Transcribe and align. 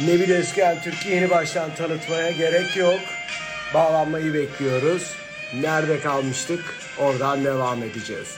Nebil 0.00 0.30
Özgen 0.30 0.80
Türk'ü 0.82 1.08
yeni 1.08 1.30
baştan 1.30 1.74
tanıtmaya 1.74 2.30
gerek 2.30 2.76
yok. 2.76 3.00
Bağlanmayı 3.74 4.34
bekliyoruz. 4.34 5.16
Nerede 5.60 6.00
kalmıştık? 6.00 6.60
Oradan 7.00 7.44
devam 7.44 7.82
edeceğiz. 7.82 8.36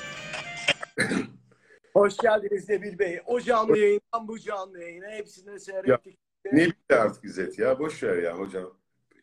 Hoş 1.93 2.17
geldiniz 2.17 2.69
Nebil 2.69 2.99
Bey. 2.99 3.21
O 3.27 3.41
canlı 3.41 3.79
yayından 3.79 4.29
bu 4.29 4.39
canlı 4.39 4.83
yayına 4.83 5.07
hepsini 5.11 5.61
seyrettik. 5.61 6.19
Nebil 6.53 6.72
de 6.90 6.97
artık 6.97 7.24
İzzet 7.24 7.59
ya. 7.59 7.79
Boş 7.79 8.03
ver 8.03 8.23
ya 8.23 8.38
hocam. 8.38 8.73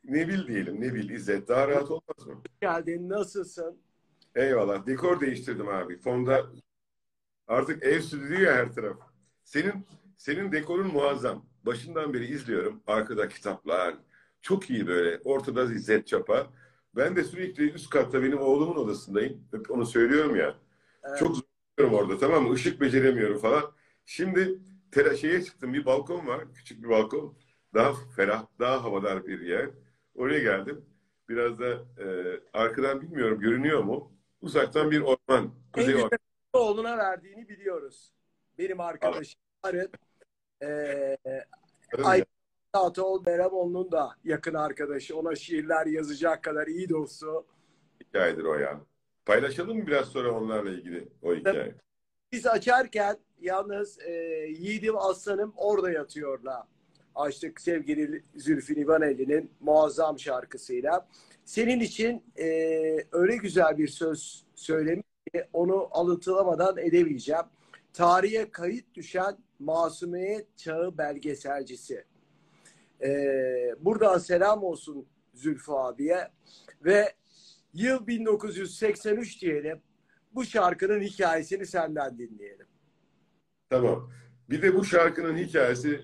Nebil 0.04 0.47
diyelim. 0.47 0.81
Nebil, 0.81 1.09
İzzet. 1.09 1.47
Daha 1.47 1.68
rahat 1.68 1.91
olmaz 1.91 2.27
mı? 2.27 2.34
Hoş 2.34 2.59
geldin. 2.61 3.09
Nasılsın? 3.09 3.77
Eyvallah. 4.36 4.86
Dekor 4.86 5.21
değiştirdim 5.21 5.68
abi. 5.68 5.97
Fonda 6.02 6.45
artık 7.47 7.84
ev 7.84 8.02
stüdyo 8.02 8.39
ya 8.39 8.54
her 8.55 8.73
taraf. 8.73 8.97
Senin 9.43 9.86
senin 10.18 10.52
dekorun 10.52 10.88
muazzam. 10.88 11.45
Başından 11.64 12.14
beri 12.14 12.25
izliyorum. 12.25 12.84
Arkada 12.88 13.27
kitaplar. 13.27 13.95
Çok 14.41 14.70
iyi 14.70 14.88
böyle. 14.88 15.20
Ortada 15.23 15.63
İzzet 15.63 16.08
Çapa. 16.08 16.48
Ben 16.95 17.16
de 17.16 17.23
sürekli 17.23 17.71
üst 17.71 17.90
katta 17.90 18.23
benim 18.23 18.41
oğlumun 18.41 18.76
odasındayım. 18.76 19.48
Hep 19.52 19.71
onu 19.71 19.85
söylüyorum 19.85 20.35
ya. 20.35 20.55
Evet. 21.04 21.18
Çok 21.20 21.35
zorlanıyorum 21.35 21.99
orada 21.99 22.20
tamam 22.20 22.48
mı? 22.48 22.55
Işık 22.55 22.81
beceremiyorum 22.81 23.38
falan. 23.38 23.71
Şimdi 24.05 24.59
şeye 25.21 25.44
çıktım. 25.44 25.73
Bir 25.73 25.85
balkon 25.85 26.27
var. 26.27 26.54
Küçük 26.54 26.84
bir 26.84 26.90
balkon. 26.90 27.38
Daha 27.73 27.93
ferah, 28.16 28.45
daha 28.59 28.84
havadar 28.84 29.26
bir 29.26 29.41
yer. 29.41 29.70
Oraya 30.16 30.40
geldim. 30.40 30.85
Biraz 31.30 31.59
da 31.59 31.70
e, 32.04 32.05
arkadan 32.54 33.02
bilmiyorum 33.02 33.40
görünüyor 33.40 33.84
mu? 33.84 34.12
Uzaktan 34.41 34.91
bir 34.91 35.02
orman. 35.02 35.18
En 35.30 35.52
Kuzey 35.71 35.85
güzel 35.93 36.04
ormanı. 36.04 36.20
oğluna 36.54 36.98
verdiğini 36.98 37.49
biliyoruz. 37.49 38.13
Benim 38.57 38.80
arkadaşım 38.80 39.40
Arın. 39.63 39.91
Ee, 40.63 41.17
Ay 42.03 42.23
Ataol 42.73 43.26
Beramoğlu'nun 43.26 43.91
da 43.91 44.16
yakın 44.23 44.54
arkadaşı. 44.54 45.18
Ona 45.18 45.35
şiirler 45.35 45.85
yazacak 45.85 46.43
kadar 46.43 46.68
iyi 46.68 46.90
dostu. 46.90 47.46
hikayedir 48.01 48.43
o 48.43 48.55
ya. 48.55 48.82
Paylaşalım 49.26 49.77
mı 49.77 49.87
biraz 49.87 50.07
sonra 50.07 50.32
onlarla 50.32 50.70
ilgili 50.70 51.07
o 51.21 51.35
hikaye? 51.35 51.76
Biz 52.32 52.48
açarken 52.48 53.18
yalnız 53.41 53.99
e, 53.99 54.12
Yiğidim 54.60 54.98
Aslanım 54.98 55.54
orada 55.57 55.91
yatıyorla 55.91 56.68
açtık 57.15 57.62
sevgili 57.62 58.24
Zülfü 58.35 58.76
Livaneli'nin 58.76 59.52
muazzam 59.59 60.20
şarkısıyla. 60.20 61.07
Senin 61.46 61.80
için 61.80 62.24
e, 62.37 62.48
öyle 63.12 63.35
güzel 63.35 63.77
bir 63.77 63.87
söz 63.87 64.46
söylemiş 64.56 65.06
ki 65.34 65.44
onu 65.53 65.88
alıntılamadan 65.91 66.78
edemeyeceğim. 66.78 67.44
Tarihe 67.94 68.52
kayıt 68.52 68.96
düşen 68.96 69.38
Masumiyet 69.63 70.57
Çağı 70.57 70.97
belgeselcisi. 70.97 72.06
E, 73.01 73.09
buradan 73.79 74.17
selam 74.17 74.63
olsun 74.63 75.07
Zülfü 75.33 75.72
abiye 75.72 76.31
ve 76.85 77.13
yıl 77.73 78.07
1983 78.07 79.41
diyelim. 79.41 79.81
Bu 80.31 80.45
şarkının 80.45 81.01
hikayesini 81.01 81.66
senden 81.66 82.17
dinleyelim. 82.17 82.67
Tamam. 83.69 84.11
Bir 84.50 84.61
de 84.61 84.75
bu 84.75 84.85
şarkının 84.85 85.38
hikayesi 85.38 86.01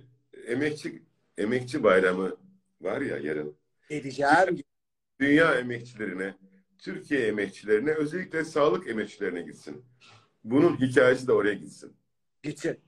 emekçi 0.47 1.03
emekçi 1.37 1.83
bayramı 1.83 2.37
var 2.81 3.01
ya 3.01 3.17
yarın. 3.17 3.55
Edeceğim. 3.89 4.63
Dünya 5.19 5.55
emekçilerine, 5.55 6.35
Türkiye 6.77 7.27
emekçilerine, 7.27 7.91
özellikle 7.91 8.43
sağlık 8.43 8.87
emekçilerine 8.87 9.41
gitsin. 9.41 9.85
Bunun 10.43 10.77
hikayesi 10.77 11.27
de 11.27 11.33
oraya 11.33 11.53
gitsin. 11.53 11.93
Gitsin. 12.43 12.79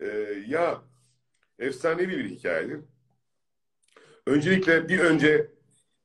Ee, 0.00 0.06
ya 0.46 0.82
efsanevi 1.58 2.18
bir 2.18 2.30
hikayedir. 2.30 2.80
Öncelikle 4.26 4.88
bir 4.88 4.98
önce 4.98 5.50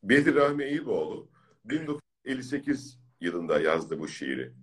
Bedir 0.03 0.35
Rahmi 0.35 0.63
Eyüboğlu 0.63 1.29
1958 1.65 2.99
yılında 3.21 3.59
yazdı 3.59 3.99
bu 3.99 4.07
şiiri. 4.07 4.53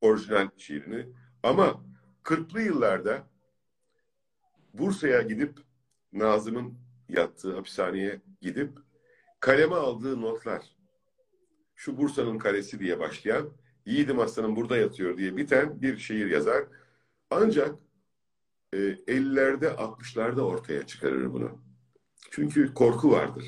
Orijinal 0.00 0.48
şiirini. 0.56 1.06
Ama 1.42 1.84
40'lı 2.24 2.60
yıllarda 2.60 3.26
Bursa'ya 4.74 5.22
gidip 5.22 5.58
Nazım'ın 6.12 6.78
yattığı 7.08 7.54
hapishaneye 7.54 8.20
gidip 8.40 8.78
kaleme 9.40 9.74
aldığı 9.74 10.20
notlar 10.20 10.76
şu 11.74 11.96
Bursa'nın 11.96 12.38
kalesi 12.38 12.80
diye 12.80 12.98
başlayan 12.98 13.52
Yiğidim 13.86 14.20
Aslanım 14.20 14.56
burada 14.56 14.76
yatıyor 14.76 15.16
diye 15.16 15.36
biten 15.36 15.82
bir 15.82 15.98
şiir 15.98 16.30
yazar. 16.30 16.64
Ancak 17.30 17.74
e, 18.72 18.76
50'lerde 18.76 19.74
60'larda 19.74 20.40
ortaya 20.40 20.86
çıkarır 20.86 21.32
bunu. 21.32 21.58
Çünkü 22.30 22.74
korku 22.74 23.10
vardır. 23.10 23.44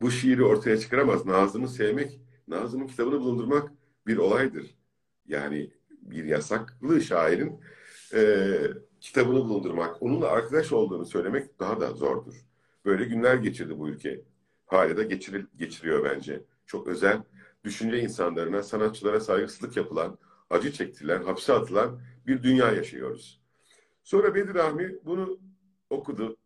Bu 0.00 0.10
şiiri 0.10 0.44
ortaya 0.44 0.78
çıkaramaz. 0.78 1.26
Nazım'ı 1.26 1.68
sevmek, 1.68 2.20
Nazım'ın 2.48 2.86
kitabını 2.86 3.20
bulundurmak 3.20 3.72
bir 4.06 4.16
olaydır. 4.16 4.74
Yani 5.26 5.70
bir 5.90 6.24
yasaklı 6.24 7.00
şairin 7.00 7.60
e, 8.14 8.48
kitabını 9.00 9.38
bulundurmak, 9.38 10.02
onunla 10.02 10.28
arkadaş 10.28 10.72
olduğunu 10.72 11.06
söylemek 11.06 11.60
daha 11.60 11.80
da 11.80 11.92
zordur. 11.92 12.34
Böyle 12.84 13.04
günler 13.04 13.34
geçirdi 13.34 13.78
bu 13.78 13.88
ülke. 13.88 14.24
Hala 14.66 14.96
da 14.96 15.02
geçir, 15.02 15.46
geçiriyor 15.56 16.04
bence. 16.04 16.42
Çok 16.66 16.86
özel 16.86 17.22
düşünce 17.64 18.00
insanlarına, 18.00 18.62
sanatçılara 18.62 19.20
saygısızlık 19.20 19.76
yapılan, 19.76 20.18
acı 20.50 20.72
çektirilen, 20.72 21.22
hapse 21.22 21.52
atılan 21.52 22.00
bir 22.30 22.42
dünya 22.42 22.72
yaşıyoruz. 22.72 23.40
Sonra 24.04 24.34
Bedir 24.34 24.54
Rahmi 24.54 25.04
bunu 25.04 25.40
okudu. 25.90 26.36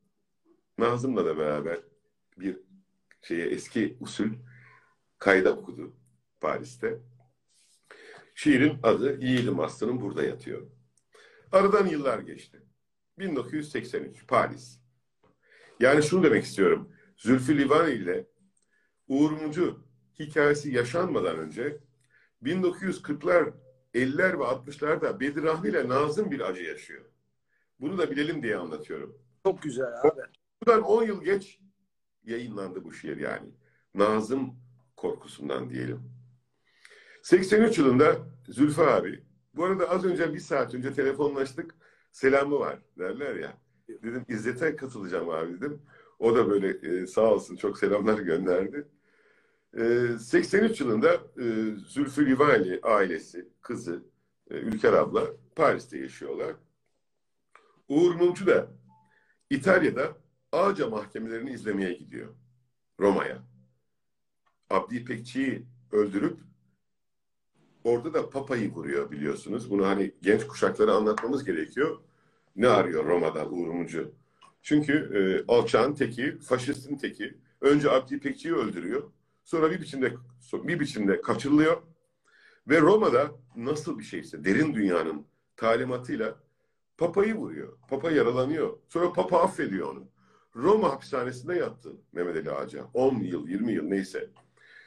Nazım'la 0.79 1.25
da 1.25 1.39
beraber 1.39 1.79
bir 2.39 2.57
şeye 3.23 3.47
eski 3.47 3.97
usul 4.01 4.29
kayda 5.19 5.57
okudu 5.57 5.97
Paris'te. 6.41 7.01
Şiirin 8.35 8.79
adı 8.83 9.25
Yiğidim 9.25 9.61
Aslanım 9.61 10.01
burada 10.01 10.25
yatıyor. 10.25 10.67
Aradan 11.53 11.87
yıllar 11.87 12.19
geçti. 12.19 12.63
1983 13.19 14.27
Paris. 14.27 14.81
Yani 15.81 16.03
şunu 16.03 16.23
demek 16.23 16.45
istiyorum. 16.45 16.93
Zülfü 17.17 17.59
Livaneli 17.59 18.03
ile 18.03 18.27
Uğur 19.09 19.31
Mumcu 19.31 19.85
hikayesi 20.19 20.75
yaşanmadan 20.75 21.39
önce 21.39 21.79
1940'lar, 22.43 23.53
50'ler 23.95 24.39
ve 24.39 24.43
60'larda 24.43 25.21
Bedir 25.21 25.43
Rahmi 25.43 25.69
ile 25.69 25.89
Nazım 25.89 26.31
bir 26.31 26.41
acı 26.41 26.63
yaşıyor. 26.63 27.05
Bunu 27.81 27.99
da 27.99 28.11
bilelim 28.11 28.43
diye 28.43 28.57
anlatıyorum. 28.57 29.19
Çok 29.47 29.63
güzel 29.63 30.01
abi. 30.03 30.21
Buradan 30.63 30.83
10 30.83 31.03
yıl 31.03 31.25
geç 31.25 31.61
yayınlandı 32.25 32.85
bu 32.85 32.93
şiir 32.93 33.17
yani. 33.17 33.51
Nazım 33.95 34.55
korkusundan 34.97 35.71
diyelim. 35.71 36.01
83 37.23 37.79
yılında 37.79 38.17
Zülfü 38.49 38.83
abi, 38.83 39.25
bu 39.55 39.65
arada 39.65 39.91
az 39.91 40.05
önce 40.05 40.35
bir 40.35 40.39
saat 40.39 40.75
önce 40.75 40.93
telefonlaştık, 40.93 41.75
selamı 42.13 42.59
var 42.59 42.79
derler 42.99 43.35
ya. 43.35 43.59
Dedim 43.89 44.25
İzzet'e 44.29 44.77
katılacağım 44.77 45.29
abi 45.29 45.57
dedim. 45.57 45.83
O 46.19 46.37
da 46.37 46.51
böyle 46.51 46.69
e, 46.69 47.07
sağ 47.07 47.35
olsun 47.35 47.57
çok 47.57 47.79
selamlar 47.79 48.19
gönderdi. 48.19 48.89
E, 49.77 50.19
83 50.19 50.81
yılında 50.81 51.15
e, 51.15 51.45
Zülfü 51.87 52.27
Livaneli 52.27 52.81
ailesi, 52.83 53.49
kızı, 53.63 54.05
e, 54.51 54.55
Ülker 54.55 54.93
abla 54.93 55.27
Paris'te 55.57 55.99
yaşıyorlar. 55.99 56.57
Uğur 57.89 58.15
Mumcu 58.15 58.47
da 58.47 58.69
İtalya'da 59.51 60.17
Ağca 60.53 60.89
mahkemelerini 60.89 61.51
izlemeye 61.51 61.93
gidiyor. 61.93 62.35
Roma'ya. 63.01 63.39
Abdi 64.71 64.97
İpekçi'yi 64.97 65.67
öldürüp 65.93 66.39
orada 67.85 68.15
da 68.15 68.31
Papa'yı 68.31 68.73
vuruyor 68.73 69.11
biliyorsunuz. 69.11 69.71
Bunu 69.71 69.87
hani 69.87 70.15
genç 70.23 70.47
kuşaklara 70.47 70.93
anlatmamız 70.93 71.45
gerekiyor. 71.45 72.01
Ne 72.57 72.69
arıyor 72.69 73.05
Roma'da 73.05 73.49
Uğur 73.49 73.67
Mumcu? 73.67 74.15
Çünkü 74.63 74.93
e, 74.93 75.53
alçağın 75.53 75.95
teki, 75.95 76.39
faşistin 76.39 76.97
teki. 76.97 77.39
Önce 77.61 77.91
Abdi 77.91 78.15
İpekçi'yi 78.15 78.55
öldürüyor. 78.55 79.11
Sonra 79.45 79.71
bir 79.71 79.81
biçimde 79.81 80.15
bir 80.53 80.81
biçimde 80.81 81.21
kaçırılıyor. 81.21 81.83
Ve 82.69 82.81
Roma'da 82.81 83.31
nasıl 83.57 83.99
bir 83.99 84.05
şeyse 84.05 84.45
derin 84.45 84.75
dünyanın 84.75 85.27
talimatıyla 85.57 86.37
Papa'yı 86.99 87.35
vuruyor. 87.35 87.79
Papa 87.89 88.11
yaralanıyor. 88.11 88.79
Sonra 88.89 89.13
Papa 89.13 89.43
affediyor 89.43 89.93
onu. 89.93 90.05
Roma 90.57 90.93
hapishanesinde 90.93 91.55
yattı 91.55 91.93
Mehmet 92.13 92.37
Ali 92.37 92.51
Ağca. 92.51 92.85
10 92.95 93.15
yıl, 93.15 93.49
20 93.49 93.73
yıl 93.73 93.85
neyse. 93.85 94.31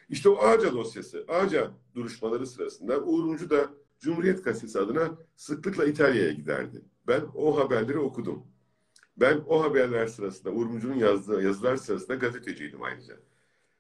İşte 0.09 0.30
o 0.30 0.38
Ağca 0.38 0.74
dosyası, 0.74 1.25
Ağca 1.27 1.71
duruşmaları 1.95 2.48
sırasında 2.48 3.04
Uğur 3.04 3.50
da 3.50 3.69
Cumhuriyet 4.00 4.44
Gazetesi 4.44 4.80
adına 4.80 5.18
sıklıkla 5.36 5.86
İtalya'ya 5.86 6.31
giderdi. 6.31 6.81
Ben 7.07 7.21
o 7.36 7.59
haberleri 7.59 8.00
okudum. 8.00 8.44
Ben 9.18 9.42
o 9.48 9.63
haberler 9.63 10.07
sırasında, 10.07 10.51
Uğur 10.51 10.95
yazdığı 10.95 11.44
yazılar 11.44 11.75
sırasında 11.75 12.15
gazeteciydim 12.15 12.83
ayrıca. 12.83 13.18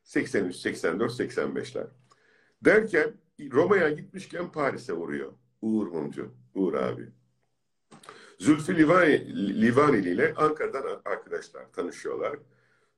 83, 0.07 0.55
84, 0.55 1.11
85'ler. 1.11 1.87
Derken 2.65 3.13
Roma'ya 3.51 3.89
gitmişken 3.89 4.51
Paris'e 4.51 4.93
vuruyor 4.93 5.33
Uğur 5.61 5.87
Mumcu, 5.87 6.33
Uğur 6.55 6.73
abi. 6.73 7.09
Zülfü 8.39 8.77
Livaneli 9.61 10.09
ile 10.09 10.33
Ankara'dan 10.33 11.01
arkadaşlar 11.05 11.71
tanışıyorlar. 11.71 12.39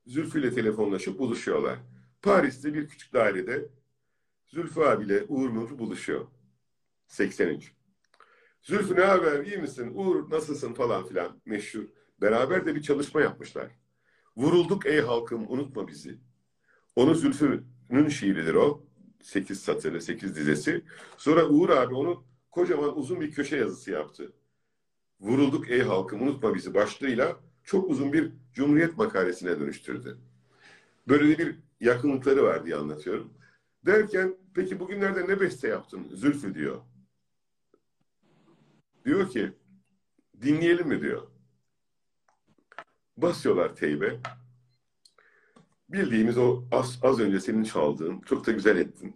Zülfü 0.08 0.40
ile 0.40 0.54
telefonlaşıp 0.54 1.20
buluşuyorlar. 1.20 1.80
Paris'te 2.22 2.74
bir 2.74 2.88
küçük 2.88 3.14
dairede 3.14 3.70
Zülfü 4.48 4.82
abiyle 4.82 5.26
Uğur 5.28 5.50
Mumcu 5.50 5.80
buluşuyor. 5.80 6.28
83. 7.08 7.74
Zülfü 8.62 8.96
ne 8.96 9.04
haber 9.04 9.46
iyi 9.46 9.58
misin? 9.58 9.92
Uğur 9.96 10.30
nasılsın 10.30 10.74
falan 10.74 11.08
filan 11.08 11.42
meşhur. 11.46 11.84
Beraber 12.22 12.66
de 12.66 12.76
bir 12.76 12.82
çalışma 12.82 13.22
yapmışlar. 13.22 13.72
Vurulduk 14.38 14.86
ey 14.86 15.02
halkım 15.02 15.52
unutma 15.52 15.88
bizi. 15.88 16.29
Onu 16.96 17.16
Zülfü'nün 17.16 18.10
şiiridir 18.10 18.54
o. 18.54 18.84
Sekiz 19.22 19.60
satırı, 19.60 20.02
sekiz 20.02 20.36
dizesi. 20.36 20.86
Sonra 21.18 21.46
Uğur 21.46 21.70
abi 21.70 21.96
onu 21.96 22.24
kocaman 22.52 22.98
uzun 22.98 23.22
bir 23.22 23.32
köşe 23.32 23.58
yazısı 23.58 23.92
yaptı. 23.92 24.34
Vurulduk 25.20 25.72
ey 25.72 25.82
halkım 25.82 26.22
unutma 26.22 26.56
bizi 26.56 26.74
başlığıyla 26.74 27.40
çok 27.64 27.90
uzun 27.90 28.14
bir 28.14 28.32
Cumhuriyet 28.54 28.98
makalesine 28.98 29.60
dönüştürdü. 29.60 30.18
Böyle 31.08 31.38
bir 31.38 31.56
yakınlıkları 31.80 32.44
var 32.44 32.66
diye 32.66 32.76
anlatıyorum. 32.76 33.34
Derken 33.86 34.36
peki 34.54 34.80
bugünlerde 34.80 35.28
ne 35.28 35.40
beste 35.40 35.68
yaptın 35.68 36.08
Zülfü 36.14 36.56
diyor. 36.56 36.82
Diyor 39.06 39.30
ki 39.30 39.54
dinleyelim 40.42 40.88
mi 40.88 41.02
diyor. 41.02 41.28
Basıyorlar 43.18 43.76
teybe. 43.76 44.20
Bildiğimiz 45.90 46.38
o 46.38 46.64
az, 46.72 47.00
az 47.04 47.20
önce 47.20 47.40
senin 47.40 47.64
çaldığın 47.64 48.22
çok 48.22 48.48
da 48.48 48.52
güzel 48.52 48.78
ettin. 48.78 49.16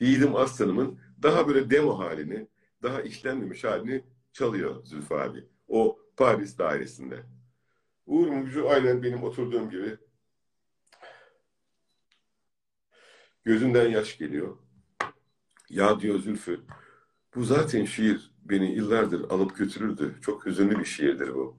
Yiğidim 0.00 0.36
Aslanım'ın 0.36 0.98
daha 1.22 1.48
böyle 1.48 1.70
demo 1.70 1.98
halini, 1.98 2.46
daha 2.82 3.02
işlenmemiş 3.02 3.64
halini 3.64 4.04
çalıyor 4.32 4.84
Zülfü 4.84 5.14
abi. 5.14 5.44
O 5.68 5.98
Paris 6.16 6.58
dairesinde. 6.58 7.22
Uğur 8.06 8.28
Mumcu 8.28 8.68
aynen 8.68 9.02
benim 9.02 9.22
oturduğum 9.22 9.70
gibi 9.70 9.96
gözünden 13.44 13.90
yaş 13.90 14.18
geliyor. 14.18 14.56
Ya 15.70 16.00
diyor 16.00 16.18
Zülfü, 16.18 16.60
bu 17.34 17.44
zaten 17.44 17.84
şiir 17.84 18.30
beni 18.44 18.74
yıllardır 18.74 19.30
alıp 19.30 19.56
götürürdü. 19.56 20.14
Çok 20.22 20.46
hüzünlü 20.46 20.78
bir 20.78 20.84
şiirdir 20.84 21.34
bu. 21.34 21.56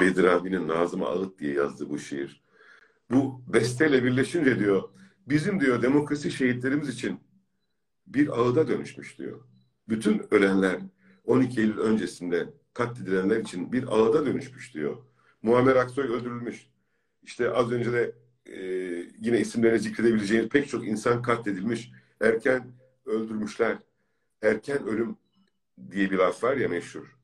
Bedir 0.00 0.24
abinin 0.24 0.68
Nazım 0.68 1.02
Ağıt 1.02 1.38
diye 1.38 1.54
yazdığı 1.54 1.90
bu 1.90 1.98
şiir. 1.98 2.42
Bu 3.10 3.42
besteyle 3.46 4.04
birleşince 4.04 4.58
diyor, 4.58 4.88
bizim 5.26 5.60
diyor 5.60 5.82
demokrasi 5.82 6.30
şehitlerimiz 6.30 6.88
için 6.88 7.20
bir 8.06 8.28
ağıda 8.28 8.68
dönüşmüş 8.68 9.18
diyor. 9.18 9.40
Bütün 9.88 10.22
ölenler 10.30 10.80
12 11.24 11.60
Eylül 11.60 11.78
öncesinde 11.78 12.48
katledilenler 12.74 13.36
için 13.36 13.72
bir 13.72 13.84
ağıda 13.84 14.26
dönüşmüş 14.26 14.74
diyor. 14.74 14.96
Muammer 15.42 15.76
Aksoy 15.76 16.04
öldürülmüş. 16.04 16.66
İşte 17.22 17.50
az 17.50 17.72
önce 17.72 17.92
de 17.92 18.14
e, 18.46 18.60
yine 19.20 19.40
isimlerini 19.40 19.78
zikredebileceğiniz 19.78 20.48
pek 20.48 20.68
çok 20.68 20.86
insan 20.86 21.22
katledilmiş. 21.22 21.90
Erken 22.20 22.72
öldürmüşler. 23.06 23.78
Erken 24.42 24.86
ölüm 24.86 25.16
diye 25.90 26.10
bir 26.10 26.18
laf 26.18 26.44
var 26.44 26.56
ya 26.56 26.68
meşhur. 26.68 27.16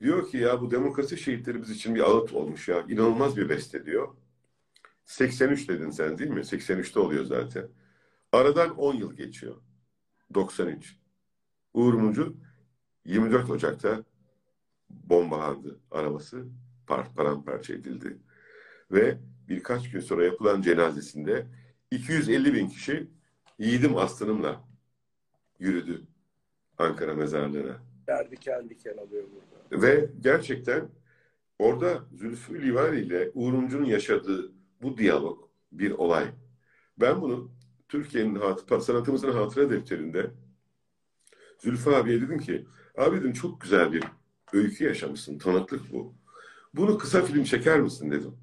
Diyor 0.00 0.30
ki 0.30 0.36
ya 0.36 0.60
bu 0.60 0.70
demokrasi 0.70 1.18
şehitlerimiz 1.18 1.70
için 1.70 1.94
bir 1.94 2.00
ağıt 2.00 2.32
olmuş 2.32 2.68
ya. 2.68 2.84
İnanılmaz 2.88 3.36
bir 3.36 3.48
beste 3.48 3.86
diyor. 3.86 4.08
83 5.10 5.68
dedin 5.68 5.90
sen 5.90 6.18
değil 6.18 6.30
mi? 6.30 6.40
83'te 6.40 7.00
oluyor 7.00 7.24
zaten. 7.24 7.68
Aradan 8.32 8.78
10 8.78 8.94
yıl 8.94 9.12
geçiyor. 9.12 9.56
93. 10.34 10.96
Uğur 11.74 11.94
Mumcu 11.94 12.36
24 13.04 13.50
Ocak'ta 13.50 14.04
bombalandı 14.90 15.80
arabası. 15.90 16.46
Par, 16.86 17.14
paramparça 17.14 17.74
edildi. 17.74 18.18
Ve 18.90 19.18
birkaç 19.48 19.90
gün 19.90 20.00
sonra 20.00 20.24
yapılan 20.24 20.62
cenazesinde 20.62 21.46
250 21.90 22.54
bin 22.54 22.68
kişi 22.68 23.08
yiğidim 23.58 23.96
aslanımla 23.96 24.64
yürüdü 25.58 26.02
Ankara 26.78 27.14
mezarlığına. 27.14 27.76
Derdi 28.06 28.36
kendi 28.36 28.68
diken 28.68 28.96
alıyor 28.96 29.24
burada. 29.34 29.82
Ve 29.82 30.10
gerçekten 30.20 30.88
orada 31.58 32.04
Zülfü 32.12 32.62
Livaneli 32.62 33.06
ile 33.06 33.30
Uğur 33.34 33.52
Mumcu'nun 33.52 33.84
yaşadığı 33.84 34.59
bu 34.82 34.98
diyalog 34.98 35.48
bir 35.72 35.90
olay. 35.90 36.26
Ben 37.00 37.20
bunu 37.20 37.50
Türkiye'nin 37.88 38.34
hat 38.34 38.84
sanatımızın 38.84 39.32
hatıra 39.32 39.70
defterinde 39.70 40.30
Zülfü 41.58 41.90
abiye 41.90 42.20
dedim 42.20 42.38
ki 42.38 42.66
abi 42.98 43.16
dedim 43.16 43.32
çok 43.32 43.60
güzel 43.60 43.92
bir 43.92 44.04
öykü 44.52 44.84
yaşamışsın. 44.84 45.38
Tanıklık 45.38 45.92
bu. 45.92 46.14
Bunu 46.74 46.98
kısa 46.98 47.22
film 47.22 47.44
çeker 47.44 47.80
misin 47.80 48.10
dedim. 48.10 48.36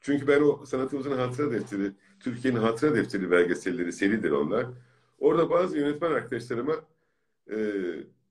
Çünkü 0.00 0.28
ben 0.28 0.42
o 0.42 0.66
sanatımızın 0.66 1.18
hatıra 1.18 1.50
defteri, 1.50 1.92
Türkiye'nin 2.20 2.58
hatıra 2.58 2.94
defteri 2.94 3.30
belgeselleri 3.30 3.92
seridir 3.92 4.30
onlar. 4.30 4.66
Orada 5.18 5.50
bazı 5.50 5.78
yönetmen 5.78 6.10
arkadaşlarıma 6.10 6.74
e, 7.50 7.56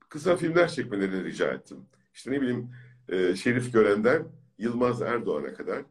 kısa 0.09 0.35
filmler 0.35 0.67
çekmelerini 0.67 1.23
rica 1.23 1.51
ettim. 1.51 1.77
İşte 2.13 2.31
ne 2.31 2.41
bileyim 2.41 2.69
e, 3.09 3.35
Şerif 3.35 3.73
Gören'den 3.73 4.27
Yılmaz 4.57 5.01
Erdoğan'a 5.01 5.53
kadar 5.53 5.83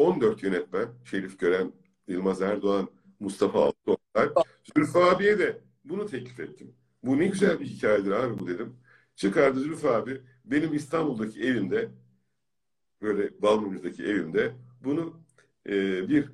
14 0.00 0.42
yönetmen 0.42 0.88
Şerif 1.04 1.38
Gören, 1.38 1.72
Yılmaz 2.08 2.42
Erdoğan, 2.42 2.90
Mustafa 3.20 3.64
Altıoklar. 3.64 4.30
Zülfü 4.76 4.98
abiye 4.98 5.38
de 5.38 5.58
bunu 5.84 6.06
teklif 6.06 6.40
ettim. 6.40 6.74
Bu 7.02 7.18
ne 7.18 7.26
güzel 7.26 7.60
bir 7.60 7.66
hikayedir 7.66 8.10
abi 8.10 8.38
bu 8.38 8.46
dedim. 8.46 8.76
Çıkardı 9.16 9.60
Zülfü 9.60 9.88
abi 9.88 10.20
benim 10.44 10.74
İstanbul'daki 10.74 11.40
evimde 11.42 11.88
böyle 13.02 13.42
Balmumcu'daki 13.42 14.04
evimde 14.04 14.52
bunu 14.84 15.20
e, 15.66 16.08
bir 16.08 16.30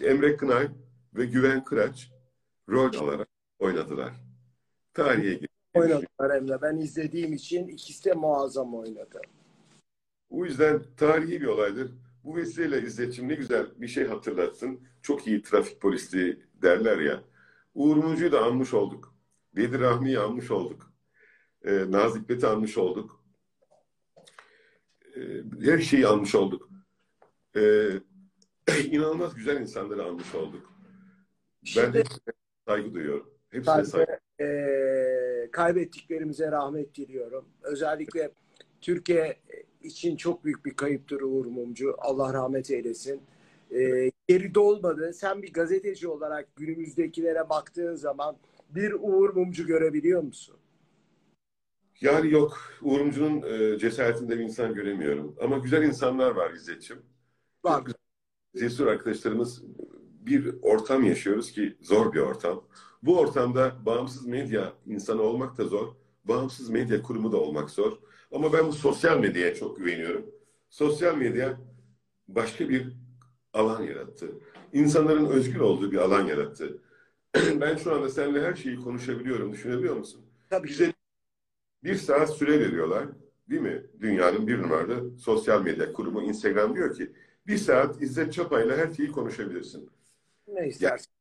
Emre 0.00 0.36
Kınay 0.36 0.68
ve 1.14 1.26
Güven 1.26 1.64
Kıraç 1.64 2.12
rol 2.68 2.94
alarak 2.94 3.28
oynadılar. 3.58 4.12
Tarihe 4.94 5.30
geçti. 5.30 5.48
Oynadılar 5.74 6.36
Emre. 6.36 6.62
Ben 6.62 6.76
izlediğim 6.76 7.32
için 7.32 7.68
ikisi 7.68 8.04
de 8.04 8.12
muazzam 8.14 8.74
oynadı. 8.74 9.20
O 10.30 10.44
yüzden 10.44 10.82
tarihi 10.96 11.40
bir 11.40 11.46
olaydır. 11.46 11.92
Bu 12.24 12.36
vesileyle 12.36 12.86
İzzet'ciğim 12.86 13.30
ne 13.30 13.34
güzel 13.34 13.66
bir 13.76 13.88
şey 13.88 14.06
hatırlattın. 14.06 14.80
Çok 15.02 15.26
iyi 15.26 15.42
trafik 15.42 15.80
polisliği 15.80 16.42
derler 16.62 16.98
ya. 16.98 17.24
Uğur 17.74 17.96
Mumcu'yu 17.96 18.32
da 18.32 18.42
anmış 18.42 18.74
olduk. 18.74 19.14
Bedir 19.56 19.80
Rahmi'yi 19.80 20.18
anmış 20.18 20.50
olduk. 20.50 20.92
Ee, 21.64 21.90
Nazik 21.90 22.28
Bet'i 22.28 22.46
anmış 22.46 22.78
olduk. 22.78 23.24
Ee, 25.16 25.42
her 25.60 25.78
şeyi 25.78 26.06
almış 26.06 26.34
olduk. 26.34 26.70
Ee, 27.56 27.90
inanılmaz 28.84 29.34
güzel 29.34 29.60
insanları 29.60 30.04
almış 30.04 30.34
olduk. 30.34 30.72
Şimdi, 31.64 31.86
ben 31.86 31.98
hepsine 31.98 32.34
saygı 32.66 32.94
duyuyorum. 32.94 33.30
Hepsine 33.48 33.84
saygı. 33.84 34.18
E, 34.40 35.50
kaybettiklerimize 35.52 36.50
rahmet 36.50 36.94
diliyorum. 36.94 37.48
Özellikle 37.62 38.30
Türkiye 38.80 39.36
için 39.82 40.16
çok 40.16 40.44
büyük 40.44 40.64
bir 40.64 40.74
kayıptır 40.74 41.20
Uğur 41.20 41.46
Mumcu. 41.46 41.96
Allah 41.98 42.34
rahmet 42.34 42.70
eylesin. 42.70 43.20
E, 43.70 44.10
geride 44.28 44.60
olmadı. 44.60 45.12
Sen 45.12 45.42
bir 45.42 45.52
gazeteci 45.52 46.08
olarak 46.08 46.56
günümüzdekilere 46.56 47.48
baktığın 47.48 47.94
zaman 47.94 48.36
bir 48.70 48.92
Uğur 48.92 49.34
Mumcu 49.34 49.66
görebiliyor 49.66 50.22
musun? 50.22 50.56
Yani 52.00 52.32
yok. 52.32 52.58
Uğur 52.82 53.00
Mumcu'nun 53.00 53.42
e, 53.42 53.78
cesaretinde 53.78 54.38
bir 54.38 54.44
insan 54.44 54.74
göremiyorum. 54.74 55.36
Ama 55.40 55.58
güzel 55.58 55.82
insanlar 55.82 56.30
var 56.30 56.50
İzzet'ciğim. 56.50 57.02
Var. 57.64 57.84
Cesur 58.56 58.86
arkadaşlarımız 58.86 59.62
bir 60.20 60.54
ortam 60.62 61.04
yaşıyoruz 61.04 61.52
ki 61.52 61.76
zor 61.80 62.12
bir 62.12 62.20
ortam. 62.20 62.64
Bu 63.02 63.18
ortamda 63.18 63.86
bağımsız 63.86 64.26
medya 64.26 64.72
insanı 64.86 65.22
olmak 65.22 65.58
da 65.58 65.64
zor. 65.64 65.88
Bağımsız 66.24 66.70
medya 66.70 67.02
kurumu 67.02 67.32
da 67.32 67.36
olmak 67.36 67.70
zor. 67.70 67.98
Ama 68.32 68.52
ben 68.52 68.66
bu 68.66 68.72
sosyal 68.72 69.18
medyaya 69.18 69.54
çok 69.54 69.76
güveniyorum. 69.76 70.26
Sosyal 70.70 71.16
medya 71.16 71.60
başka 72.28 72.68
bir 72.68 72.92
alan 73.52 73.82
yarattı. 73.82 74.30
İnsanların 74.72 75.26
özgür 75.26 75.60
olduğu 75.60 75.92
bir 75.92 75.98
alan 75.98 76.26
yarattı. 76.26 76.78
ben 77.60 77.76
şu 77.76 77.94
anda 77.94 78.08
seninle 78.08 78.42
her 78.42 78.54
şeyi 78.54 78.76
konuşabiliyorum. 78.76 79.52
Düşünebiliyor 79.52 79.96
musun? 79.96 80.26
Tabii. 80.50 80.68
Bize 80.68 80.92
bir 81.84 81.94
saat 81.94 82.36
süre 82.36 82.60
veriyorlar. 82.60 83.06
Değil 83.50 83.62
mi? 83.62 83.86
Dünyanın 84.00 84.46
bir 84.46 84.58
numaralı 84.58 85.18
sosyal 85.18 85.62
medya 85.62 85.92
kurumu 85.92 86.22
Instagram 86.22 86.74
diyor 86.74 86.96
ki 86.96 87.12
bir 87.46 87.56
saat 87.56 88.02
İzzet 88.02 88.32
Çapa'yla 88.32 88.76
her 88.76 88.94
şeyi 88.94 89.12
konuşabilirsin. 89.12 89.90
Ne 90.48 90.68
istersen. 90.68 91.12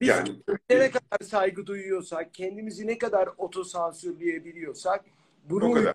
Biz 0.00 0.08
Yani 0.08 0.42
ne 0.70 0.90
kadar 0.90 1.18
saygı 1.24 1.66
duyuyorsak, 1.66 2.34
kendimizi 2.34 2.86
ne 2.86 2.98
kadar 2.98 3.28
otosansürleyebiliyorsak 3.38 5.04
bunu. 5.50 5.94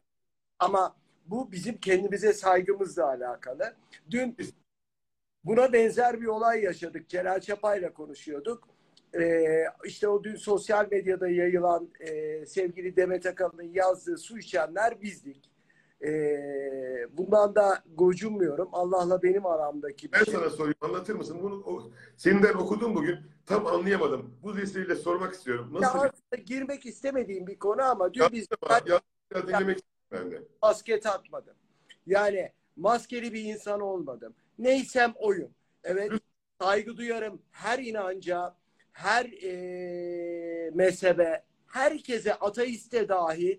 Ama 0.59 0.95
bu 1.25 1.51
bizim 1.51 1.77
kendimize 1.77 2.33
saygımızla 2.33 3.07
alakalı. 3.07 3.73
Dün 4.11 4.37
buna 5.43 5.73
benzer 5.73 6.21
bir 6.21 6.27
olay 6.27 6.63
yaşadık. 6.63 7.09
Celal 7.09 7.39
Çapa'yla 7.39 7.93
konuşuyorduk. 7.93 8.67
Ee, 9.19 9.65
işte 9.85 10.07
o 10.07 10.23
dün 10.23 10.35
sosyal 10.35 10.87
medyada 10.91 11.29
yayılan 11.29 11.89
e, 11.99 12.45
sevgili 12.45 12.95
Demet 12.95 13.25
Akalın'ın 13.25 13.73
yazdığı 13.73 14.17
su 14.17 14.37
içenler 14.37 15.01
bizdik. 15.01 15.49
Ee, 16.03 17.07
bundan 17.11 17.55
da 17.55 17.83
gocunmuyorum. 17.95 18.69
Allah'la 18.71 19.23
benim 19.23 19.45
aramdaki 19.45 20.07
bir 20.07 20.19
Ben 20.19 20.23
şey. 20.23 20.33
sana 20.33 20.49
soruyu 20.49 20.73
anlatır 20.81 21.15
mısın? 21.15 21.39
Bunu 21.41 21.63
o, 21.65 21.91
senden 22.17 22.53
okudum 22.53 22.95
bugün. 22.95 23.19
Tam 23.45 23.67
anlayamadım. 23.67 24.35
Bu 24.43 24.55
vesileyle 24.55 24.95
sormak 24.95 25.33
istiyorum. 25.33 25.71
Ya 25.73 25.81
Nasıl 25.81 25.99
aslında 25.99 26.43
girmek 26.45 26.85
istemediğim 26.85 27.47
bir 27.47 27.59
konu 27.59 27.81
ama 27.81 28.13
dün 28.13 28.21
Ya, 28.21 28.31
biz 28.31 28.47
ya, 28.69 28.79
ya, 28.85 29.01
dinlemek 29.47 29.77
istiyorum 29.77 29.92
ben 30.13 30.31
de. 30.31 30.41
maske 30.61 30.99
takmadım. 30.99 31.55
Yani 32.07 32.51
maskeli 32.75 33.33
bir 33.33 33.43
insan 33.43 33.81
olmadım. 33.81 34.33
Neysem 34.59 35.13
oyum. 35.15 35.51
Evet 35.83 36.11
saygı 36.61 36.97
duyarım 36.97 37.41
her 37.51 37.79
inanca, 37.79 38.55
her 38.91 39.25
e, 39.25 40.71
mezhebe, 40.73 41.43
herkese 41.67 42.33
ateiste 42.33 43.09
dahil 43.09 43.57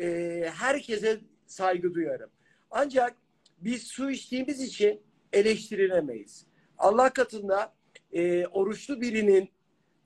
e, 0.00 0.06
herkese 0.54 1.20
saygı 1.46 1.94
duyarım. 1.94 2.30
Ancak 2.70 3.16
biz 3.60 3.82
su 3.82 4.10
içtiğimiz 4.10 4.60
için 4.60 5.00
eleştirilemeyiz. 5.32 6.46
Allah 6.78 7.12
katında 7.12 7.72
e, 8.12 8.46
oruçlu 8.46 9.00
birinin 9.00 9.50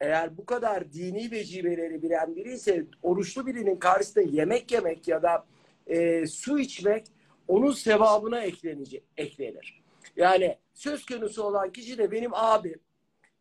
eğer 0.00 0.38
bu 0.38 0.46
kadar 0.46 0.92
dini 0.92 1.30
vecibeleri 1.30 2.02
bilen 2.02 2.36
biri 2.36 2.52
ise 2.52 2.86
oruçlu 3.02 3.46
birinin 3.46 3.76
karşısında 3.76 4.24
yemek 4.24 4.72
yemek 4.72 5.08
ya 5.08 5.22
da 5.22 5.46
e, 5.86 6.26
su 6.26 6.58
içmek 6.58 7.06
onun 7.48 7.72
sevabına 7.72 8.40
eklenecek, 8.40 9.04
eklenir. 9.16 9.82
Yani 10.16 10.58
söz 10.74 11.06
konusu 11.06 11.42
olan 11.42 11.72
kişi 11.72 11.98
de 11.98 12.10
benim 12.10 12.34
abim. 12.34 12.80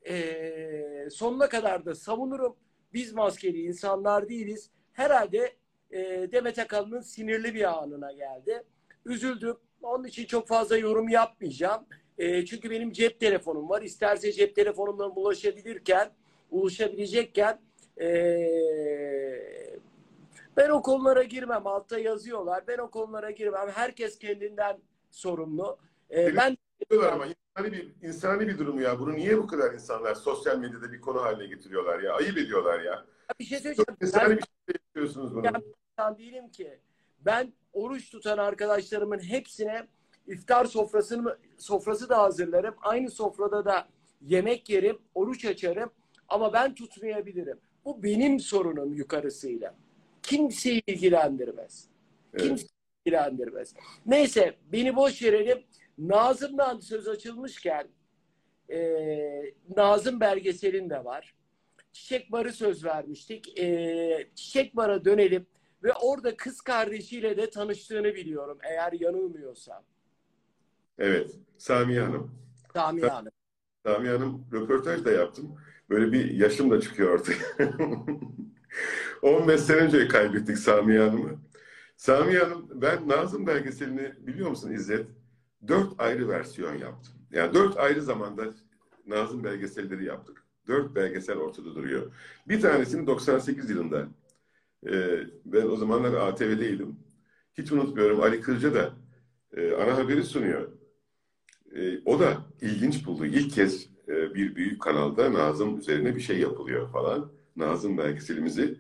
E, 0.08 1.08
sonuna 1.12 1.50
kadar 1.50 1.86
da 1.86 1.96
savunurum. 1.96 2.56
Biz 2.94 3.14
maskeli 3.14 3.62
insanlar 3.62 4.30
değiliz. 4.30 4.70
Herhalde 4.94 5.54
e, 5.92 6.00
Demet 6.32 6.60
Akalın'ın 6.60 7.02
sinirli 7.02 7.56
bir 7.56 7.84
anına 7.84 8.12
geldi. 8.12 8.64
Üzüldüm. 9.06 9.58
Onun 9.82 10.04
için 10.04 10.26
çok 10.26 10.48
fazla 10.48 10.78
yorum 10.78 11.10
yapmayacağım. 11.10 11.86
E, 12.18 12.46
çünkü 12.46 12.70
benim 12.70 12.92
cep 12.92 13.20
telefonum 13.20 13.70
var. 13.70 13.82
İsterse 13.82 14.32
cep 14.32 14.56
telefonumdan 14.56 15.14
ulaşabilirken, 15.16 16.12
ulaşabilecekken 16.52 17.62
e, 18.02 18.08
ben 20.58 20.70
o 20.70 20.82
konulara 20.82 21.24
girmem. 21.24 21.68
Altta 21.68 22.00
yazıyorlar. 22.00 22.68
Ben 22.68 22.78
o 22.78 22.90
konulara 22.90 23.32
girmem. 23.32 23.70
Herkes 23.70 24.20
kendinden 24.20 24.78
sorumlu. 25.12 25.78
E, 26.12 26.36
ben 26.36 26.58
ama 27.12 27.26
insani 27.26 27.72
bir, 27.72 27.94
insani 28.02 28.48
bir 28.48 28.58
durum 28.58 28.82
ya. 28.82 29.00
Bunu 29.00 29.14
niye 29.14 29.38
bu 29.38 29.48
kadar 29.48 29.74
insanlar 29.74 30.16
sosyal 30.16 30.60
medyada 30.60 30.92
bir 30.92 31.02
konu 31.02 31.22
haline 31.22 31.48
getiriyorlar 31.48 32.00
ya? 32.00 32.14
Ayıp 32.14 32.38
ediyorlar 32.38 32.80
ya. 32.80 33.06
bir 33.40 33.46
şey 33.46 33.58
Çok 33.58 33.66
söyleyeceğim. 33.66 33.98
insani 34.02 34.30
Ben 34.30 34.38
bir 34.38 34.44
şey 34.44 34.82
yapıyorsunuz 34.88 35.36
bunu. 35.36 35.44
Ben 35.98 36.18
değilim 36.18 36.50
ki. 36.50 36.80
Ben 37.20 37.54
oruç 37.74 38.10
tutan 38.10 38.38
arkadaşlarımın 38.38 39.20
hepsine 39.20 39.88
iftar 40.28 40.66
sofrasını 40.66 41.38
sofrası 41.58 42.10
da 42.10 42.18
hazırlarım. 42.18 42.76
Aynı 42.82 43.12
sofrada 43.12 43.66
da 43.66 43.88
yemek 44.22 44.70
yerim, 44.70 44.98
oruç 45.16 45.46
açarım 45.46 45.92
ama 46.28 46.54
ben 46.54 46.76
tutmayabilirim. 46.76 47.60
Bu 47.86 48.04
benim 48.04 48.40
sorunum 48.40 48.94
yukarısıyla. 48.94 49.76
Kimseyi 50.26 50.84
ilgilendirmez. 50.88 51.88
Evet. 52.34 52.48
Kimseyi 52.48 52.70
ilgilendirmez. 53.06 53.74
Neyse 54.06 54.58
beni 54.72 54.96
boş 54.96 55.24
verelim. 55.24 55.64
Nazım'dan 55.98 56.80
söz 56.80 57.08
açılmışken 57.08 57.88
e, 58.70 59.54
Nazım 59.78 60.20
belgeselin 60.20 60.90
de 60.90 61.06
var. 61.06 61.36
Çiçek 61.92 62.32
Barı 62.32 62.54
söz 62.54 62.86
vermiştik. 62.86 63.60
E, 63.60 64.30
Çiçek 64.36 64.76
Bar'a 64.76 65.06
dönelim 65.06 65.46
ve 65.84 65.94
orada 65.94 66.38
kız 66.38 66.62
kardeşiyle 66.62 67.38
de 67.38 67.50
tanıştığını 67.50 68.16
biliyorum 68.16 68.58
eğer 68.64 68.94
yanılmıyorsam. 68.94 69.84
Evet. 71.00 71.32
Samiye 71.58 72.02
Hanım. 72.02 72.32
Samiye 72.74 73.08
Hanım. 73.08 73.32
Samiye 73.86 74.14
Hanım 74.14 74.48
röportaj 74.54 75.06
da 75.06 75.12
yaptım. 75.12 75.56
Böyle 75.90 76.12
bir 76.12 76.32
yaşım 76.32 76.72
da 76.72 76.82
çıkıyor 76.82 77.20
ortaya. 77.20 77.38
15 79.22 79.62
sene 79.62 79.78
önce 79.78 80.08
kaybettik 80.08 80.58
Samiye 80.58 81.00
Hanım'ı. 81.00 81.40
Samiye 81.98 82.40
Hanım, 82.40 82.68
ben 82.74 83.08
Nazım 83.08 83.48
belgeselini 83.48 84.14
biliyor 84.28 84.50
musun 84.50 84.72
İzzet? 84.72 85.08
Dört 85.68 85.94
ayrı 85.98 86.30
versiyon 86.30 86.76
yaptım. 86.76 87.14
Yani 87.32 87.54
dört 87.54 87.78
ayrı 87.78 88.02
zamanda 88.02 88.44
Nazım 89.08 89.44
belgeselleri 89.44 90.06
yaptık. 90.06 90.44
Dört 90.68 90.96
belgesel 90.96 91.38
ortada 91.38 91.76
duruyor. 91.76 92.12
Bir 92.48 92.62
tanesini 92.62 93.08
98 93.08 93.70
yılında. 93.70 94.08
Ee, 94.88 95.20
ben 95.46 95.68
o 95.68 95.76
zamanlar 95.76 96.14
ATV'deydim. 96.14 97.00
Hiç 97.54 97.72
unutmuyorum 97.72 98.22
Ali 98.22 98.42
Kırca 98.42 98.74
da 98.74 98.94
e, 99.54 99.74
ana 99.74 99.98
haberi 99.98 100.24
sunuyor. 100.24 100.72
E, 101.76 102.02
o 102.06 102.20
da 102.20 102.38
ilginç 102.62 103.06
buldu. 103.06 103.26
İlk 103.26 103.52
kez 103.52 103.90
e, 104.08 104.34
bir 104.34 104.56
büyük 104.56 104.82
kanalda 104.82 105.34
Nazım 105.34 105.80
üzerine 105.80 106.16
bir 106.16 106.22
şey 106.22 106.40
yapılıyor 106.40 106.92
falan. 106.92 107.32
Nazım 107.56 107.98
belgeselimizi 107.98 108.78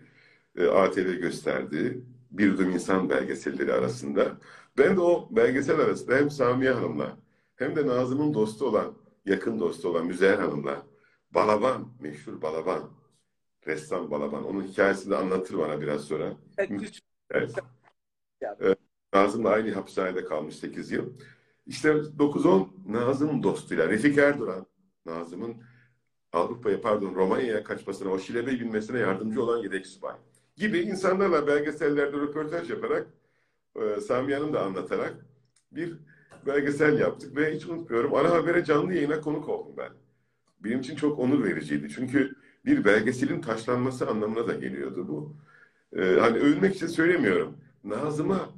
e, 0.57 0.67
ATV 0.67 1.13
gösterdi. 1.19 2.01
Bir 2.31 2.57
Dum 2.57 2.71
İnsan 2.71 3.09
belgeselleri 3.09 3.73
arasında. 3.73 4.37
Ben 4.77 4.95
de 4.95 5.01
o 5.01 5.27
belgesel 5.31 5.79
arasında 5.79 6.15
hem 6.15 6.29
Samiye 6.29 6.71
Hanım'la 6.71 7.17
hem 7.55 7.75
de 7.75 7.87
Nazım'ın 7.87 8.33
dostu 8.33 8.65
olan, 8.65 8.93
yakın 9.25 9.59
dostu 9.59 9.89
olan 9.89 10.05
Müzeyyen 10.05 10.37
Hanım'la 10.37 10.85
Balaban, 11.31 11.87
meşhur 11.99 12.41
Balaban, 12.41 12.89
ressam 13.67 14.11
Balaban. 14.11 14.45
Onun 14.45 14.63
hikayesini 14.63 15.11
de 15.11 15.15
anlatır 15.15 15.57
bana 15.57 15.81
biraz 15.81 16.01
sonra. 16.01 16.33
Evet. 16.57 17.01
Evet. 17.31 17.51
Evet, 18.59 18.77
Nazım'la 19.13 19.49
aynı 19.49 19.73
hapishanede 19.73 20.25
kalmış 20.25 20.55
8 20.55 20.91
yıl. 20.91 21.13
İşte 21.65 21.89
9-10 21.89 22.67
Nazım 22.87 23.43
dostuyla 23.43 23.89
Refik 23.89 24.17
Erdoğan, 24.17 24.65
Nazım'ın 25.05 25.55
Avrupa'ya 26.35 26.81
pardon 26.81 27.15
Romanya'ya 27.15 27.63
kaçmasına, 27.63 28.09
o 28.09 28.19
şilebe 28.19 28.51
binmesine 28.51 28.99
yardımcı 28.99 29.43
olan 29.43 29.57
yedek 29.57 29.87
subay 29.87 30.15
gibi 30.57 30.79
insanlarla 30.79 31.47
belgesellerde 31.47 32.17
röportaj 32.17 32.69
yaparak 32.69 33.07
e, 33.75 34.01
Samiye 34.01 34.37
Hanım 34.37 34.53
da 34.53 34.63
anlatarak 34.63 35.13
bir 35.71 35.97
belgesel 36.45 36.99
yaptık 36.99 37.35
ve 37.35 37.55
hiç 37.55 37.65
unutmuyorum 37.65 38.15
ana 38.15 38.29
habere 38.29 38.63
canlı 38.63 38.93
yayına 38.93 39.21
konuk 39.21 39.49
oldum 39.49 39.73
ben. 39.77 39.89
Benim 40.59 40.79
için 40.79 40.95
çok 40.95 41.19
onur 41.19 41.43
vericiydi. 41.43 41.89
Çünkü 41.89 42.35
bir 42.65 42.85
belgeselin 42.85 43.41
taşlanması 43.41 44.09
anlamına 44.09 44.47
da 44.47 44.53
geliyordu 44.53 45.07
bu. 45.07 45.35
Ee, 45.97 46.17
hani 46.19 46.37
övünmek 46.37 46.75
için 46.75 46.87
söylemiyorum. 46.87 47.57
Nazım'a 47.83 48.49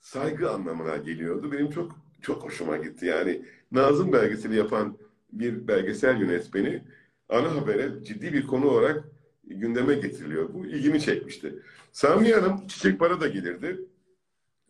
saygı 0.00 0.50
anlamına 0.50 0.96
geliyordu. 0.96 1.52
Benim 1.52 1.70
çok 1.70 1.92
çok 2.20 2.42
hoşuma 2.42 2.76
gitti. 2.76 3.06
Yani 3.06 3.42
Nazım 3.72 4.12
belgeseli 4.12 4.56
yapan 4.56 4.98
bir 5.32 5.68
belgesel 5.68 6.20
yönetmeni 6.20 6.82
ana 7.28 7.56
habere 7.56 8.04
ciddi 8.04 8.32
bir 8.32 8.46
konu 8.46 8.68
olarak 8.68 9.04
gündeme 9.44 9.94
getiriliyor. 9.94 10.54
Bu 10.54 10.66
ilgimi 10.66 11.00
çekmişti. 11.00 11.54
Samiye 11.92 12.34
Hanım 12.34 12.66
Çiçek 12.66 13.00
Bara 13.00 13.20
da 13.20 13.28
gelirdi. 13.28 13.80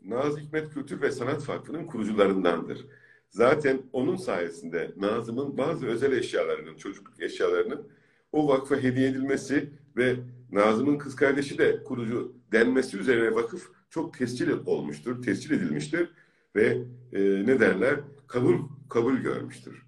Naz 0.05 0.39
Hikmet 0.39 0.75
Kültür 0.75 1.01
ve 1.01 1.11
Sanat 1.11 1.49
Vakfı'nın 1.49 1.87
kurucularındandır. 1.87 2.87
Zaten 3.31 3.83
onun 3.93 4.17
sayesinde 4.17 4.93
Nazım'ın 4.97 5.59
bazı 5.59 5.87
özel 5.87 6.13
eşyalarının, 6.13 6.77
çocukluk 6.77 7.21
eşyalarının 7.21 7.89
o 8.33 8.49
vakfa 8.49 8.77
hediye 8.77 9.09
edilmesi 9.09 9.71
ve 9.97 10.17
Nazım'ın 10.53 10.99
kız 10.99 11.17
kardeşi 11.17 11.59
de 11.59 11.83
kurucu 11.85 12.37
denmesi 12.53 12.99
üzerine 12.99 13.35
vakıf 13.35 13.71
çok 13.91 14.19
tescil 14.19 14.51
olmuştur, 14.67 15.23
tescil 15.23 15.51
edilmiştir 15.51 16.11
ve 16.57 16.79
e, 17.13 17.21
ne 17.47 17.61
derler 17.61 18.01
kabul 18.27 18.59
kabul 18.89 19.17
görmüştür. 19.17 19.83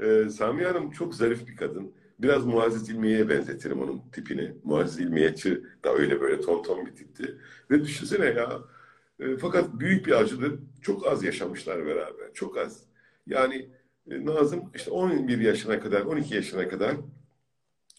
E, 0.00 0.28
Samiye 0.28 0.68
Hanım 0.68 0.90
çok 0.90 1.14
zarif 1.14 1.48
bir 1.48 1.56
kadın. 1.56 1.92
Biraz 2.18 2.44
Muazzez 2.44 2.88
İlmiye'ye 2.90 3.28
benzetirim 3.28 3.82
onun 3.82 4.02
tipini. 4.12 4.52
Muazzez 4.64 5.00
İlmiyeçi 5.00 5.62
da 5.84 5.94
öyle 5.94 6.20
böyle 6.20 6.40
ton 6.40 6.62
ton 6.62 6.86
bir 6.86 6.94
tipti. 6.94 7.38
Ve 7.70 7.82
düşünsene 7.84 8.24
ya 8.26 8.60
e, 9.20 9.36
fakat 9.36 9.80
büyük 9.80 10.06
bir 10.06 10.12
acıda 10.12 10.46
çok 10.82 11.06
az 11.06 11.24
yaşamışlar 11.24 11.86
beraber. 11.86 12.32
Çok 12.34 12.58
az. 12.58 12.82
Yani 13.26 13.70
e, 14.10 14.26
Nazım 14.26 14.70
işte 14.74 14.90
11 14.90 15.40
yaşına 15.40 15.80
kadar, 15.80 16.00
12 16.00 16.34
yaşına 16.34 16.68
kadar 16.68 16.96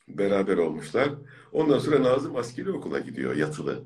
beraber 0.08 0.58
olmuşlar. 0.58 1.10
Ondan 1.52 1.80
sonra 1.80 2.04
Nazım 2.04 2.36
askeri 2.36 2.72
okula 2.72 3.00
gidiyor 3.00 3.36
yatılı. 3.36 3.84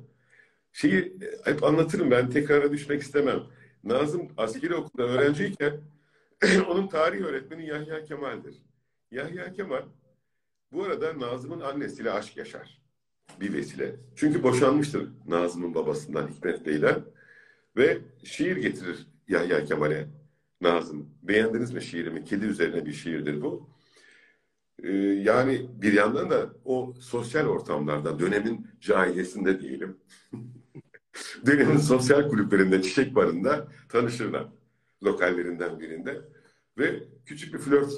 Şeyi 0.74 0.98
e, 1.46 1.52
hep 1.52 1.64
anlatırım 1.64 2.12
ben 2.12 2.30
tekrara 2.30 2.72
düşmek 2.72 3.02
istemem. 3.02 3.44
Nazım 3.84 4.28
askeri 4.38 4.76
okulda 4.76 5.04
öğrenciyken 5.04 5.74
onun 6.70 6.88
tarih 6.88 7.22
öğretmeni 7.22 7.68
Yahya 7.68 8.06
Kemal'dir. 8.06 8.56
Yahya 9.12 9.54
Kemal 9.54 9.84
bu 10.72 10.84
arada 10.84 11.20
Nazım'ın 11.20 11.62
annesiyle 11.62 12.12
aşk 12.12 12.38
yaşar. 12.38 12.82
Bir 13.40 13.54
vesile. 13.54 13.96
Çünkü 14.16 14.44
boşanmıştır 14.44 15.10
Nazım'ın 15.28 15.76
babasından 15.76 16.28
Hikmet 16.28 16.66
Bey'den. 16.66 17.04
Ve 17.78 17.98
şiir 18.24 18.58
getirir 18.58 19.08
Yahya 19.28 19.66
Kemal'e 19.66 20.08
Nazım. 20.62 21.10
Beğendiniz 21.24 21.72
mi 21.74 21.82
şiirimi? 21.82 22.24
Kedi 22.24 22.46
üzerine 22.46 22.86
bir 22.86 22.94
şiirdir 22.94 23.42
bu. 23.42 23.70
Ee, 24.84 24.92
yani 24.98 25.70
bir 25.82 25.94
yandan 25.94 26.30
da 26.30 26.50
o 26.66 26.94
sosyal 27.00 27.46
ortamlarda, 27.48 28.20
dönemin 28.20 28.68
cahiliyesinde 28.82 29.60
diyelim. 29.60 29.98
Dönemin 31.46 31.78
sosyal 31.78 32.30
kulüplerinde, 32.30 32.82
çiçek 32.82 33.16
barında 33.16 33.68
tanışırlar. 33.90 34.48
Lokallerinden 35.04 35.80
birinde. 35.80 36.22
Ve 36.78 37.04
küçük 37.26 37.54
bir 37.54 37.60
flört 37.60 37.92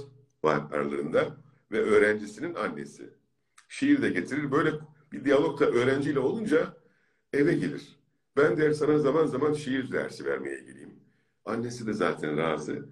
var 0.43 0.61
aralarında. 0.71 1.37
Ve 1.71 1.81
öğrencisinin 1.81 2.55
annesi. 2.55 3.09
Şiir 3.69 4.01
de 4.01 4.09
getirir. 4.09 4.51
Böyle 4.51 4.71
bir 5.11 5.25
diyalog 5.25 5.59
da 5.59 5.65
öğrenciyle 5.65 6.19
olunca 6.19 6.77
eve 7.33 7.53
gelir. 7.53 7.99
Ben 8.37 8.57
der 8.57 8.71
sana 8.71 8.99
zaman 8.99 9.25
zaman 9.25 9.53
şiir 9.53 9.91
dersi 9.91 10.25
vermeye 10.25 10.59
geleyim. 10.59 10.99
Annesi 11.45 11.87
de 11.87 11.93
zaten 11.93 12.37
razı. 12.37 12.89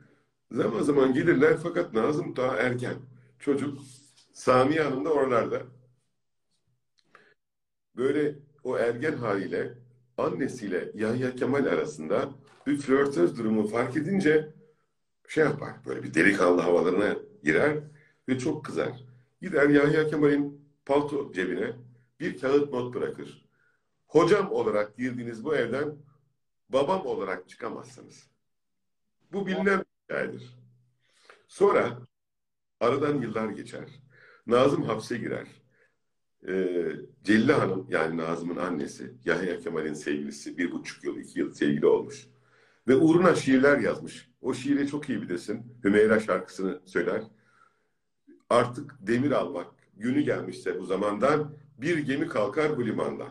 Zaman 0.51 0.81
zaman 0.81 1.13
gelirler 1.13 1.57
fakat 1.63 1.93
Nazım 1.93 2.35
daha 2.35 2.57
erken. 2.57 2.95
Çocuk 3.39 3.79
Samiye 4.33 4.81
Hanım 4.81 5.05
da 5.05 5.09
oralarda. 5.09 5.61
Böyle 7.95 8.35
o 8.63 8.77
ergen 8.77 9.13
haliyle 9.13 9.73
annesiyle 10.17 10.91
Yahya 10.93 11.35
Kemal 11.35 11.65
arasında 11.65 12.29
bir 12.67 12.77
flörtöz 12.77 13.37
durumu 13.37 13.67
fark 13.67 13.97
edince 13.97 14.53
şey 15.27 15.43
yapar. 15.43 15.73
Böyle 15.85 16.03
bir 16.03 16.13
delikanlı 16.13 16.61
havalarına 16.61 17.15
girer 17.43 17.77
ve 18.29 18.39
çok 18.39 18.65
kızar. 18.65 19.05
Gider 19.41 19.69
Yahya 19.69 20.07
Kemal'in 20.07 20.65
palto 20.85 21.31
cebine 21.33 21.75
bir 22.19 22.39
kağıt 22.39 22.73
not 22.73 22.95
bırakır. 22.95 23.49
Hocam 24.07 24.51
olarak 24.51 24.97
girdiğiniz 24.97 25.43
bu 25.43 25.55
evden 25.55 25.95
babam 26.69 27.05
olarak 27.05 27.49
çıkamazsınız. 27.49 28.29
Bu 29.31 29.47
bilinen 29.47 29.79
bir 29.79 30.03
hikayedir. 30.03 30.55
Sonra 31.47 31.99
aradan 32.79 33.21
yıllar 33.21 33.49
geçer. 33.49 33.89
Nazım 34.47 34.83
hapse 34.83 35.17
girer. 35.17 35.47
Ee, 36.47 36.91
Celile 37.23 37.53
Hanım 37.53 37.87
yani 37.89 38.17
Nazım'ın 38.17 38.55
annesi 38.55 39.13
Yahya 39.25 39.59
Kemal'in 39.59 39.93
sevgilisi 39.93 40.57
bir 40.57 40.71
buçuk 40.71 41.03
yıl 41.03 41.17
iki 41.17 41.39
yıl 41.39 41.53
sevgili 41.53 41.85
olmuş. 41.85 42.27
Ve 42.87 42.95
uğruna 42.95 43.35
şiirler 43.35 43.77
yazmış. 43.77 44.29
O 44.41 44.53
şiiri 44.53 44.87
çok 44.87 45.09
iyi 45.09 45.21
bilirsin. 45.21 45.79
Hümeyra 45.83 46.19
şarkısını 46.19 46.81
söyler. 46.85 47.23
Artık 48.49 48.95
demir 48.99 49.31
almak 49.31 49.67
günü 49.97 50.21
gelmişse 50.21 50.79
bu 50.79 50.85
zamandan 50.85 51.53
bir 51.77 51.97
gemi 51.97 52.27
kalkar 52.27 52.77
bu 52.77 52.85
limandan. 52.85 53.29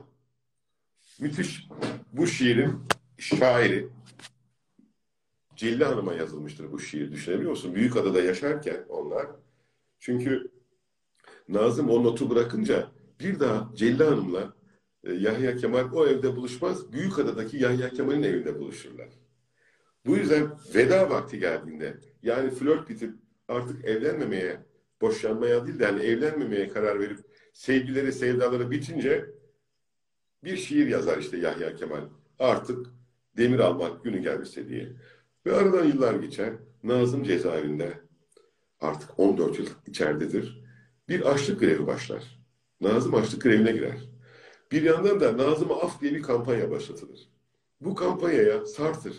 Müthiş. 1.20 1.68
Bu 2.12 2.26
şiirin 2.26 2.80
şairi 3.18 3.88
Celile 5.56 5.84
Hanım'a 5.84 6.14
yazılmıştır 6.14 6.72
bu 6.72 6.80
şiir. 6.80 7.12
Düşünebiliyor 7.12 7.50
musun? 7.50 7.74
Büyükada'da 7.74 8.20
yaşarken 8.20 8.84
onlar. 8.88 9.26
Çünkü 9.98 10.50
Nazım 11.48 11.90
o 11.90 12.04
notu 12.04 12.30
bırakınca 12.30 12.88
bir 13.20 13.40
daha 13.40 13.70
Celile 13.74 14.04
Hanım'la 14.04 14.54
e, 15.04 15.12
Yahya 15.12 15.56
Kemal 15.56 15.92
o 15.92 16.06
evde 16.06 16.36
buluşmaz. 16.36 16.92
Büyükada'daki 16.92 17.56
Yahya 17.56 17.90
Kemal'in 17.90 18.22
evinde 18.22 18.58
buluşurlar. 18.58 19.08
Bu 20.06 20.16
yüzden 20.16 20.50
veda 20.74 21.10
vakti 21.10 21.38
geldiğinde 21.38 21.98
yani 22.22 22.50
flört 22.50 22.88
bitip 22.88 23.14
artık 23.48 23.84
evlenmemeye, 23.84 24.60
boşanmaya 25.00 25.66
değil 25.66 25.78
de 25.78 25.84
yani 25.84 26.02
evlenmemeye 26.02 26.68
karar 26.68 27.00
verip 27.00 27.18
sevgileri, 27.52 28.12
sevdaları 28.12 28.70
bitince 28.70 29.26
bir 30.44 30.56
şiir 30.56 30.86
yazar 30.86 31.18
işte 31.18 31.36
Yahya 31.36 31.76
Kemal. 31.76 32.02
Artık 32.38 32.86
demir 33.36 33.58
almak 33.58 34.04
günü 34.04 34.18
gelmişse 34.18 34.68
diye. 34.68 34.92
Ve 35.46 35.56
aradan 35.56 35.84
yıllar 35.84 36.14
geçer. 36.14 36.52
Nazım 36.82 37.24
cezaevinde 37.24 38.00
artık 38.80 39.18
14 39.18 39.58
yıl 39.58 39.66
içeridedir. 39.86 40.64
Bir 41.08 41.20
açlık 41.20 41.60
grevi 41.60 41.86
başlar. 41.86 42.40
Nazım 42.80 43.14
açlık 43.14 43.42
grevine 43.42 43.72
girer. 43.72 44.08
Bir 44.72 44.82
yandan 44.82 45.20
da 45.20 45.38
Nazım'a 45.38 45.80
af 45.80 46.00
diye 46.00 46.14
bir 46.14 46.22
kampanya 46.22 46.70
başlatılır. 46.70 47.28
Bu 47.80 47.94
kampanyaya 47.94 48.66
Sartre, 48.66 49.10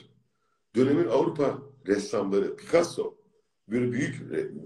dönemin 0.76 1.08
Avrupa 1.08 1.60
ressamları, 1.88 2.56
Picasso, 2.56 3.18
böyle 3.72 3.92
büyük 3.92 4.16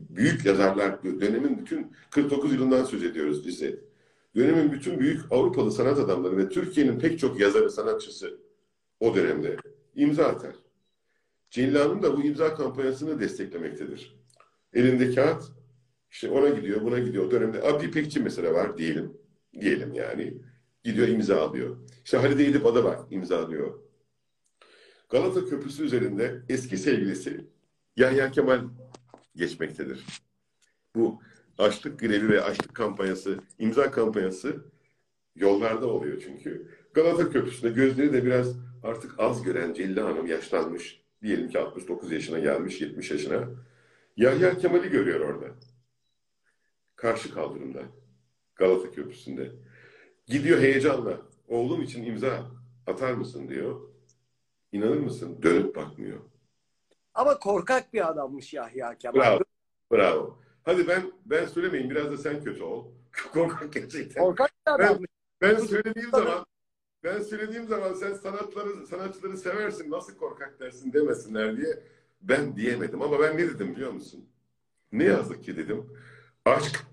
büyük 0.10 0.46
yazarlar, 0.46 1.04
dönemin 1.04 1.58
bütün 1.58 1.92
49 2.10 2.54
yılından 2.54 2.84
söz 2.84 3.04
ediyoruz 3.04 3.48
bize. 3.48 3.80
Dönemin 4.36 4.72
bütün 4.72 5.00
büyük 5.00 5.22
Avrupalı 5.32 5.72
sanat 5.72 6.00
adamları 6.00 6.38
ve 6.38 6.50
Türkiye'nin 6.50 7.00
pek 7.00 7.20
çok 7.20 7.40
yazarı, 7.40 7.70
sanatçısı 7.70 8.40
o 9.00 9.16
dönemde 9.16 9.58
imza 9.96 10.26
atar. 10.26 10.56
Celil 11.50 11.76
da 11.76 12.18
bu 12.18 12.24
imza 12.24 12.56
kampanyasını 12.56 13.20
desteklemektedir. 13.20 14.16
Elinde 14.74 15.16
kağıt, 15.16 15.44
işte 16.12 16.30
ona 16.30 16.50
gidiyor, 16.50 16.82
buna 16.82 17.00
gidiyor. 17.00 17.26
O 17.26 17.32
dönemde 17.32 17.64
Abdi 17.64 17.86
İpekçi 17.86 18.20
mesela 18.20 18.54
var 18.54 18.78
diyelim. 18.78 19.18
Diyelim 19.62 19.94
yani. 19.94 20.34
Gidiyor 20.84 21.08
imza 21.08 21.42
alıyor. 21.42 21.78
İşte 22.06 22.18
Halide 22.18 22.46
Edip 22.46 22.66
Ada 22.66 22.84
var 22.84 23.00
imza 23.12 23.46
alıyor. 23.46 23.80
Galata 25.10 25.46
Köprüsü 25.46 25.84
üzerinde 25.84 26.42
eski 26.50 26.78
sevgilisi 26.78 27.46
Yahya 27.98 28.32
Kemal 28.32 28.62
geçmektedir. 29.36 30.06
Bu 30.96 31.22
açlık 31.58 32.00
grevi 32.00 32.30
ve 32.30 32.42
açlık 32.42 32.76
kampanyası, 32.76 33.40
imza 33.60 33.92
kampanyası 33.92 34.66
yollarda 35.36 35.88
oluyor 35.88 36.22
çünkü. 36.26 36.72
Galata 36.94 37.30
Köprüsü'nde 37.30 37.72
gözleri 37.72 38.14
de 38.14 38.26
biraz 38.26 38.56
artık 38.84 39.20
az 39.20 39.44
gören 39.44 39.74
Celil 39.74 39.98
Hanım 39.98 40.28
yaşlanmış. 40.28 41.04
Diyelim 41.22 41.50
ki 41.50 41.60
69 41.60 42.12
yaşına 42.12 42.40
gelmiş, 42.40 42.82
70 42.82 43.12
yaşına. 43.12 43.50
Yahya 44.18 44.58
Kemal'i 44.58 44.90
görüyor 44.90 45.20
orada. 45.20 45.46
Karşı 46.96 47.34
kaldırımda. 47.34 47.84
Galata 48.56 48.92
Köprüsü'nde. 48.92 49.52
Gidiyor 50.28 50.60
heyecanla. 50.60 51.22
Oğlum 51.48 51.82
için 51.82 52.04
imza 52.04 52.52
atar 52.88 53.14
mısın 53.14 53.50
diyor. 53.50 53.82
İnanır 54.72 54.98
mısın? 54.98 55.40
Dönüp 55.44 55.76
bakmıyor. 55.76 56.20
Ama 57.14 57.40
korkak 57.40 57.94
bir 57.94 58.10
adammış 58.10 58.54
Yahya 58.54 58.98
Kemal. 58.98 59.20
Bravo. 59.20 59.40
Bravo. 59.92 60.40
Hadi 60.64 60.88
ben 60.88 61.12
ben 61.26 61.46
söylemeyeyim. 61.46 61.90
Biraz 61.90 62.12
da 62.12 62.18
sen 62.18 62.44
kötü 62.44 62.64
ol. 62.64 62.86
Korkak 63.34 63.74
gerçekten. 63.74 64.24
Korkak 64.24 64.52
bir 64.68 64.72
adammış. 64.72 65.10
Ben 65.42 65.58
söylediğim 65.58 66.10
zaman 66.12 66.46
ben 67.04 67.22
söylediğim 67.22 67.68
zaman 67.68 67.94
sen 67.94 68.14
sanatları 68.14 68.88
sanatçıları 68.88 69.38
seversin 69.38 69.92
nasıl 69.92 70.18
korkak 70.18 70.60
dersin 70.60 70.94
demesinler 70.94 71.58
diye 71.58 71.84
ben 72.22 72.56
diyemedim 72.56 73.02
ama 73.02 73.20
ben 73.20 73.38
ne 73.38 73.48
dedim 73.48 73.76
biliyor 73.76 73.92
musun? 73.92 74.30
Ne 74.92 75.04
yazık 75.04 75.44
ki 75.44 75.58
dedim. 75.58 75.98
Aşk 76.46 76.86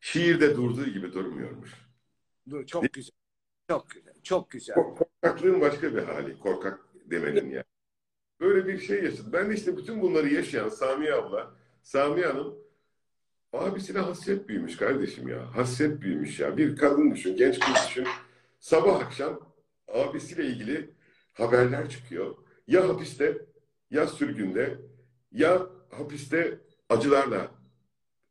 şiirde 0.00 0.56
durduğu 0.56 0.84
gibi 0.84 1.12
durmuyormuş. 1.12 1.70
Dur, 2.50 2.66
çok 2.66 2.92
güzel. 2.92 3.12
Çok 3.70 3.90
güzel. 3.90 4.14
Çok 4.22 4.50
güzel. 4.50 4.74
Korkaklığın 4.74 5.60
başka 5.60 5.94
bir 5.94 6.02
hali. 6.02 6.38
Korkak 6.38 6.80
demenin 7.10 7.50
ya. 7.50 7.64
Böyle 8.40 8.66
bir 8.66 8.78
şey 8.78 9.04
yaşadı. 9.04 9.28
Ben 9.32 9.50
de 9.50 9.54
işte 9.54 9.76
bütün 9.76 10.02
bunları 10.02 10.28
yaşayan 10.34 10.68
Samiye 10.68 11.14
abla, 11.14 11.54
Samiye 11.82 12.26
Hanım 12.26 12.58
abisine 13.52 13.98
hasret 13.98 14.48
büyümüş 14.48 14.76
kardeşim 14.76 15.28
ya. 15.28 15.56
Hasret 15.56 16.00
büyümüş 16.00 16.40
ya. 16.40 16.56
Bir 16.56 16.76
kadın 16.76 17.10
düşün, 17.10 17.36
genç 17.36 17.60
kız 17.60 17.74
düşün. 17.88 18.06
Sabah 18.60 19.00
akşam 19.00 19.40
abisiyle 19.88 20.46
ilgili 20.46 20.90
haberler 21.32 21.90
çıkıyor. 21.90 22.34
Ya 22.66 22.88
hapiste, 22.88 23.46
ya 23.90 24.06
sürgünde, 24.06 24.78
ya 25.32 25.66
hapiste 25.90 26.58
acılarla 26.88 27.50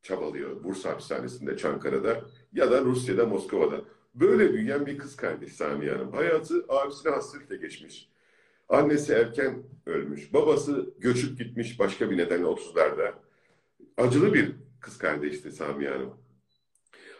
çabalıyor. 0.01 0.63
Bursa 0.63 0.89
hapishanesinde, 0.89 1.57
Çankara'da 1.57 2.21
ya 2.53 2.71
da 2.71 2.81
Rusya'da, 2.81 3.25
Moskova'da. 3.25 3.81
Böyle 4.15 4.53
büyüyen 4.53 4.85
bir 4.85 4.97
kız 4.97 5.15
kardeş 5.15 5.53
Samiye 5.53 5.91
Hanım. 5.91 6.11
Hayatı 6.13 6.65
abisine 6.69 7.11
hasretle 7.11 7.57
geçmiş. 7.57 8.09
Annesi 8.69 9.13
erken 9.13 9.63
ölmüş. 9.85 10.33
Babası 10.33 10.93
göçüp 10.99 11.39
gitmiş 11.39 11.79
başka 11.79 12.11
bir 12.11 12.17
nedenle 12.17 12.45
30'larda. 12.45 13.13
Acılı 13.97 14.33
bir 14.33 14.55
kız 14.79 14.97
kardeşti 14.97 15.51
Samiye 15.51 15.89
Hanım. 15.89 16.13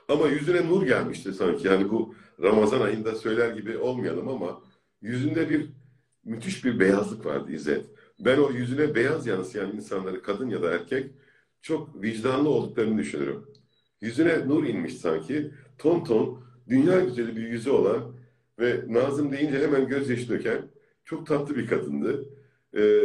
Ama 0.07 0.27
yüzüne 0.27 0.67
nur 0.67 0.85
gelmişti 0.85 1.33
sanki. 1.33 1.67
Yani 1.67 1.89
bu 1.89 2.15
Ramazan 2.41 2.81
ayında 2.81 3.15
söyler 3.15 3.49
gibi 3.49 3.77
olmayalım 3.77 4.27
ama 4.27 4.61
yüzünde 5.01 5.49
bir 5.49 5.69
müthiş 6.25 6.65
bir 6.65 6.79
beyazlık 6.79 7.25
vardı 7.25 7.51
İzzet. 7.51 7.85
Ben 8.19 8.37
o 8.37 8.51
yüzüne 8.51 8.95
beyaz 8.95 9.27
yansıyan 9.27 9.75
insanları 9.75 10.21
kadın 10.21 10.49
ya 10.49 10.61
da 10.61 10.71
erkek 10.71 11.11
çok 11.61 12.01
vicdanlı 12.01 12.49
olduklarını 12.49 12.97
düşünürüm. 12.97 13.45
Yüzüne 14.01 14.47
nur 14.47 14.63
inmiş 14.63 14.97
sanki. 14.97 15.51
Ton 15.77 16.03
ton 16.03 16.43
dünya 16.69 16.99
güzeli 16.99 17.35
bir 17.35 17.47
yüzü 17.47 17.69
olan 17.69 18.15
ve 18.59 18.83
Nazım 18.87 19.31
deyince 19.31 19.59
hemen 19.59 19.87
gözyaşı 19.87 20.29
döken 20.29 20.61
çok 21.07 21.27
tatlı 21.27 21.55
bir 21.55 21.67
kadındı. 21.67 22.29
Ee, 22.75 23.03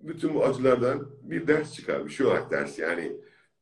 bütün 0.00 0.34
bu 0.34 0.44
acılardan 0.44 1.10
bir 1.22 1.46
ders 1.46 1.74
çıkarmış. 1.74 2.16
Şu 2.16 2.26
olarak 2.26 2.50
ders 2.50 2.78
yani 2.78 3.16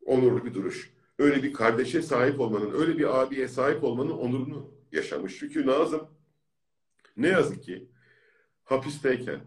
onurlu 0.04 0.44
bir 0.44 0.54
duruş. 0.54 0.92
Öyle 1.18 1.42
bir 1.42 1.52
kardeşe 1.52 2.02
sahip 2.02 2.40
olmanın, 2.40 2.72
öyle 2.80 2.98
bir 2.98 3.20
abiye 3.20 3.48
sahip 3.48 3.84
olmanın 3.84 4.10
onurunu 4.10 4.70
yaşamış. 4.92 5.38
Çünkü 5.38 5.66
Nazım 5.66 6.08
ne 7.16 7.28
yazık 7.28 7.62
ki 7.62 7.88
hapisteyken, 8.64 9.40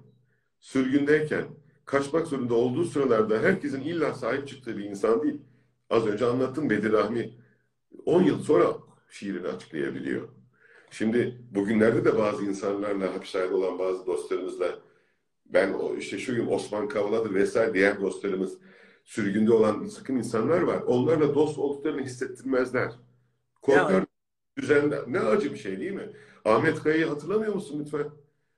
sürgündeyken, 0.60 1.46
kaçmak 1.86 2.28
zorunda 2.28 2.54
olduğu 2.54 2.86
sıralarda 2.86 3.40
herkesin 3.40 3.82
illa 3.82 4.14
sahip 4.14 4.48
çıktığı 4.48 4.78
bir 4.78 4.86
insan 4.86 5.24
değil. 5.24 5.42
Az 5.90 6.08
önce 6.08 6.26
anlattım 6.26 6.70
Bedir 6.70 6.92
Rahmi 6.92 7.34
10 8.06 8.24
yıl 8.24 8.44
sonra 8.44 8.78
şiirini 9.10 9.48
açıklayabiliyor. 9.48 10.43
Şimdi 10.94 11.38
bugünlerde 11.52 12.06
de 12.06 12.18
bazı 12.18 12.46
insanlarla, 12.46 13.14
hapishanede 13.16 13.54
olan 13.54 13.80
bazı 13.80 14.06
dostlarımızla 14.06 14.80
ben 15.46 15.74
o 15.74 15.96
işte 15.96 16.18
şu 16.18 16.36
gün 16.36 16.48
Osman 16.48 16.88
Kavala'dır 16.88 17.34
vesaire 17.34 17.74
diğer 17.74 18.02
dostlarımız 18.02 18.58
sürgünde 19.04 19.54
olan 19.54 19.86
sıkın 19.86 20.16
insanlar 20.16 20.62
var. 20.62 20.82
Onlarla 20.82 21.36
dost 21.36 21.58
olduklarını 21.58 22.02
hissettirmezler. 22.02 22.92
Korkar 23.62 24.06
düzende. 24.58 25.04
Ne 25.08 25.20
acı 25.20 25.54
bir 25.54 25.58
şey 25.58 25.80
değil 25.80 25.92
mi? 25.92 26.10
Ahmet 26.46 26.84
Kaya'yı 26.84 27.06
hatırlamıyor 27.06 27.54
musun 27.54 27.80
lütfen? 27.86 28.10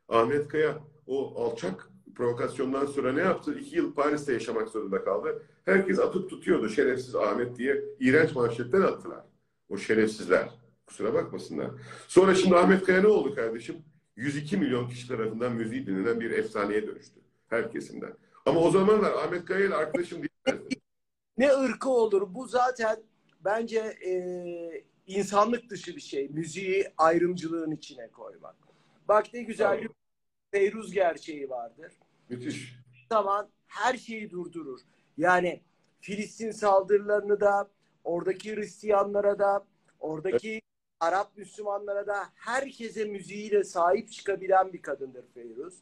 Ahmet 0.09 0.47
Kaya 0.47 0.79
o 1.07 1.43
alçak 1.43 1.89
provokasyondan 2.15 2.85
sonra 2.85 3.13
ne 3.13 3.21
yaptı? 3.21 3.59
İki 3.59 3.75
yıl 3.75 3.93
Paris'te 3.93 4.33
yaşamak 4.33 4.69
zorunda 4.69 5.03
kaldı. 5.03 5.43
Herkes 5.65 5.99
atıp 5.99 6.29
tutuyordu 6.29 6.69
şerefsiz 6.69 7.15
Ahmet 7.15 7.57
diye. 7.57 7.83
iğrenç 7.99 8.35
manşetler 8.35 8.81
attılar. 8.81 9.23
O 9.69 9.77
şerefsizler. 9.77 10.64
Kusura 10.87 11.13
bakmasınlar. 11.13 11.71
Sonra 12.07 12.35
şimdi 12.35 12.55
Ahmet 12.55 12.83
Kaya 12.83 13.01
ne 13.01 13.07
oldu 13.07 13.35
kardeşim? 13.35 13.83
102 14.15 14.57
milyon 14.57 14.87
kişi 14.89 15.07
tarafından 15.07 15.53
müziği 15.53 15.87
dinlenen 15.87 16.19
bir 16.19 16.31
efsaneye 16.31 16.87
dönüştü. 16.87 17.19
Her 17.47 17.71
kesimden. 17.71 18.13
Ama 18.45 18.59
o 18.59 18.71
zamanlar 18.71 19.11
Ahmet 19.11 19.45
Kaya 19.45 19.65
ile 19.65 19.75
arkadaşım 19.75 20.17
değillerdi. 20.23 20.75
Ne 21.37 21.53
ırkı 21.53 21.89
olur. 21.89 22.33
Bu 22.33 22.47
zaten 22.47 23.03
bence 23.45 23.79
e, 23.79 24.13
insanlık 25.07 25.69
dışı 25.69 25.95
bir 25.95 26.01
şey. 26.01 26.29
Müziği 26.29 26.87
ayrımcılığın 26.97 27.71
içine 27.71 28.07
koymak. 28.07 28.55
Bak 29.07 29.33
ne 29.33 29.43
güzel 29.43 29.81
bir 29.81 29.89
Feyruz 30.51 30.91
gerçeği 30.91 31.49
vardır. 31.49 31.93
Müthiş. 32.29 32.75
zaman 33.11 33.49
her 33.67 33.97
şeyi 33.97 34.31
durdurur. 34.31 34.79
Yani 35.17 35.61
Filistin 35.99 36.51
saldırılarını 36.51 37.39
da, 37.39 37.69
oradaki 38.03 38.55
Hristiyanlara 38.55 39.39
da, 39.39 39.65
oradaki 39.99 40.61
Arap 40.99 41.37
Müslümanlara 41.37 42.07
da 42.07 42.17
herkese 42.35 43.05
müziğiyle 43.05 43.63
sahip 43.63 44.11
çıkabilen 44.11 44.73
bir 44.73 44.81
kadındır 44.81 45.25
Feyruz. 45.33 45.73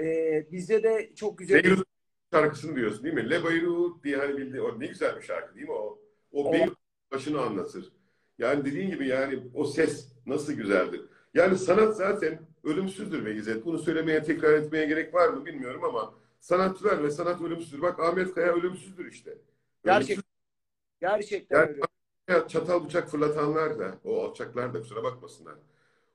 Ee, 0.00 0.46
bizde 0.52 0.82
de 0.82 1.10
çok 1.14 1.38
güzel 1.38 1.64
Beyrut 1.64 1.88
şarkısını 2.32 2.76
diyorsun 2.76 3.04
değil 3.04 3.14
mi? 3.14 3.30
Le 3.30 3.44
Beyrut 3.44 4.04
diye 4.04 4.16
hani 4.16 4.36
bildiğin 4.36 4.64
o 4.64 4.80
ne 4.80 4.86
güzel 4.86 5.16
bir 5.16 5.22
şarkı 5.22 5.54
değil 5.54 5.66
mi 5.66 5.72
o? 5.74 5.98
O 6.32 6.52
Beyrut 6.52 6.78
başını 7.12 7.40
anlatır. 7.40 7.92
Yani 8.38 8.64
dediğin 8.64 8.90
gibi 8.90 9.08
yani 9.08 9.42
o 9.54 9.64
ses 9.64 10.08
nasıl 10.26 10.52
güzeldir. 10.52 11.02
Yani 11.34 11.58
sanat 11.58 11.96
zaten 11.96 12.38
ölümsüzdür 12.64 13.26
be 13.26 13.34
İzzet. 13.34 13.64
Bunu 13.64 13.78
söylemeye 13.78 14.22
tekrar 14.22 14.52
etmeye 14.52 14.86
gerek 14.86 15.14
var 15.14 15.28
mı 15.28 15.46
bilmiyorum 15.46 15.84
ama 15.84 16.14
sanatçılar 16.40 17.02
ve 17.04 17.10
sanat 17.10 17.40
ölümsüzdür. 17.42 17.82
Bak 17.82 18.00
Ahmet 18.00 18.34
Kaya 18.34 18.52
ölümsüzdür 18.54 19.12
işte. 19.12 19.38
Gerçek- 19.84 20.18
gerçekten 21.00 21.58
Yani- 21.58 21.68
öyle. 21.70 21.80
Ya 22.28 22.48
çatal 22.48 22.84
bıçak 22.84 23.08
fırlatanlar 23.08 23.78
da, 23.78 23.94
o 24.04 24.24
alçaklar 24.24 24.74
da 24.74 24.80
kusura 24.80 25.02
bakmasınlar. 25.04 25.54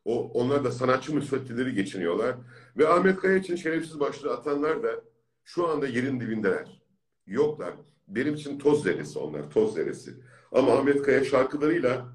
O, 0.06 0.32
onlar 0.34 0.64
da 0.64 0.72
sanatçı 0.72 1.16
müsveddeleri 1.16 1.74
geçiniyorlar. 1.74 2.36
Ve 2.78 2.88
Ahmet 2.88 3.20
Kaya 3.20 3.38
için 3.38 3.56
şerefsiz 3.56 4.00
başlığı 4.00 4.34
atanlar 4.34 4.84
da 4.84 5.02
şu 5.44 5.68
anda 5.68 5.88
yerin 5.88 6.20
dibindeler. 6.20 6.82
Yoklar. 7.28 7.74
Benim 8.08 8.34
için 8.36 8.60
toz 8.60 8.84
zerresi 8.84 9.20
onlar, 9.20 9.50
toz 9.52 9.74
zerresi. 9.74 10.14
Ama 10.52 10.74
Ahmet 10.74 11.02
Kaya 11.04 11.24
şarkılarıyla 11.26 12.06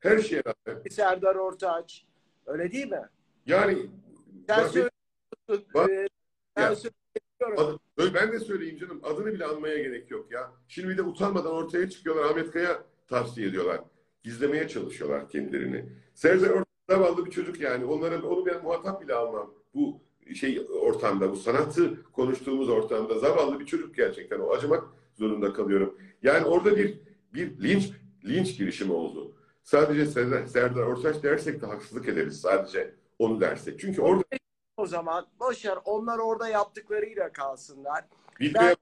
her 0.00 0.18
şeye 0.18 0.42
rağmen 0.46 0.82
Serdar 0.90 1.34
Ortaç. 1.34 2.04
Öyle 2.46 2.72
değil 2.72 2.86
mi? 2.90 3.02
yani 3.46 3.90
Sen 4.48 4.58
bak- 4.58 4.68
söylüyorsun. 4.70 5.72
Bak- 5.74 5.90
e, 5.90 6.08
ben 6.56 6.62
Ya. 6.62 6.76
söylüyorum. 6.76 7.80
Adı- 7.98 8.14
ben 8.14 8.32
de 8.32 8.38
söyleyeyim 8.40 8.78
canım. 8.78 9.00
Adını 9.02 9.26
bile 9.26 9.44
anmaya 9.44 9.78
gerek 9.78 10.10
yok 10.10 10.32
ya. 10.32 10.52
Şimdi 10.68 10.88
bir 10.88 10.96
de 10.98 11.02
utanmadan 11.02 11.52
ortaya 11.52 11.90
çıkıyorlar. 11.90 12.24
Ahmet 12.30 12.50
Kaya 12.50 12.82
tavsiye 13.08 13.48
ediyorlar. 13.48 13.80
Gizlemeye 14.22 14.68
çalışıyorlar 14.68 15.28
kendilerini. 15.28 15.84
Serdar 16.14 16.50
Ortaç 16.50 16.66
zavallı 16.88 17.26
bir 17.26 17.30
çocuk 17.30 17.60
yani. 17.60 17.84
Onlara, 17.84 18.22
onu 18.22 18.46
ben 18.46 18.62
muhatap 18.62 19.02
bile 19.02 19.14
almam. 19.14 19.54
Bu 19.74 20.00
şey 20.34 20.66
ortamda, 20.80 21.30
bu 21.30 21.36
sanatı 21.36 22.04
konuştuğumuz 22.12 22.68
ortamda 22.68 23.18
zavallı 23.18 23.60
bir 23.60 23.66
çocuk 23.66 23.94
gerçekten. 23.94 24.40
O 24.40 24.50
acımak 24.50 24.84
zorunda 25.14 25.52
kalıyorum. 25.52 25.98
Yani 26.22 26.46
orada 26.46 26.76
bir 26.76 27.00
bir 27.34 27.62
linç 27.62 27.90
linç 28.24 28.58
girişimi 28.58 28.92
oldu. 28.92 29.36
Sadece 29.62 30.06
Serdar, 30.06 30.46
Serdar 30.46 30.82
Ortaç 30.82 31.22
dersek 31.22 31.62
de 31.62 31.66
haksızlık 31.66 32.08
ederiz. 32.08 32.40
Sadece 32.40 32.94
onu 33.18 33.40
dersek. 33.40 33.80
Çünkü 33.80 34.02
orada 34.02 34.22
O 34.76 34.86
zaman 34.86 35.26
boşver 35.40 35.78
onlar 35.84 36.18
orada 36.18 36.48
yaptıklarıyla 36.48 37.32
kalsınlar. 37.32 38.04
Bilkaya 38.40 38.76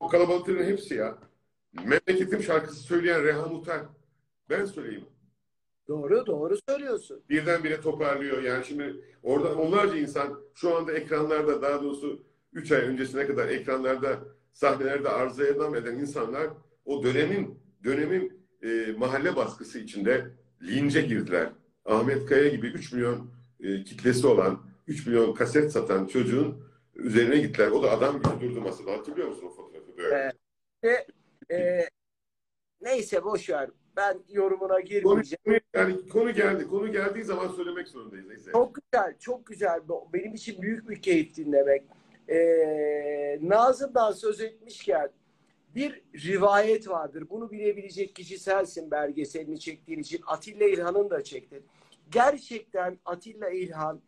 o 0.00 0.08
kalabalıkların 0.08 0.64
hepsi 0.64 0.94
ya. 0.94 1.18
Memleketim 1.72 2.42
şarkısı 2.42 2.80
söyleyen 2.80 3.24
Reha 3.24 3.46
Muhtar. 3.46 3.80
Ben 4.50 4.64
söyleyeyim. 4.64 5.04
Doğru 5.88 6.26
doğru 6.26 6.56
söylüyorsun. 6.68 7.22
Birdenbire 7.30 7.80
toparlıyor. 7.80 8.42
Yani 8.42 8.64
şimdi 8.64 9.04
orada 9.22 9.54
onlarca 9.54 9.96
insan 9.96 10.40
şu 10.54 10.76
anda 10.76 10.92
ekranlarda 10.92 11.62
daha 11.62 11.82
doğrusu 11.82 12.22
3 12.52 12.72
ay 12.72 12.80
öncesine 12.80 13.26
kadar 13.26 13.48
ekranlarda 13.48 14.18
sahnelerde 14.52 15.08
arıza 15.08 15.44
edam 15.44 15.74
eden 15.74 15.94
insanlar 15.94 16.46
o 16.84 17.02
dönemin 17.02 17.58
dönemin 17.84 18.42
e, 18.62 18.92
mahalle 18.98 19.36
baskısı 19.36 19.78
içinde 19.78 20.30
lince 20.62 21.00
girdiler. 21.00 21.52
Ahmet 21.84 22.26
Kaya 22.26 22.48
gibi 22.48 22.66
3 22.66 22.92
milyon 22.92 23.30
e, 23.60 23.84
kitlesi 23.84 24.26
olan 24.26 24.60
3 24.86 25.06
milyon 25.06 25.34
kaset 25.34 25.72
satan 25.72 26.06
çocuğun 26.06 26.64
üzerine 26.94 27.38
gittiler. 27.38 27.70
O 27.70 27.82
da 27.82 27.90
adam 27.90 28.22
gibi 28.22 28.40
durdu 28.40 28.60
masada. 28.60 28.92
Hatırlıyor 28.92 29.28
musun 29.28 29.46
o 29.46 29.50
fotoğrafı 29.50 29.96
böyle? 29.96 30.14
Evet. 30.14 30.34
Ve 30.84 31.06
e, 31.52 31.88
neyse 32.80 33.24
boş 33.24 33.50
ver. 33.50 33.70
Ben 33.96 34.18
yorumuna 34.28 34.80
girmeyeceğim. 34.80 35.38
konu- 35.44 35.60
yani 35.74 36.08
konu 36.08 36.32
geldi. 36.34 36.66
Konu 36.66 36.92
geldiği 36.92 37.24
zaman 37.24 37.48
söylemek 37.48 37.88
zorundayız. 37.88 38.26
Neyse. 38.26 38.52
Çok 38.52 38.74
güzel, 38.74 39.18
çok 39.18 39.46
güzel. 39.46 39.80
Benim 40.12 40.34
için 40.34 40.62
büyük 40.62 40.88
bir 40.88 41.02
keyif 41.02 41.36
dinlemek. 41.36 41.82
Ee, 42.28 43.38
Nazım'dan 43.42 44.12
söz 44.12 44.40
etmişken 44.40 45.10
bir 45.74 46.02
rivayet 46.14 46.88
vardır. 46.88 47.24
Bunu 47.30 47.50
bilebilecek 47.50 48.14
kişi 48.16 48.38
sensin 48.38 48.90
belgeselini 48.90 49.60
çektiğin 49.60 49.98
için. 49.98 50.20
Atilla 50.26 50.64
İlhan'ın 50.68 51.10
da 51.10 51.24
çektin. 51.24 51.64
Gerçekten 52.10 52.98
Atilla 53.04 53.50
İlhan 53.50 54.00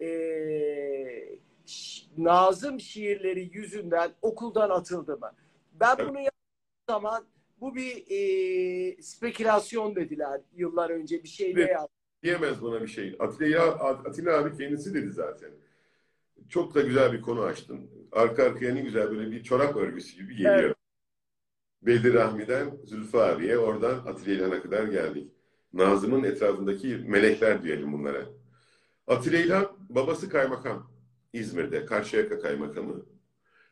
ee, 0.00 1.38
ş- 1.66 2.06
Nazım 2.18 2.80
şiirleri 2.80 3.50
yüzünden 3.52 4.10
okuldan 4.22 4.70
atıldı 4.70 5.18
mı? 5.18 5.32
Ben 5.72 5.96
bunu 6.08 6.18
zaman 6.90 7.24
bu 7.60 7.74
bir 7.74 8.04
ee, 8.10 9.02
spekülasyon 9.02 9.96
dediler 9.96 10.40
yıllar 10.52 10.90
önce 10.90 11.22
bir 11.22 11.28
şeyde 11.28 11.60
Evet. 11.60 11.70
yaptı. 11.72 11.94
Diyemez 12.22 12.62
buna 12.62 12.82
bir 12.82 12.86
şey. 12.88 13.16
Atilla, 13.18 13.64
Atilla 13.64 14.38
abi 14.38 14.56
kendisi 14.56 14.94
dedi 14.94 15.10
zaten. 15.10 15.50
Çok 16.48 16.74
da 16.74 16.80
güzel 16.80 17.12
bir 17.12 17.20
konu 17.20 17.40
açtın. 17.42 17.90
Arka 18.12 18.42
arkaya 18.44 18.74
ne 18.74 18.80
güzel 18.80 19.10
böyle 19.10 19.30
bir 19.30 19.42
çorap 19.42 19.76
örgüsü 19.76 20.16
gibi 20.16 20.36
geliyor. 20.36 20.54
Evet. 20.56 20.76
Bedir 21.82 22.14
Rahmi'den 22.14 22.70
Zülfü 22.84 23.18
abiye 23.18 23.58
oradan 23.58 23.94
Atilla 24.06 24.34
İlhan'a 24.34 24.62
kadar 24.62 24.84
geldik. 24.84 25.32
Nazım'ın 25.72 26.24
etrafındaki 26.24 26.86
melekler 27.06 27.62
diyelim 27.62 27.92
bunlara. 27.92 28.26
Atilla 29.06 29.38
İlhan 29.38 29.72
babası 29.88 30.28
kaymakam. 30.28 30.90
İzmir'de 31.32 31.84
Karşıyaka 31.84 32.40
kaymakamı. 32.40 33.06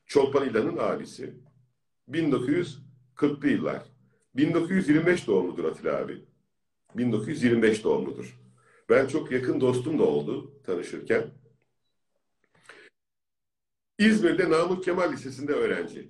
Çolpan 0.07 0.49
İlhan'ın 0.49 0.77
abisi. 0.77 1.35
1940'lı 3.19 3.49
yıllar. 3.49 3.83
1925 4.37 5.27
doğumludur 5.27 5.65
Atilla 5.65 5.97
abi. 5.97 6.25
1925 6.97 7.85
doğumludur. 7.85 8.39
Ben 8.89 9.07
çok 9.07 9.33
yakın 9.33 9.61
dostum 9.61 9.99
da 9.99 10.03
oldu 10.03 10.53
tanışırken. 10.67 11.27
İzmir'de 13.99 14.51
Namık 14.51 14.85
Kemal 14.85 15.13
Lisesi'nde 15.13 15.53
öğrenci. 15.53 16.09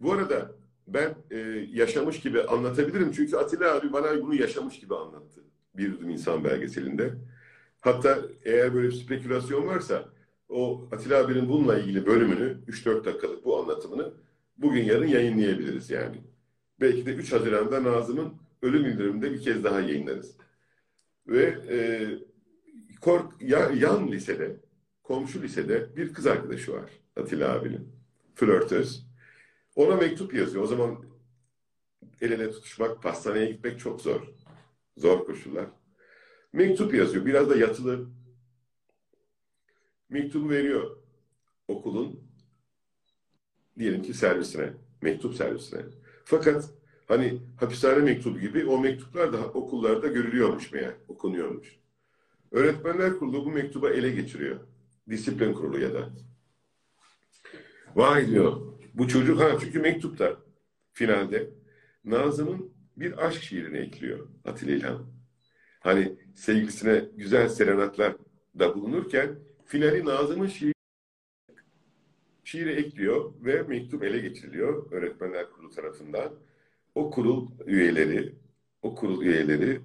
Bu 0.00 0.12
arada 0.12 0.52
ben 0.86 1.14
e, 1.30 1.36
yaşamış 1.72 2.20
gibi 2.20 2.42
anlatabilirim. 2.42 3.12
Çünkü 3.12 3.36
Atilla 3.36 3.74
abi 3.74 3.92
bana 3.92 4.22
bunu 4.22 4.34
yaşamış 4.34 4.80
gibi 4.80 4.94
anlattı. 4.94 5.40
Bir 5.74 5.86
Yudum 5.86 6.10
İnsan 6.10 6.44
belgeselinde. 6.44 7.14
Hatta 7.80 8.18
eğer 8.44 8.74
böyle 8.74 8.88
bir 8.88 8.92
spekülasyon 8.92 9.66
varsa 9.66 10.08
o 10.48 10.88
Atilla 10.92 11.24
abinin 11.24 11.48
bununla 11.48 11.78
ilgili 11.78 12.06
bölümünü 12.06 12.58
3-4 12.68 13.04
dakikalık 13.04 13.44
bu 13.44 13.58
anlatımını 13.60 14.14
bugün 14.56 14.84
yarın 14.84 15.06
yayınlayabiliriz 15.06 15.90
yani. 15.90 16.16
Belki 16.80 17.06
de 17.06 17.14
3 17.14 17.32
Haziran'da 17.32 17.84
Nazım'ın 17.84 18.34
ölüm 18.62 18.84
bildiriminde 18.84 19.32
bir 19.32 19.42
kez 19.42 19.64
daha 19.64 19.80
yayınlarız. 19.80 20.36
Ve 21.26 21.44
e, 21.70 21.78
kork, 23.00 23.42
ya, 23.42 23.70
yan 23.70 24.12
lisede, 24.12 24.56
komşu 25.02 25.42
lisede 25.42 25.96
bir 25.96 26.14
kız 26.14 26.26
arkadaşı 26.26 26.72
var 26.72 26.90
Atilla 27.16 27.54
abinin. 27.54 27.88
Flörtöz. 28.34 29.06
Ona 29.76 29.96
mektup 29.96 30.34
yazıyor. 30.34 30.64
O 30.64 30.66
zaman 30.66 31.04
el 32.20 32.30
ele 32.30 32.50
tutuşmak, 32.50 33.02
pastaneye 33.02 33.46
gitmek 33.46 33.80
çok 33.80 34.00
zor. 34.00 34.28
Zor 34.96 35.24
koşullar. 35.24 35.66
Mektup 36.52 36.94
yazıyor. 36.94 37.26
Biraz 37.26 37.50
da 37.50 37.56
yatılı. 37.56 38.08
Mektubu 40.08 40.50
veriyor 40.50 40.96
okulun 41.68 42.20
diyelim 43.78 44.02
ki 44.02 44.14
servisine, 44.14 44.72
mektup 45.02 45.34
servisine. 45.34 45.82
Fakat 46.30 46.70
hani 47.06 47.42
hapishane 47.56 47.98
mektubu 47.98 48.38
gibi 48.38 48.66
o 48.66 48.80
mektuplar 48.80 49.32
da 49.32 49.38
okullarda 49.38 50.06
görülüyormuş 50.06 50.72
meğer, 50.72 50.94
okunuyormuş. 51.08 51.76
Öğretmenler 52.50 53.18
Kurulu 53.18 53.44
bu 53.44 53.50
mektuba 53.50 53.90
ele 53.90 54.10
geçiriyor. 54.10 54.60
Disiplin 55.10 55.52
Kurulu 55.52 55.80
ya 55.80 55.94
da. 55.94 56.10
Vay 57.94 58.28
diyor. 58.28 58.60
Bu 58.94 59.08
çocuk 59.08 59.40
ha 59.40 59.58
çünkü 59.60 59.80
mektupta 59.80 60.36
finalde 60.92 61.50
Nazım'ın 62.04 62.72
bir 62.96 63.26
aşk 63.26 63.42
şiirini 63.42 63.78
ekliyor 63.78 64.28
Atilla 64.44 64.72
İlhan. 64.72 65.06
Hani 65.80 66.18
sevgilisine 66.34 67.04
güzel 67.16 67.48
serenatlar 67.48 68.16
da 68.58 68.74
bulunurken 68.74 69.38
finali 69.66 70.04
Nazım'ın 70.04 70.46
şiiri 70.46 70.77
şiiri 72.48 72.72
ekliyor 72.72 73.32
ve 73.44 73.62
mektup 73.62 74.04
ele 74.04 74.18
geçiriliyor 74.18 74.92
öğretmenler 74.92 75.50
kurulu 75.50 75.70
tarafından. 75.70 76.32
O 76.94 77.10
kurul 77.10 77.48
üyeleri, 77.66 78.34
o 78.82 78.94
kurul 78.94 79.22
üyeleri 79.22 79.80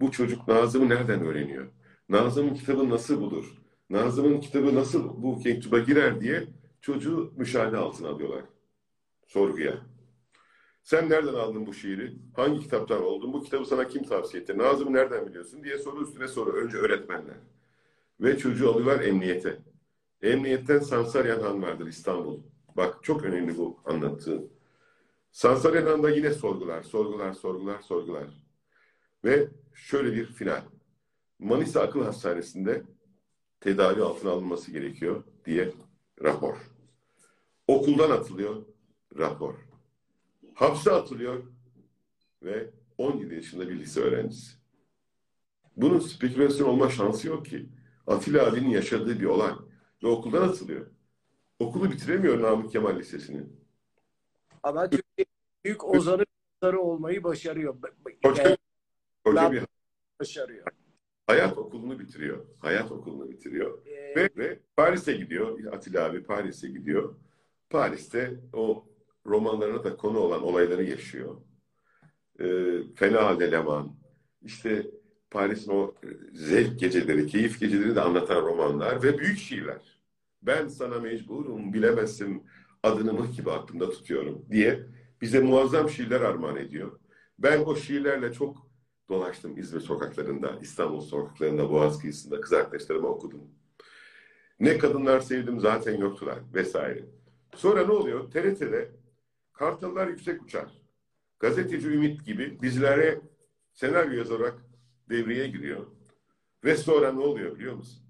bu 0.00 0.10
çocuk 0.10 0.48
Nazım'ı 0.48 0.88
nereden 0.88 1.20
öğreniyor? 1.20 1.66
Nazım'ın 2.08 2.54
kitabı 2.54 2.90
nasıl 2.90 3.20
bulur? 3.20 3.52
Nazım'ın 3.90 4.40
kitabı 4.40 4.74
nasıl 4.74 5.22
bu 5.22 5.42
mektuba 5.44 5.78
girer 5.78 6.20
diye 6.20 6.44
çocuğu 6.80 7.32
müşahede 7.36 7.76
altına 7.76 8.08
alıyorlar. 8.08 8.44
Sorguya. 9.26 9.74
Sen 10.82 11.10
nereden 11.10 11.34
aldın 11.34 11.66
bu 11.66 11.74
şiiri? 11.74 12.12
Hangi 12.36 12.60
kitaptan 12.60 13.02
oldun? 13.02 13.32
Bu 13.32 13.42
kitabı 13.42 13.64
sana 13.64 13.88
kim 13.88 14.02
tavsiye 14.02 14.42
etti? 14.42 14.58
Nazım'ı 14.58 14.92
nereden 14.92 15.26
biliyorsun? 15.26 15.64
diye 15.64 15.78
soru 15.78 16.02
üstüne 16.02 16.28
soru. 16.28 16.52
Önce 16.52 16.76
öğretmenler. 16.76 17.36
Ve 18.20 18.38
çocuğu 18.38 18.70
alıyorlar 18.70 19.00
emniyete. 19.00 19.58
Emniyetten 20.22 20.78
Sansaryan 20.78 21.40
Han 21.40 21.62
vardır 21.62 21.86
İstanbul. 21.86 22.40
Bak 22.76 23.04
çok 23.04 23.24
önemli 23.24 23.58
bu 23.58 23.80
anlattığı. 23.84 24.44
Sansaryan 25.32 25.86
Han'da 25.86 26.10
yine 26.10 26.30
sorgular, 26.32 26.82
sorgular, 26.82 27.32
sorgular, 27.32 27.80
sorgular. 27.80 28.26
Ve 29.24 29.48
şöyle 29.74 30.12
bir 30.12 30.26
final. 30.26 30.62
Manisa 31.38 31.80
Akıl 31.80 32.04
Hastanesi'nde 32.04 32.82
tedavi 33.60 34.02
altına 34.02 34.30
alınması 34.30 34.70
gerekiyor 34.70 35.24
diye 35.44 35.72
rapor. 36.22 36.56
Okuldan 37.68 38.10
atılıyor 38.10 38.62
rapor. 39.18 39.54
Hapse 40.54 40.90
atılıyor 40.90 41.42
ve 42.42 42.70
17 42.98 43.34
yaşında 43.34 43.68
bir 43.68 43.78
lise 43.78 44.00
öğrencisi. 44.00 44.56
Bunun 45.76 45.98
spekülasyon 45.98 46.68
olma 46.68 46.90
şansı 46.90 47.28
yok 47.28 47.46
ki. 47.46 47.68
Atilla 48.06 48.46
abinin 48.46 48.70
yaşadığı 48.70 49.20
bir 49.20 49.24
olay. 49.24 49.52
Ve 50.06 50.10
okuldan 50.10 50.48
atılıyor. 50.48 50.86
Okulu 51.58 51.90
bitiremiyor 51.90 52.42
Namık 52.42 52.72
Kemal 52.72 52.96
Lisesi'ni. 52.98 53.42
Ama 54.62 54.90
Türkiye 54.90 55.26
büyük 55.64 55.84
ozanı 55.84 56.24
ozanı 56.62 56.80
olmayı 56.80 57.24
başarıyor. 57.24 57.76
Koca, 58.24 58.42
Yani 58.42 58.56
koca 59.24 59.52
bir 59.52 59.62
başarıyor. 60.20 60.66
hayat 61.26 61.58
okulunu 61.58 61.98
bitiriyor. 61.98 62.44
Hayat 62.58 62.92
okulunu 62.92 63.30
bitiriyor. 63.30 63.86
Ee, 63.86 64.16
Ve, 64.16 64.30
ve 64.36 64.58
Paris'e 64.76 65.12
gidiyor. 65.12 65.72
Atilla 65.72 66.04
abi 66.04 66.22
Paris'e 66.22 66.68
gidiyor. 66.68 67.14
Paris'te 67.70 68.40
o 68.52 68.86
romanlarına 69.26 69.84
da 69.84 69.96
konu 69.96 70.18
olan 70.18 70.42
olayları 70.42 70.84
yaşıyor. 70.84 71.36
Ee, 72.40 72.78
Fena 72.94 73.24
Halde 73.24 73.50
Leman, 73.50 73.96
işte 74.42 74.86
Paris'in 75.30 75.70
o 75.72 75.94
zevk 76.32 76.80
geceleri, 76.80 77.26
keyif 77.26 77.60
geceleri 77.60 77.94
de 77.96 78.00
anlatan 78.00 78.42
romanlar 78.42 79.02
ve 79.02 79.18
büyük 79.18 79.38
şiirler. 79.38 79.95
Ben 80.46 80.68
sana 80.68 80.98
mecburum, 80.98 81.72
bilemezsin 81.72 82.46
adını 82.82 83.12
mıh 83.12 83.36
gibi 83.36 83.50
aklımda 83.50 83.90
tutuyorum 83.90 84.46
diye 84.50 84.86
bize 85.20 85.40
muazzam 85.40 85.90
şiirler 85.90 86.20
armağan 86.20 86.56
ediyor. 86.56 87.00
Ben 87.38 87.60
o 87.60 87.76
şiirlerle 87.76 88.32
çok 88.32 88.70
dolaştım 89.08 89.58
İzmir 89.58 89.80
sokaklarında, 89.80 90.58
İstanbul 90.62 91.00
sokaklarında, 91.00 91.70
Boğaz 91.70 91.98
kıyısında 91.98 92.40
kız 92.40 92.52
arkadaşlarıma 92.52 93.08
okudum. 93.08 93.40
Ne 94.60 94.78
kadınlar 94.78 95.20
sevdim 95.20 95.60
zaten 95.60 95.96
yoktular 95.96 96.38
vesaire. 96.54 97.04
Sonra 97.54 97.86
ne 97.86 97.92
oluyor? 97.92 98.30
TRT'de 98.30 98.90
Kartallar 99.52 100.08
Yüksek 100.08 100.42
Uçar, 100.42 100.82
Gazeteci 101.40 101.88
Ümit 101.88 102.24
gibi 102.24 102.58
dizilere 102.62 103.20
senaryo 103.72 104.12
yazarak 104.18 104.54
devreye 105.10 105.48
giriyor. 105.48 105.86
Ve 106.64 106.76
sonra 106.76 107.12
ne 107.12 107.20
oluyor 107.20 107.54
biliyor 107.58 107.74
musun? 107.74 108.02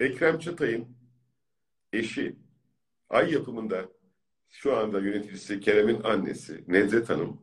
Ekrem 0.00 0.38
Çatay'ın 0.38 0.96
eşi, 1.98 2.36
Ay 3.10 3.32
yapımında 3.32 3.88
şu 4.50 4.76
anda 4.76 5.00
yöneticisi 5.00 5.60
Kerem'in 5.60 6.02
annesi 6.02 6.64
Nedret 6.68 7.10
Hanım 7.10 7.40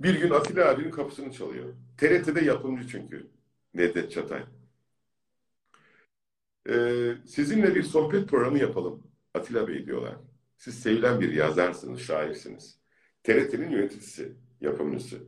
bir 0.00 0.20
gün 0.20 0.30
Atilla 0.30 0.68
abinin 0.68 0.90
kapısını 0.90 1.32
çalıyor. 1.32 1.74
TRT'de 1.98 2.40
yapımcı 2.40 2.88
çünkü 2.88 3.30
Nedret 3.74 4.12
Çatay. 4.12 4.44
Ee, 6.68 7.14
sizinle 7.26 7.74
bir 7.74 7.82
sohbet 7.82 8.28
programı 8.28 8.58
yapalım 8.58 9.06
Atilla 9.34 9.68
Bey 9.68 9.86
diyorlar. 9.86 10.16
Siz 10.56 10.78
sevilen 10.82 11.20
bir 11.20 11.32
yazarsınız, 11.32 12.00
şairsiniz. 12.00 12.78
TRT'nin 13.24 13.70
yöneticisi, 13.70 14.36
yapımcısı. 14.60 15.18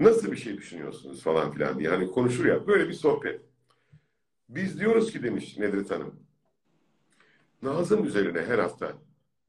Nasıl 0.00 0.32
bir 0.32 0.36
şey 0.36 0.56
düşünüyorsunuz 0.56 1.22
falan 1.22 1.52
filan 1.52 1.78
diye. 1.78 1.88
Hani 1.88 2.10
konuşur 2.10 2.44
ya. 2.44 2.66
Böyle 2.66 2.88
bir 2.88 2.92
sohbet. 2.92 3.40
Biz 4.48 4.80
diyoruz 4.80 5.12
ki 5.12 5.22
demiş 5.22 5.58
Nedret 5.58 5.90
Hanım. 5.90 6.26
Nazım 7.62 8.04
üzerine 8.04 8.42
her 8.42 8.58
hafta 8.58 8.92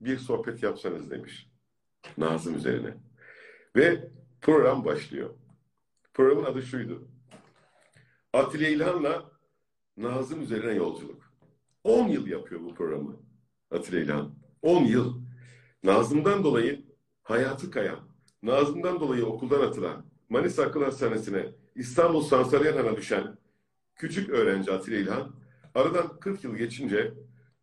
bir 0.01 0.17
sohbet 0.17 0.63
yapsanız 0.63 1.11
demiş. 1.11 1.49
Nazım 2.17 2.55
üzerine. 2.55 2.97
Ve 3.75 4.11
program 4.41 4.85
başlıyor. 4.85 5.29
Programın 6.13 6.43
adı 6.43 6.61
şuydu. 6.61 7.07
Atilla 8.33 8.67
İlhan'la 8.67 9.31
Nazım 9.97 10.41
üzerine 10.41 10.73
yolculuk. 10.73 11.33
10 11.83 12.07
yıl 12.07 12.27
yapıyor 12.27 12.61
bu 12.61 12.73
programı 12.75 13.15
Atilla 13.71 13.99
İlhan. 13.99 14.35
10 14.61 14.83
yıl. 14.83 15.23
Nazım'dan 15.83 16.43
dolayı 16.43 16.85
hayatı 17.23 17.71
kayan, 17.71 17.99
Nazım'dan 18.43 18.99
dolayı 18.99 19.25
okuldan 19.25 19.61
atılan, 19.61 20.05
Manisa 20.29 20.63
Akıl 20.63 20.83
Hastanesi'ne 20.83 21.45
İstanbul 21.75 22.21
Sansaryanhan'a 22.21 22.97
düşen 22.97 23.37
küçük 23.95 24.29
öğrenci 24.29 24.71
Atilla 24.71 24.97
İlhan, 24.97 25.35
aradan 25.75 26.19
40 26.19 26.43
yıl 26.43 26.55
geçince 26.55 27.13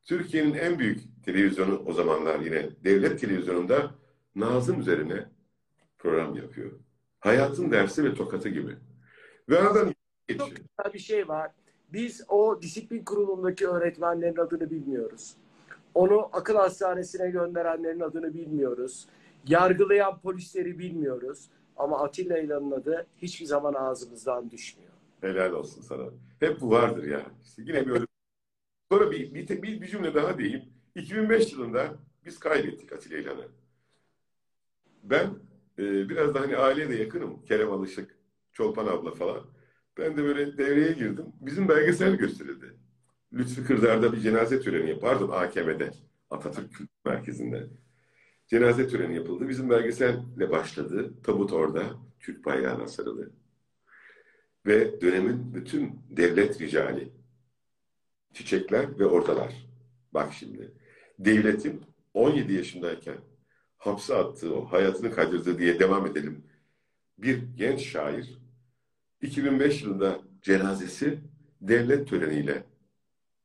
Türkiye'nin 0.04 0.54
en 0.54 0.78
büyük 0.78 1.24
televizyonu 1.24 1.82
o 1.86 1.92
zamanlar 1.92 2.40
yine 2.40 2.68
devlet 2.84 3.20
televizyonunda 3.20 3.90
Nazım 4.34 4.80
üzerine 4.80 5.26
program 5.98 6.36
yapıyor. 6.36 6.70
Hayatın 7.20 7.70
dersi 7.70 8.04
ve 8.04 8.14
tokatı 8.14 8.48
gibi. 8.48 8.76
Ve 9.48 9.58
aradan 9.58 9.84
çok 9.84 9.94
geçiyor. 10.28 10.48
güzel 10.48 10.92
bir 10.94 10.98
şey 10.98 11.28
var. 11.28 11.50
Biz 11.92 12.24
o 12.28 12.62
disiplin 12.62 13.04
kurulundaki 13.04 13.68
öğretmenlerin 13.68 14.36
adını 14.36 14.70
bilmiyoruz. 14.70 15.34
Onu 15.94 16.28
akıl 16.32 16.54
hastanesine 16.56 17.30
gönderenlerin 17.30 18.00
adını 18.00 18.34
bilmiyoruz. 18.34 19.06
Yargılayan 19.48 20.18
polisleri 20.20 20.78
bilmiyoruz. 20.78 21.48
Ama 21.76 22.04
Atilla 22.04 22.38
İlhan'ın 22.38 22.70
adı 22.70 23.06
hiçbir 23.18 23.46
zaman 23.46 23.74
ağzımızdan 23.74 24.50
düşmüyor. 24.50 24.90
Helal 25.20 25.52
olsun 25.52 25.82
sana. 25.82 26.04
Hep 26.40 26.60
bu 26.60 26.70
vardır 26.70 27.04
ya. 27.04 27.22
İşte 27.44 27.62
yine 27.66 27.86
bir 27.86 27.90
Sonra 28.92 29.10
bir, 29.10 29.34
bir, 29.34 29.62
bir, 29.62 29.80
bir 29.80 29.86
cümle 29.86 30.14
daha 30.14 30.38
diyeyim. 30.38 30.62
2005 30.94 31.52
yılında 31.52 31.98
biz 32.24 32.38
kaybettik 32.38 32.92
Atilla 32.92 33.18
İlhan'ı. 33.18 33.48
Ben 35.02 35.26
e, 35.78 36.08
biraz 36.08 36.34
da 36.34 36.40
hani 36.40 36.56
aileye 36.56 36.88
de 36.88 36.94
yakınım. 36.94 37.42
Kerem 37.44 37.72
Alışık, 37.72 38.18
Çolpan 38.52 38.86
abla 38.86 39.14
falan. 39.14 39.46
Ben 39.98 40.16
de 40.16 40.24
böyle 40.24 40.58
devreye 40.58 40.92
girdim. 40.92 41.26
Bizim 41.40 41.68
belgesel 41.68 42.16
gösterildi. 42.16 42.66
Lütfü 43.32 43.66
Kırdar'da 43.66 44.12
bir 44.12 44.20
cenaze 44.20 44.60
töreni. 44.60 45.00
Pardon 45.00 45.28
AKM'de. 45.28 45.90
Atatürk 46.30 46.72
Kültür 46.74 46.94
Merkezi'nde. 47.04 47.66
Cenaze 48.46 48.88
töreni 48.88 49.16
yapıldı. 49.16 49.48
Bizim 49.48 49.70
belgeselle 49.70 50.50
başladı. 50.50 51.14
Tabut 51.22 51.52
orada. 51.52 51.84
Türk 52.20 52.44
bayrağına 52.44 52.88
sarılı. 52.88 53.30
Ve 54.66 55.00
dönemin 55.00 55.54
bütün 55.54 56.00
devlet 56.10 56.60
ricali, 56.60 57.12
çiçekler 58.34 58.98
ve 58.98 59.06
oradalar. 59.06 59.54
Bak 60.14 60.32
şimdi. 60.32 60.72
Devletin 61.18 61.82
17 62.14 62.52
yaşındayken 62.52 63.18
hapse 63.78 64.14
attığı, 64.14 64.54
o 64.54 64.64
hayatını 64.64 65.10
kaydırdığı 65.10 65.58
diye 65.58 65.80
devam 65.80 66.06
edelim. 66.06 66.44
Bir 67.18 67.42
genç 67.56 67.80
şair 67.80 68.38
2005 69.22 69.82
yılında 69.82 70.20
cenazesi 70.42 71.20
devlet 71.60 72.08
töreniyle 72.08 72.64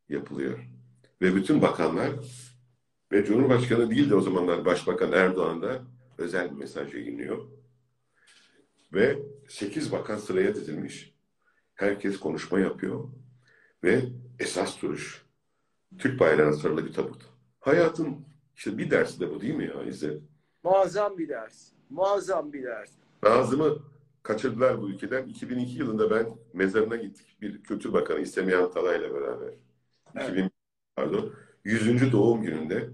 yapılıyor. 0.10 0.60
Ve 1.21 1.36
bütün 1.36 1.62
bakanlar 1.62 2.12
ve 3.12 3.26
Cumhurbaşkanı 3.26 3.89
değil 3.89 4.10
de 4.10 4.15
o 4.15 4.21
zamanlar 4.21 4.65
Başbakan 4.65 5.12
Erdoğan 5.12 5.62
da 5.62 5.82
özel 6.17 6.52
bir 6.52 6.56
mesaj 6.56 6.93
yayınlıyor. 6.93 7.48
Ve 8.93 9.19
8 9.48 9.91
bakan 9.91 10.17
sıraya 10.17 10.56
dizilmiş. 10.56 11.13
Herkes 11.74 12.19
konuşma 12.19 12.60
yapıyor. 12.60 13.10
Ve 13.86 14.02
esas 14.39 14.82
duruş 14.82 15.26
Türk 15.98 16.19
bayrağına 16.19 16.54
sarılı 16.54 16.86
bir 16.86 16.93
tabut. 16.93 17.21
Hayatın 17.60 18.26
işte 18.56 18.78
bir 18.78 18.91
dersi 18.91 19.19
de 19.19 19.30
bu 19.30 19.41
değil 19.41 19.56
mi 19.56 19.65
ya 19.65 19.84
İzzet? 19.84 20.21
Muazzam 20.63 21.17
bir 21.17 21.30
ders. 21.30 21.71
Muazzam 21.89 22.54
bir 22.54 22.63
ders. 22.63 22.91
Nazım'ı 23.24 23.80
kaçırdılar 24.24 24.82
bu 24.82 24.89
ülkeden. 24.89 25.26
2002 25.26 25.80
yılında 25.80 26.12
ben 26.12 26.38
mezarına 26.54 26.95
gittik. 26.95 27.38
Bir 27.41 27.63
Kültür 27.63 27.93
Bakanı 27.93 28.19
İstemiyan 28.19 28.71
Talay'la 28.71 29.13
beraber. 29.13 29.54
Evet. 30.15 30.30
2000, 30.30 30.52
pardon. 30.95 31.34
100. 31.63 32.12
doğum 32.12 32.41
gününde 32.41 32.89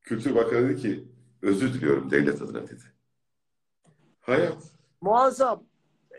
Kültür 0.00 0.34
Bakanı 0.34 0.68
dedi 0.68 0.82
ki 0.82 1.04
özür 1.42 1.74
diliyorum 1.74 2.10
devlet 2.10 2.42
adına 2.42 2.68
dedi. 2.68 2.84
Hayat. 4.20 4.62
Muazzam. 5.00 5.64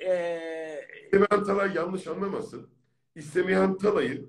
Ee, 0.05 0.81
İstemiyan 1.03 1.43
Talay 1.43 1.73
yanlış 1.75 2.07
anlamasın. 2.07 2.78
İstemiyan 3.15 3.77
Talay'ı 3.77 4.25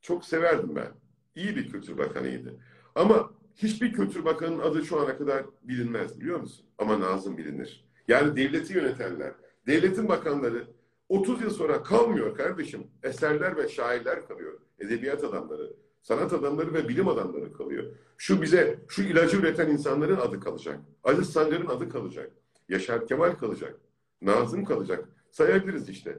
çok 0.00 0.24
severdim 0.24 0.76
ben. 0.76 0.92
İyi 1.34 1.56
bir 1.56 1.70
kültür 1.70 1.98
bakanıydı. 1.98 2.60
Ama 2.94 3.30
hiçbir 3.56 3.92
kültür 3.92 4.24
bakanının 4.24 4.58
adı 4.58 4.84
şu 4.84 5.00
ana 5.00 5.18
kadar 5.18 5.44
bilinmez 5.62 6.20
biliyor 6.20 6.40
musun? 6.40 6.66
Ama 6.78 7.00
Nazım 7.00 7.38
bilinir. 7.38 7.84
Yani 8.08 8.36
devleti 8.36 8.72
yönetenler, 8.72 9.34
devletin 9.66 10.08
bakanları 10.08 10.66
30 11.08 11.42
yıl 11.42 11.50
sonra 11.50 11.82
kalmıyor 11.82 12.36
kardeşim. 12.36 12.86
Eserler 13.02 13.56
ve 13.56 13.68
şairler 13.68 14.28
kalıyor. 14.28 14.60
Edebiyat 14.78 15.24
adamları, 15.24 15.72
sanat 16.02 16.32
adamları 16.32 16.74
ve 16.74 16.88
bilim 16.88 17.08
adamları 17.08 17.52
kalıyor. 17.52 17.84
Şu 18.16 18.42
bize, 18.42 18.78
şu 18.88 19.02
ilacı 19.02 19.36
üreten 19.36 19.70
insanların 19.70 20.16
adı 20.16 20.40
kalacak. 20.40 20.80
Aziz 21.04 21.30
Sancar'ın 21.30 21.66
adı 21.66 21.88
kalacak. 21.88 22.32
Yaşar 22.68 23.06
Kemal 23.06 23.32
kalacak. 23.32 23.80
Nazım 24.22 24.64
kalacak. 24.64 25.08
Sayabiliriz 25.30 25.88
işte. 25.88 26.18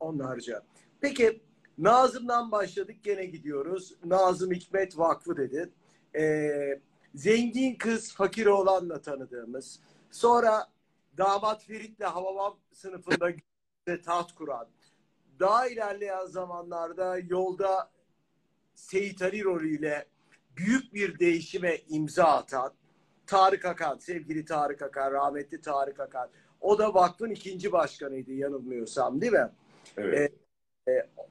Onlarca. 0.00 0.62
Peki 1.00 1.40
Nazım'dan 1.78 2.52
başladık 2.52 2.96
gene 3.02 3.24
gidiyoruz. 3.24 3.94
Nazım 4.04 4.52
Hikmet 4.52 4.98
Vakfı 4.98 5.36
dedin. 5.36 5.72
Ee, 6.16 6.80
zengin 7.14 7.74
kız 7.74 8.14
fakir 8.14 8.46
oğlanla 8.46 9.00
tanıdığımız. 9.00 9.80
Sonra 10.10 10.66
damat 11.18 11.64
Ferit'le 11.64 12.04
Hababam 12.04 12.58
sınıfında 12.72 13.32
taht 14.04 14.34
kuran. 14.34 14.68
Daha 15.40 15.68
ilerleyen 15.68 16.26
zamanlarda 16.26 17.18
yolda 17.18 17.90
Seyit 18.74 19.22
Ali 19.22 19.44
rolüyle 19.44 20.06
büyük 20.56 20.94
bir 20.94 21.18
değişime 21.18 21.78
imza 21.88 22.24
atan 22.24 22.72
Tarık 23.26 23.64
Akan, 23.64 23.98
sevgili 23.98 24.44
Tarık 24.44 24.82
Akan, 24.82 25.12
rahmetli 25.12 25.60
Tarık 25.60 26.00
Akan. 26.00 26.28
O 26.60 26.78
da 26.78 26.94
vakfın 26.94 27.30
ikinci 27.30 27.72
başkanıydı 27.72 28.32
yanılmıyorsam 28.32 29.20
değil 29.20 29.32
mi? 29.32 29.50
Evet. 29.96 30.32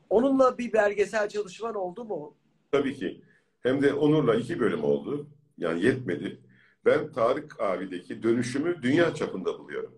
Onunla 0.10 0.58
bir 0.58 0.74
belgesel 0.74 1.30
çalışman 1.30 1.76
oldu 1.76 2.06
mu? 2.06 2.38
Tabii 2.72 2.96
ki. 2.96 3.22
Hem 3.60 3.82
de 3.82 3.94
Onur'la 3.94 4.36
iki 4.36 4.60
bölüm 4.60 4.84
oldu. 4.84 5.28
Yani 5.58 5.86
yetmedi. 5.86 6.42
Ben 6.86 7.12
Tarık 7.12 7.62
abideki 7.62 8.24
dönüşümü 8.24 8.82
dünya 8.82 9.14
çapında 9.14 9.60
buluyorum. 9.60 9.96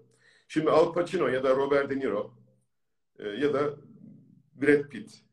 Şimdi 0.47 0.71
Al 0.71 0.93
Pacino 0.93 1.27
ya 1.27 1.43
da 1.43 1.55
Robert 1.55 1.89
De 1.89 1.99
Niro 1.99 2.33
e, 3.19 3.29
ya 3.29 3.53
da 3.53 3.75
Brad 4.61 4.89
Pitt 4.89 5.23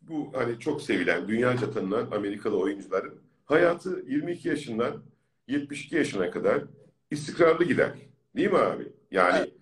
bu 0.00 0.32
hani 0.34 0.58
çok 0.58 0.82
sevilen, 0.82 1.28
dünyaca 1.28 1.70
tanınan 1.70 2.10
Amerikalı 2.10 2.58
oyuncuların 2.58 3.20
hayatı 3.44 4.04
22 4.06 4.48
yaşından 4.48 5.02
72 5.48 5.96
yaşına 5.96 6.30
kadar 6.30 6.62
istikrarlı 7.10 7.64
gider. 7.64 7.92
Değil 8.36 8.50
mi 8.50 8.58
abi? 8.58 8.92
Yani 9.10 9.38
Evet. 9.38 9.52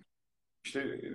işte 0.63 0.79
e, 0.79 1.09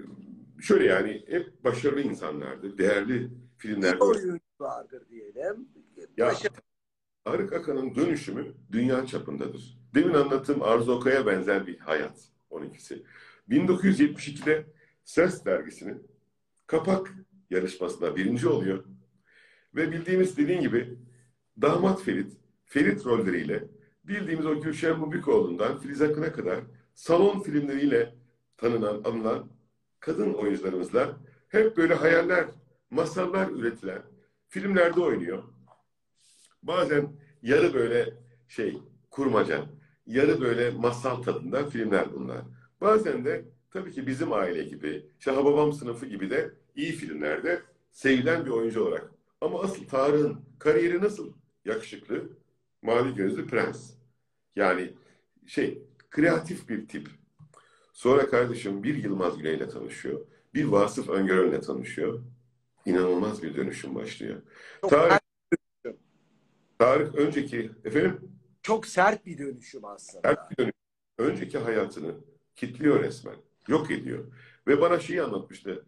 şöyle 0.61 0.85
yani 0.85 1.25
hep 1.29 1.64
başarılı 1.64 2.01
insanlardır. 2.01 2.79
Değerli 2.79 3.18
İyi 3.18 3.31
filmlerde 3.59 4.05
oyunculardır 4.05 5.09
diyelim. 5.09 5.68
Ya 6.16 6.27
Başa- 6.27 6.49
Tarık 7.25 7.53
Akan'ın 7.53 7.94
dönüşümü 7.94 8.55
dünya 8.73 9.07
çapındadır. 9.07 9.79
Demin 9.94 10.14
anlattığım 10.14 10.62
Arzu 10.62 10.92
Okay'a 10.92 11.27
benzer 11.27 11.66
bir 11.66 11.79
hayat 11.79 12.29
12'si. 12.51 13.03
1972'de 13.49 14.66
Ses 15.05 15.44
dergisinin 15.44 16.07
kapak 16.66 17.14
yarışmasında 17.51 18.16
birinci 18.16 18.49
oluyor. 18.49 18.85
Ve 19.75 19.92
bildiğimiz 19.92 20.37
dediğin 20.37 20.61
gibi 20.61 20.99
Damat 21.61 22.03
Ferit, 22.03 22.33
Ferit 22.64 23.07
rolleriyle 23.07 23.64
bildiğimiz 24.05 24.47
o 24.47 24.61
Gülşen 24.61 25.01
Bubikoğlu'ndan 25.01 25.79
Filiz 25.79 26.03
Akın'a 26.03 26.33
kadar 26.33 26.61
salon 26.94 27.40
filmleriyle 27.40 28.14
tanınan, 28.57 29.03
anılan 29.05 29.51
kadın 30.01 30.35
oyuncularımızla 30.35 31.17
hep 31.49 31.77
böyle 31.77 31.95
hayaller, 31.95 32.45
masallar 32.91 33.49
üretilen 33.49 34.03
filmlerde 34.49 35.01
oynuyor. 35.01 35.43
Bazen 36.63 37.13
yarı 37.43 37.75
böyle 37.75 38.15
şey 38.49 38.79
kurmaca, 39.11 39.65
yarı 40.07 40.41
böyle 40.41 40.71
masal 40.71 41.23
tadında 41.23 41.71
filmler 41.71 42.15
bunlar. 42.15 42.43
Bazen 42.81 43.25
de 43.25 43.45
tabii 43.71 43.93
ki 43.93 44.07
bizim 44.07 44.33
aile 44.33 44.63
gibi, 44.63 45.07
işte 45.19 45.31
Hababam 45.31 45.73
sınıfı 45.73 46.07
gibi 46.07 46.31
de 46.31 46.51
iyi 46.77 46.93
filmlerde 46.93 47.63
sevilen 47.91 48.47
bir 48.47 48.51
oyuncu 48.51 48.85
olarak. 48.85 49.11
Ama 49.41 49.63
asıl 49.63 49.89
Tarık'ın 49.89 50.41
kariyeri 50.59 51.03
nasıl? 51.03 51.33
Yakışıklı, 51.65 52.29
mavi 52.83 53.15
gözlü 53.15 53.47
prens. 53.47 53.91
Yani 54.57 54.93
şey, 55.47 55.83
kreatif 56.11 56.69
bir 56.69 56.89
tip. 56.89 57.09
Sonra 57.99 58.31
kardeşim 58.31 58.83
bir 58.83 58.95
Yılmaz 58.95 59.39
Güney'le 59.39 59.69
tanışıyor. 59.69 60.21
Bir 60.55 60.65
Vasıf 60.65 61.09
Öngören'le 61.09 61.61
tanışıyor. 61.61 62.23
İnanılmaz 62.87 63.43
bir 63.43 63.57
dönüşüm 63.57 63.95
başlıyor. 63.95 64.43
çok, 64.81 64.91
Tarık, 64.91 65.23
sert, 65.85 65.97
Tarık 66.79 67.15
önceki, 67.15 67.71
efendim 67.85 68.33
çok 68.63 68.87
sert 68.87 69.27
bir 69.27 69.39
dönüşüm 69.39 69.85
aslında. 69.85 70.29
her 70.29 70.37
bir 70.51 70.57
dönüşüm, 70.57 70.75
önceki 71.19 71.59
hayatını 71.59 72.15
kitliyor 72.57 73.03
resmen. 73.03 73.37
Yok 73.69 73.91
ediyor. 73.91 74.25
Ve 74.67 74.81
bana 74.81 75.01
şeyi 75.01 75.23
anlatmıştı. 75.23 75.85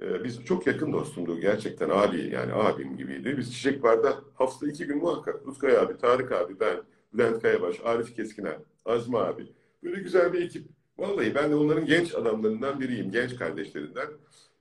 Ee, 0.00 0.24
biz 0.24 0.44
çok 0.44 0.66
yakın 0.66 0.92
dostumdu 0.92 1.40
gerçekten 1.40 1.90
abi 1.90 2.30
yani 2.32 2.52
abim 2.52 2.96
gibiydi. 2.96 3.34
Biz 3.38 3.54
Çiçek 3.54 3.82
Bar'da 3.82 4.20
haftada 4.34 4.70
iki 4.70 4.86
gün 4.86 4.98
muhakkak 4.98 5.46
Rutkay 5.46 5.78
abi, 5.78 5.96
Tarık 5.96 6.32
abi, 6.32 6.60
ben, 6.60 6.82
Bülent 7.12 7.42
Kayabaş, 7.42 7.80
Arif 7.84 8.16
Keskiner, 8.16 8.56
Azmi 8.84 9.18
abi. 9.18 9.52
Böyle 9.82 10.02
güzel 10.02 10.32
bir 10.32 10.42
ekip. 10.42 10.77
Vallahi 10.98 11.34
ben 11.34 11.50
de 11.50 11.54
onların 11.54 11.86
genç 11.86 12.14
adamlarından 12.14 12.80
biriyim, 12.80 13.10
genç 13.10 13.36
kardeşlerinden. 13.36 14.08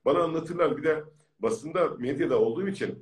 Bana 0.05 0.19
anlatırlar 0.19 0.77
bir 0.77 0.83
de 0.83 1.03
basında, 1.39 1.89
medyada 1.89 2.39
olduğum 2.39 2.67
için 2.67 2.99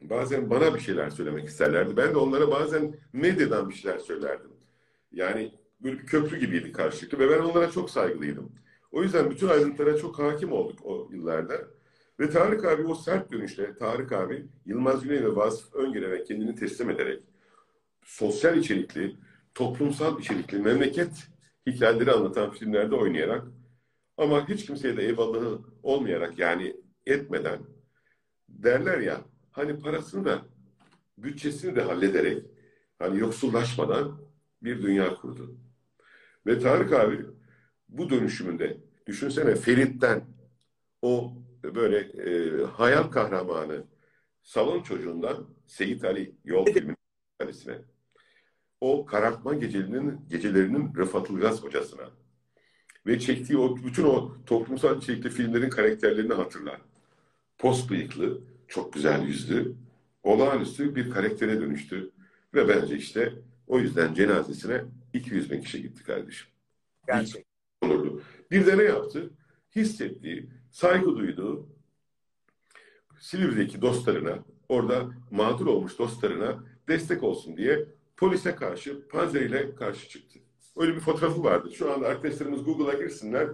bazen 0.00 0.50
bana 0.50 0.74
bir 0.74 0.80
şeyler 0.80 1.10
söylemek 1.10 1.48
isterlerdi. 1.48 1.96
Ben 1.96 2.14
de 2.14 2.18
onlara 2.18 2.50
bazen 2.50 2.96
medyadan 3.12 3.68
bir 3.68 3.74
şeyler 3.74 3.98
söylerdim. 3.98 4.50
Yani 5.12 5.54
böyle 5.80 5.98
bir 5.98 6.06
köprü 6.06 6.38
gibiydi 6.38 6.72
karşılıklı 6.72 7.18
ve 7.18 7.30
ben 7.30 7.38
onlara 7.38 7.70
çok 7.70 7.90
saygılıydım. 7.90 8.52
O 8.92 9.02
yüzden 9.02 9.30
bütün 9.30 9.48
ayrıntılara 9.48 9.96
çok 9.96 10.18
hakim 10.18 10.52
olduk 10.52 10.78
o 10.82 11.08
yıllarda. 11.12 11.54
Ve 12.20 12.30
Tarık 12.30 12.64
abi 12.64 12.82
o 12.82 12.94
sert 12.94 13.32
dönüşte, 13.32 13.74
Tarık 13.74 14.12
abi 14.12 14.46
Yılmaz 14.66 15.02
Güney 15.02 15.24
ve 15.24 15.36
Vasıf 15.36 15.74
Öngör'e 15.74 16.24
kendini 16.24 16.54
teslim 16.54 16.90
ederek 16.90 17.22
sosyal 18.02 18.56
içerikli, 18.56 19.16
toplumsal 19.54 20.20
içerikli, 20.20 20.58
memleket 20.58 21.10
hikayeleri 21.66 22.12
anlatan 22.12 22.50
filmlerde 22.50 22.94
oynayarak 22.94 23.44
ama 24.16 24.48
hiç 24.48 24.66
kimseye 24.66 24.96
de 24.96 25.02
eyvallahı 25.02 25.60
olmayarak 25.82 26.38
yani 26.38 26.76
etmeden 27.06 27.58
derler 28.48 28.98
ya 28.98 29.20
hani 29.50 29.80
parasını 29.80 30.24
da 30.24 30.42
bütçesini 31.18 31.76
de 31.76 31.82
hallederek 31.82 32.44
hani 32.98 33.18
yoksullaşmadan 33.18 34.20
bir 34.62 34.82
dünya 34.82 35.14
kurdu. 35.14 35.56
Ve 36.46 36.58
Tarık 36.58 36.92
abi 36.92 37.26
bu 37.88 38.10
dönüşümünde 38.10 38.76
düşünsene 39.06 39.54
Ferit'ten 39.54 40.24
o 41.02 41.34
böyle 41.62 41.98
e, 41.98 42.62
hayal 42.64 43.02
kahramanı 43.02 43.84
salon 44.42 44.82
çocuğundan 44.82 45.48
Seyit 45.66 46.04
Ali 46.04 46.34
yol 46.44 46.66
filmi 46.66 46.96
Ali'sine 47.40 47.78
o 48.84 49.06
karartma 49.06 49.54
gecelerinin 49.54 50.20
gecelerinin 50.30 50.94
Rıfat 50.96 51.30
Ilgaz 51.30 51.62
hocasına 51.62 52.10
ve 53.06 53.18
çektiği 53.18 53.58
o 53.58 53.76
bütün 53.76 54.04
o 54.04 54.36
toplumsal 54.46 54.98
içerikli 54.98 55.30
filmlerin 55.30 55.70
karakterlerini 55.70 56.34
hatırlar. 56.34 56.80
Post 57.58 57.90
bıyıklı, 57.90 58.40
çok 58.68 58.92
güzel 58.92 59.26
yüzlü, 59.26 59.74
olağanüstü 60.22 60.94
bir 60.94 61.10
karaktere 61.10 61.60
dönüştü. 61.60 62.10
Ve 62.54 62.68
bence 62.68 62.96
işte 62.96 63.32
o 63.66 63.78
yüzden 63.78 64.14
cenazesine 64.14 64.84
200 65.12 65.50
bin 65.50 65.60
kişi 65.60 65.82
gitti 65.82 66.04
kardeşim. 66.04 66.46
Gerçekten. 67.06 67.44
Onurlu. 67.82 68.20
Bir 68.50 68.66
de 68.66 68.78
ne 68.78 68.82
yaptı? 68.82 69.30
Hissettiği, 69.76 70.50
saygı 70.70 71.16
duyduğu 71.16 71.68
Silivri'deki 73.20 73.82
dostlarına, 73.82 74.38
orada 74.68 75.10
mağdur 75.30 75.66
olmuş 75.66 75.98
dostlarına 75.98 76.64
destek 76.88 77.22
olsun 77.22 77.56
diye 77.56 77.93
polise 78.16 78.54
karşı, 78.54 79.08
panzeriyle 79.08 79.74
karşı 79.74 80.08
çıktı. 80.08 80.38
Öyle 80.76 80.94
bir 80.94 81.00
fotoğrafı 81.00 81.44
vardı. 81.44 81.70
Şu 81.74 81.92
anda 81.92 82.06
arkadaşlarımız 82.06 82.64
Google'a 82.64 82.94
girsinler. 82.94 83.48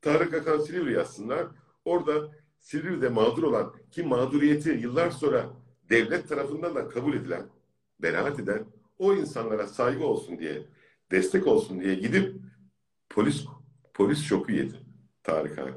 Tarık 0.00 0.34
Akan 0.34 0.58
Silivri 0.58 0.92
yazsınlar. 0.92 1.46
Orada 1.84 2.30
Silivri'de 2.60 3.08
mağdur 3.08 3.42
olan 3.42 3.74
ki 3.90 4.02
mağduriyeti 4.02 4.70
yıllar 4.70 5.10
sonra 5.10 5.50
devlet 5.90 6.28
tarafından 6.28 6.74
da 6.74 6.88
kabul 6.88 7.14
edilen, 7.14 7.46
beraat 8.02 8.40
eden 8.40 8.64
o 8.98 9.14
insanlara 9.14 9.66
saygı 9.66 10.04
olsun 10.04 10.38
diye, 10.38 10.62
destek 11.10 11.46
olsun 11.46 11.80
diye 11.80 11.94
gidip 11.94 12.36
polis 13.10 13.44
polis 13.94 14.22
şoku 14.22 14.52
yedi 14.52 14.76
Tarık 15.22 15.58
abi. 15.58 15.72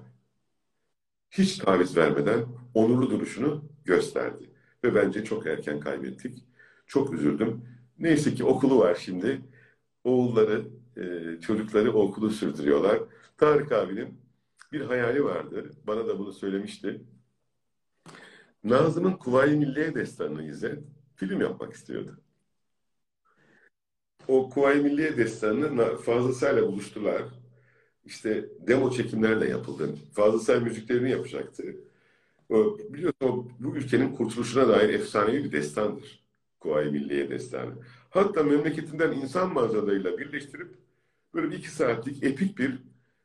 Hiç 1.31 1.57
taviz 1.57 1.97
vermeden 1.97 2.45
onurlu 2.73 3.09
duruşunu 3.09 3.65
gösterdi. 3.85 4.49
Ve 4.83 4.95
bence 4.95 5.23
çok 5.23 5.47
erken 5.47 5.79
kaybettik. 5.79 6.45
Çok 6.87 7.13
üzüldüm. 7.13 7.65
Neyse 7.99 8.33
ki 8.35 8.43
okulu 8.43 8.79
var 8.79 8.95
şimdi. 8.95 9.41
Oğulları, 10.03 10.67
e, 10.97 11.41
çocukları 11.41 11.93
okulu 11.93 12.29
sürdürüyorlar. 12.29 12.99
Tarık 13.37 13.71
abinin 13.71 14.21
bir 14.71 14.81
hayali 14.81 15.23
vardı. 15.23 15.71
Bana 15.87 16.07
da 16.07 16.19
bunu 16.19 16.33
söylemişti. 16.33 17.01
Nazım'ın 18.63 19.13
Kuvayi 19.13 19.57
Milliye 19.57 19.95
Destanı'nı 19.95 20.47
izle, 20.49 20.79
film 21.15 21.41
yapmak 21.41 21.73
istiyordu. 21.73 22.19
O 24.27 24.49
Kuvayi 24.49 24.81
Milliye 24.81 25.17
Destanı'nı 25.17 25.97
Fazıl 25.97 26.33
Say'la 26.33 26.67
buluştular. 26.67 27.23
İşte 28.05 28.49
demo 28.67 28.91
çekimler 28.91 29.41
de 29.41 29.45
yapıldı. 29.45 29.95
Fazıl 30.13 30.39
Say 30.39 30.59
müziklerini 30.59 31.11
yapacaktı. 31.11 31.63
O, 32.49 32.77
biliyorsun 32.89 33.19
o, 33.21 33.47
bu 33.59 33.75
ülkenin 33.77 34.15
kurtuluşuna 34.15 34.67
dair 34.69 34.89
efsanevi 34.89 35.43
bir 35.43 35.51
destandır. 35.51 36.24
Kuvayi 36.65 36.91
Milliye 36.91 37.29
Destanı. 37.29 37.71
Hatta 38.09 38.43
memleketinden 38.43 39.11
insan 39.11 39.53
mağazalarıyla 39.53 40.17
birleştirip 40.17 40.75
böyle 41.33 41.55
iki 41.55 41.71
saatlik 41.71 42.23
epik 42.23 42.57
bir 42.57 42.79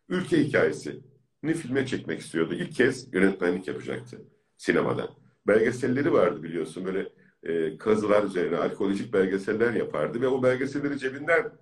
ülke 0.09 0.45
hikayesi 0.45 1.01
ni 1.43 1.55
filme 1.55 1.87
çekmek 1.87 2.21
istiyordu. 2.21 2.55
İlk 2.55 2.73
kez 2.73 3.15
yönetmenlik 3.15 3.69
yapacaktı 3.69 4.19
sinemada. 4.57 5.11
Belgeselleri 5.47 6.13
vardı 6.13 6.43
biliyorsun 6.43 6.85
böyle 6.85 7.09
e, 7.43 7.79
kazılar 7.79 8.25
üzerine 8.25 8.57
arkeolojik 8.57 9.13
belgeseller 9.13 9.73
yapardı 9.73 10.21
ve 10.21 10.29
o 10.29 10.43
belgeselleri 10.43 10.99
cebinden 10.99 11.53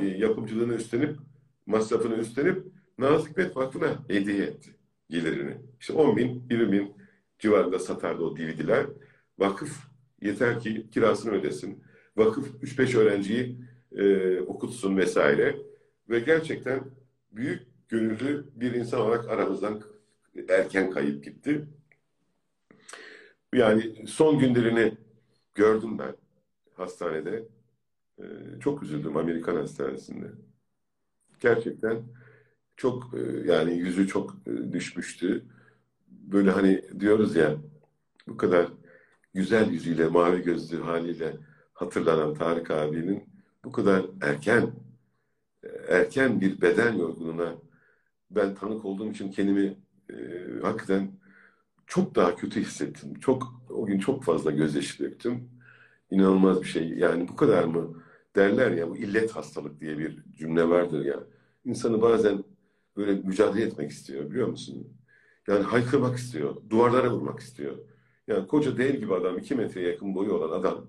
e, 0.00 0.06
yapımcılığını 0.06 0.74
üstlenip 0.74 1.16
masrafını 1.66 2.14
üstlenip 2.14 2.66
Nazım 2.98 3.28
Hikmet 3.30 3.56
Vakfı'na 3.56 3.88
hediye 4.08 4.44
etti 4.44 4.70
gelirini. 5.10 5.56
İşte 5.80 5.92
10 5.92 6.16
bin, 6.16 6.46
20 6.50 6.72
bin 6.72 6.94
civarında 7.38 7.78
satardı 7.78 8.22
o 8.22 8.36
DVD'ler. 8.36 8.86
Vakıf 9.38 9.91
yeter 10.22 10.60
ki 10.60 10.86
kirasını 10.90 11.32
ödesin. 11.32 11.84
Vakıf 12.16 12.62
3-5 12.62 12.98
öğrenciyi 12.98 13.58
e, 13.96 14.40
okutsun 14.40 14.96
vesaire. 14.96 15.56
Ve 16.08 16.20
gerçekten 16.20 16.80
büyük 17.32 17.62
gönüllü 17.88 18.46
bir 18.54 18.72
insan 18.72 19.00
olarak 19.00 19.28
aramızdan 19.28 19.82
erken 20.48 20.90
kayıp 20.90 21.24
gitti. 21.24 21.66
Yani 23.54 24.06
son 24.06 24.38
günlerini 24.38 24.94
gördüm 25.54 25.98
ben 25.98 26.14
hastanede. 26.74 27.48
Ee, 28.18 28.24
çok 28.60 28.82
üzüldüm 28.82 29.16
Amerikan 29.16 29.56
hastanesinde. 29.56 30.26
Gerçekten 31.40 32.02
çok 32.76 33.14
e, 33.14 33.52
yani 33.52 33.78
yüzü 33.78 34.08
çok 34.08 34.36
e, 34.46 34.72
düşmüştü. 34.72 35.44
Böyle 36.08 36.50
hani 36.50 36.82
diyoruz 37.00 37.36
ya 37.36 37.56
bu 38.28 38.36
kadar 38.36 38.68
güzel 39.34 39.70
yüzüyle, 39.70 40.08
mavi 40.08 40.42
gözlü 40.42 40.82
haliyle 40.82 41.36
hatırlanan 41.74 42.34
Tarık 42.34 42.70
abinin 42.70 43.24
bu 43.64 43.72
kadar 43.72 44.06
erken 44.22 44.72
erken 45.88 46.40
bir 46.40 46.60
beden 46.60 46.92
yorgunluğuna 46.92 47.54
ben 48.30 48.54
tanık 48.54 48.84
olduğum 48.84 49.10
için 49.10 49.30
kendimi 49.32 49.76
e, 50.10 50.14
hakikaten 50.62 51.12
çok 51.86 52.14
daha 52.14 52.36
kötü 52.36 52.60
hissettim. 52.62 53.14
Çok 53.20 53.62
o 53.70 53.86
gün 53.86 53.98
çok 53.98 54.24
fazla 54.24 54.50
gözyaşı 54.50 55.04
döktüm. 55.04 55.50
İnanılmaz 56.10 56.62
bir 56.62 56.66
şey. 56.68 56.90
Yani 56.90 57.28
bu 57.28 57.36
kadar 57.36 57.64
mı 57.64 58.04
derler 58.36 58.70
ya 58.72 58.90
bu 58.90 58.96
illet 58.96 59.30
hastalık 59.32 59.80
diye 59.80 59.98
bir 59.98 60.24
cümle 60.38 60.68
vardır 60.68 61.04
ya. 61.04 61.20
İnsanı 61.64 62.02
bazen 62.02 62.44
böyle 62.96 63.14
mücadele 63.14 63.64
etmek 63.64 63.90
istiyor 63.90 64.30
biliyor 64.30 64.48
musun? 64.48 64.88
Yani 65.48 65.62
haykırmak 65.64 66.18
istiyor. 66.18 66.56
Duvarlara 66.70 67.10
vurmak 67.12 67.40
istiyor. 67.40 67.78
Yani 68.26 68.46
koca 68.46 68.76
dev 68.78 68.94
gibi 68.96 69.14
adam, 69.14 69.38
iki 69.38 69.54
metreye 69.54 69.88
yakın 69.88 70.14
boyu 70.14 70.32
olan 70.32 70.60
adam 70.60 70.86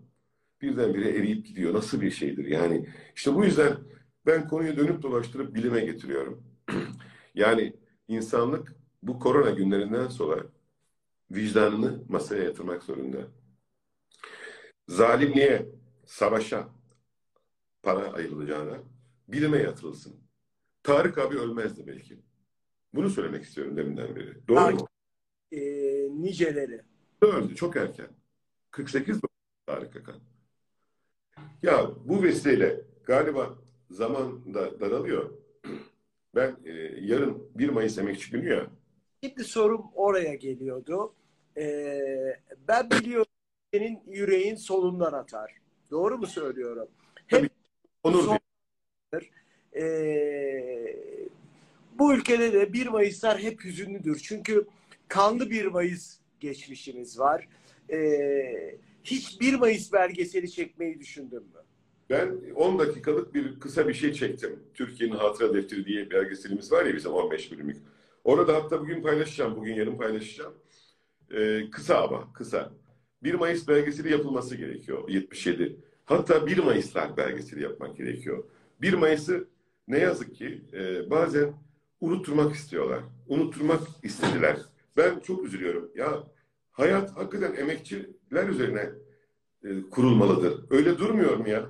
birdenbire 0.61 1.09
eriyip 1.09 1.45
gidiyor. 1.45 1.73
Nasıl 1.73 2.01
bir 2.01 2.11
şeydir? 2.11 2.45
Yani 2.45 2.89
işte 3.15 3.35
bu 3.35 3.45
yüzden 3.45 3.77
ben 4.25 4.47
konuyu 4.47 4.77
dönüp 4.77 5.01
dolaştırıp 5.01 5.55
bilime 5.55 5.85
getiriyorum. 5.85 6.43
yani 7.35 7.73
insanlık 8.07 8.75
bu 9.03 9.19
korona 9.19 9.49
günlerinden 9.49 10.07
sonra 10.07 10.43
vicdanını 11.31 12.03
masaya 12.09 12.43
yatırmak 12.43 12.83
zorunda. 12.83 13.17
Zalimliğe, 14.87 15.65
savaşa 16.05 16.69
para 17.83 18.13
ayrılacağına 18.13 18.77
bilime 19.27 19.57
yatırılsın. 19.57 20.15
Tarık 20.83 21.17
abi 21.17 21.37
ölmezdi 21.37 21.87
belki. 21.87 22.19
Bunu 22.93 23.09
söylemek 23.09 23.43
istiyorum 23.43 23.77
deminden 23.77 24.15
beri. 24.15 24.47
Doğru 24.47 24.57
Belki, 24.57 24.81
mu? 24.81 24.87
E, 25.51 25.59
niceleri. 26.21 26.81
Öldü 27.23 27.55
çok 27.55 27.75
erken. 27.75 28.07
48 28.71 29.19
Tarık 29.65 29.95
Akan. 29.95 30.15
Ya 31.63 31.91
bu 32.05 32.23
vesileyle 32.23 32.81
galiba 33.03 33.55
zaman 33.91 34.53
da 34.53 34.79
daralıyor. 34.79 35.29
Ben 36.35 36.57
e, 36.65 36.71
yarın 37.01 37.43
1 37.55 37.69
Mayıs 37.69 37.97
Emekçi 37.97 38.31
Günü 38.31 38.49
ya. 38.49 38.67
Şimdi 39.23 39.43
sorum 39.43 39.85
oraya 39.95 40.35
geliyordu. 40.35 41.13
E, 41.57 41.99
ben 42.67 42.89
biliyorum 42.89 43.31
senin 43.73 43.99
yüreğin 44.07 44.55
solundan 44.55 45.13
atar. 45.13 45.55
Doğru 45.91 46.17
mu 46.17 46.27
söylüyorum? 46.27 46.87
Hep 47.27 47.51
Onur 48.03 48.23
Son- 48.23 48.39
e, 49.75 49.83
bu 51.99 52.13
ülkede 52.13 52.53
de 52.53 52.73
1 52.73 52.87
Mayıslar 52.87 53.39
hep 53.39 53.63
hüzünlüdür. 53.63 54.19
Çünkü 54.23 54.67
kanlı 55.07 55.49
1 55.49 55.65
Mayıs 55.65 56.19
geçmişimiz 56.43 57.19
var. 57.19 57.47
E, 57.91 57.99
hiç 59.03 59.41
1 59.41 59.53
Mayıs 59.53 59.93
belgeseli 59.93 60.51
çekmeyi 60.51 60.99
düşündün 60.99 61.43
mü? 61.43 61.59
Ben 62.09 62.53
10 62.55 62.79
dakikalık 62.79 63.33
bir 63.33 63.59
kısa 63.59 63.87
bir 63.87 63.93
şey 63.93 64.13
çektim. 64.13 64.59
Türkiye'nin 64.73 65.15
Hatıra 65.15 65.53
Defteri 65.53 65.85
diye 65.85 66.11
belgeselimiz 66.11 66.71
var 66.71 66.85
ya 66.85 66.95
bizim 66.95 67.11
15 67.11 67.51
bölümlük. 67.51 67.77
Orada 68.23 68.55
hatta 68.55 68.81
bugün 68.81 69.01
paylaşacağım, 69.01 69.55
bugün 69.55 69.73
yarın 69.73 69.97
paylaşacağım. 69.97 70.53
Ee, 71.31 71.69
kısa 71.71 72.03
ama 72.03 72.33
kısa. 72.33 72.71
1 73.23 73.33
Mayıs 73.33 73.67
belgeseli 73.67 74.11
yapılması 74.11 74.55
gerekiyor 74.55 75.09
77. 75.09 75.75
Hatta 76.05 76.47
1 76.47 76.57
Mayıslar 76.57 77.17
belgeseli 77.17 77.63
yapmak 77.63 77.97
gerekiyor. 77.97 78.43
1 78.81 78.93
Mayıs'ı 78.93 79.47
ne 79.87 79.99
yazık 79.99 80.35
ki 80.35 80.61
e, 80.73 81.09
bazen 81.09 81.53
unutturmak 82.01 82.55
istiyorlar. 82.55 82.99
Unutturmak 83.27 83.81
istediler. 84.03 84.57
Ben 84.97 85.19
çok 85.19 85.45
üzülüyorum. 85.45 85.91
Ya 85.95 86.23
hayat 86.73 87.17
hakikaten 87.17 87.55
emekçiler 87.55 88.47
üzerine 88.47 88.89
e, 89.63 89.81
kurulmalıdır. 89.81 90.65
Öyle 90.69 90.97
durmuyor 90.97 91.37
mu 91.37 91.49
ya? 91.49 91.69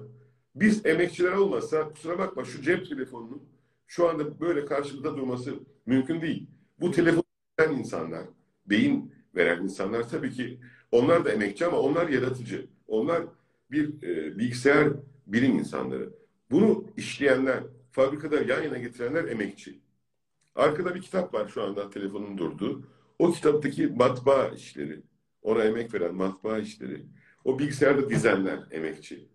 Biz 0.56 0.86
emekçiler 0.86 1.32
olmasa 1.32 1.89
kusura 1.89 2.20
bakma 2.20 2.43
şu 2.43 2.62
cep 2.62 2.89
telefonunun 2.89 3.43
şu 3.88 4.10
anda 4.10 4.39
böyle 4.39 4.66
karşımızda 4.66 5.18
durması 5.18 5.54
mümkün 5.86 6.22
değil. 6.22 6.47
Bu 6.80 6.91
telefon 6.91 7.24
veren 7.60 7.74
insanlar, 7.74 8.24
beyin 8.66 9.14
veren 9.36 9.64
insanlar 9.64 10.10
tabii 10.10 10.32
ki 10.32 10.60
onlar 10.91 11.26
da 11.26 11.32
emekçi 11.32 11.66
ama 11.66 11.80
onlar 11.80 12.10
yaratıcı. 12.10 12.68
Onlar 12.88 13.24
bir 13.72 14.04
e, 14.04 14.38
bilgisayar 14.38 14.89
bilim 15.28 15.60
insanları. 15.60 16.10
Bunu 16.51 16.86
işleyenler, 16.97 17.64
fabrikada 17.91 18.36
yan 18.36 18.64
yana 18.64 18.78
getirenler 18.78 19.24
emekçi. 19.24 19.80
Arkada 20.56 20.95
bir 20.95 21.01
kitap 21.01 21.34
var 21.34 21.47
şu 21.47 21.64
anda 21.64 21.89
telefonun 21.89 22.38
durduğu. 22.38 22.84
O 23.20 23.32
kitaptaki 23.32 23.88
matbaa 23.88 24.47
işleri, 24.47 25.01
ona 25.41 25.64
emek 25.64 25.93
veren 25.93 26.16
matbaa 26.16 26.57
işleri, 26.57 27.05
o 27.45 27.59
bilgisayarda 27.59 28.09
dizenler 28.09 28.59
emekçi. 28.72 29.28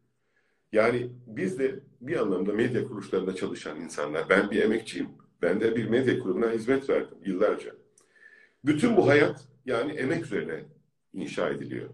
Yani 0.73 1.11
biz 1.27 1.59
de 1.59 1.81
bir 2.01 2.17
anlamda 2.17 2.53
medya 2.53 2.85
kuruluşlarında 2.85 3.35
çalışan 3.35 3.81
insanlar. 3.81 4.29
Ben 4.29 4.51
bir 4.51 4.63
emekçiyim. 4.63 5.09
Ben 5.43 5.61
de 5.61 5.77
bir 5.77 5.89
medya 5.89 6.19
kurumuna 6.19 6.51
hizmet 6.51 6.91
verdim 6.91 7.19
yıllarca. 7.25 7.75
Bütün 8.65 8.97
bu 8.97 9.07
hayat 9.07 9.49
yani 9.67 9.93
emek 9.93 10.25
üzerine 10.25 10.65
inşa 11.13 11.49
ediliyor. 11.49 11.89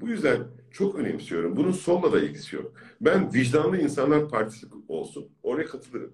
Bu 0.00 0.08
yüzden 0.08 0.38
çok 0.70 0.94
önemsiyorum. 0.94 1.56
Bunun 1.56 1.72
solla 1.72 2.12
da 2.12 2.20
ilgisi 2.20 2.56
yok. 2.56 2.72
Ben 3.00 3.34
vicdanlı 3.34 3.78
insanlar 3.78 4.28
partisi 4.28 4.66
olsun. 4.88 5.28
Oraya 5.42 5.66
katılırım. 5.66 6.12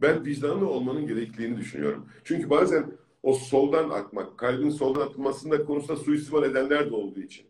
Ben 0.00 0.24
vicdanlı 0.24 0.68
olmanın 0.68 1.06
gerekliliğini 1.06 1.56
düşünüyorum. 1.56 2.08
Çünkü 2.24 2.50
bazen 2.50 2.92
o 3.22 3.34
soldan 3.34 3.90
akmak, 3.90 4.38
kalbin 4.38 4.70
soldan 4.70 5.00
atılmasında 5.00 5.64
konusunda 5.64 5.96
suistimal 6.00 6.42
edenler 6.42 6.90
de 6.90 6.94
olduğu 6.94 7.20
için. 7.20 7.46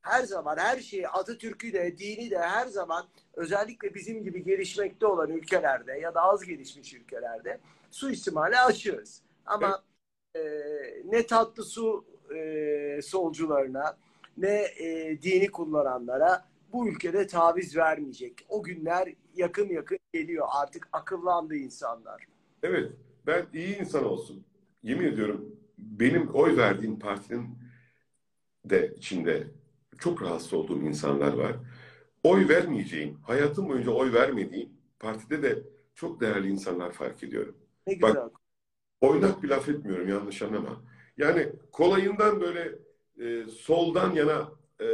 her 0.00 0.22
zaman 0.22 0.56
her 0.56 0.80
şeyi 0.80 1.08
Atatürk'ü 1.08 1.72
de 1.72 1.98
dini 1.98 2.30
de 2.30 2.38
her 2.38 2.66
zaman 2.66 3.06
özellikle 3.34 3.94
bizim 3.94 4.24
gibi 4.24 4.44
gelişmekte 4.44 5.06
olan 5.06 5.30
ülkelerde 5.30 5.92
ya 5.92 6.14
da 6.14 6.22
az 6.22 6.44
gelişmiş 6.44 6.94
ülkelerde 6.94 7.60
suistimale 7.90 8.60
açığız. 8.60 9.22
Ama 9.46 9.82
e, 10.36 10.40
ne 11.04 11.26
tatlı 11.26 11.64
su 11.64 12.04
e, 12.34 13.00
solcularına 13.02 13.96
ne 14.36 14.64
e, 14.78 15.18
dini 15.22 15.50
kullananlara 15.50 16.44
bu 16.72 16.88
ülkede 16.88 17.26
taviz 17.26 17.76
vermeyecek. 17.76 18.46
O 18.48 18.62
günler 18.62 19.14
yakın 19.34 19.68
yakın 19.68 19.98
geliyor. 20.12 20.46
Artık 20.50 20.88
akıllandı 20.92 21.54
insanlar. 21.54 22.26
Evet. 22.62 22.92
ben 23.26 23.46
iyi 23.52 23.78
insan 23.78 24.04
olsun. 24.04 24.44
Yemin 24.82 25.06
ediyorum 25.06 25.56
benim 25.78 26.28
oy 26.34 26.56
verdiğim 26.56 26.98
partinin 26.98 27.58
de 28.64 28.94
içinde 28.96 29.46
çok 29.98 30.22
rahatsız 30.22 30.52
olduğum 30.54 30.82
insanlar 30.82 31.32
var. 31.32 31.56
Oy 32.22 32.48
vermeyeceğim, 32.48 33.18
hayatım 33.22 33.68
boyunca 33.68 33.90
oy 33.90 34.12
vermediğim 34.12 34.70
partide 34.98 35.42
de 35.42 35.62
çok 35.94 36.20
değerli 36.20 36.48
insanlar 36.48 36.92
fark 36.92 37.22
ediyorum. 37.22 37.56
Ne 37.86 38.02
Bak- 38.02 38.14
güzel. 38.14 38.28
Oynak 39.00 39.42
bir 39.42 39.48
laf 39.48 39.68
etmiyorum 39.68 40.08
yanlış 40.08 40.42
anlama. 40.42 40.82
Yani 41.16 41.52
kolayından 41.72 42.40
böyle 42.40 42.78
e, 43.20 43.46
soldan 43.46 44.12
yana 44.12 44.52
e, 44.80 44.86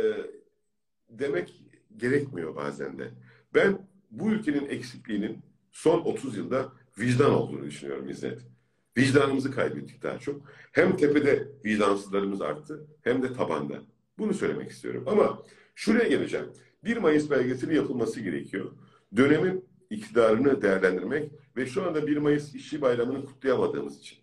demek 1.09 1.63
gerekmiyor 1.97 2.57
bazen 2.57 2.99
de. 2.99 3.11
Ben 3.55 3.89
bu 4.11 4.31
ülkenin 4.31 4.69
eksikliğinin 4.69 5.39
son 5.73 6.01
30 6.01 6.37
yılda 6.37 6.73
vicdan 6.99 7.31
olduğunu 7.35 7.65
düşünüyorum 7.65 8.09
İzzet. 8.09 8.54
Vicdanımızı 8.97 9.51
kaybettik 9.51 10.03
daha 10.03 10.19
çok. 10.19 10.43
Hem 10.73 10.97
tepede 10.97 11.49
vicdansızlarımız 11.65 12.41
arttı 12.41 12.87
hem 13.03 13.23
de 13.23 13.33
tabanda. 13.33 13.83
Bunu 14.19 14.35
söylemek 14.35 14.71
istiyorum. 14.71 15.05
Ama 15.07 15.43
şuraya 15.75 16.09
geleceğim. 16.09 16.47
1 16.85 16.97
Mayıs 16.97 17.31
belgeseli 17.31 17.77
yapılması 17.77 18.21
gerekiyor. 18.21 18.73
Dönemin 19.17 19.65
iktidarını 19.91 20.63
değerlendirmek 20.63 21.33
ve 21.57 21.67
şu 21.67 21.87
anda 21.87 22.07
1 22.07 22.17
Mayıs 22.17 22.55
İşçi 22.55 22.81
Bayramı'nı 22.81 23.25
kutlayamadığımız 23.25 23.99
için. 23.99 24.19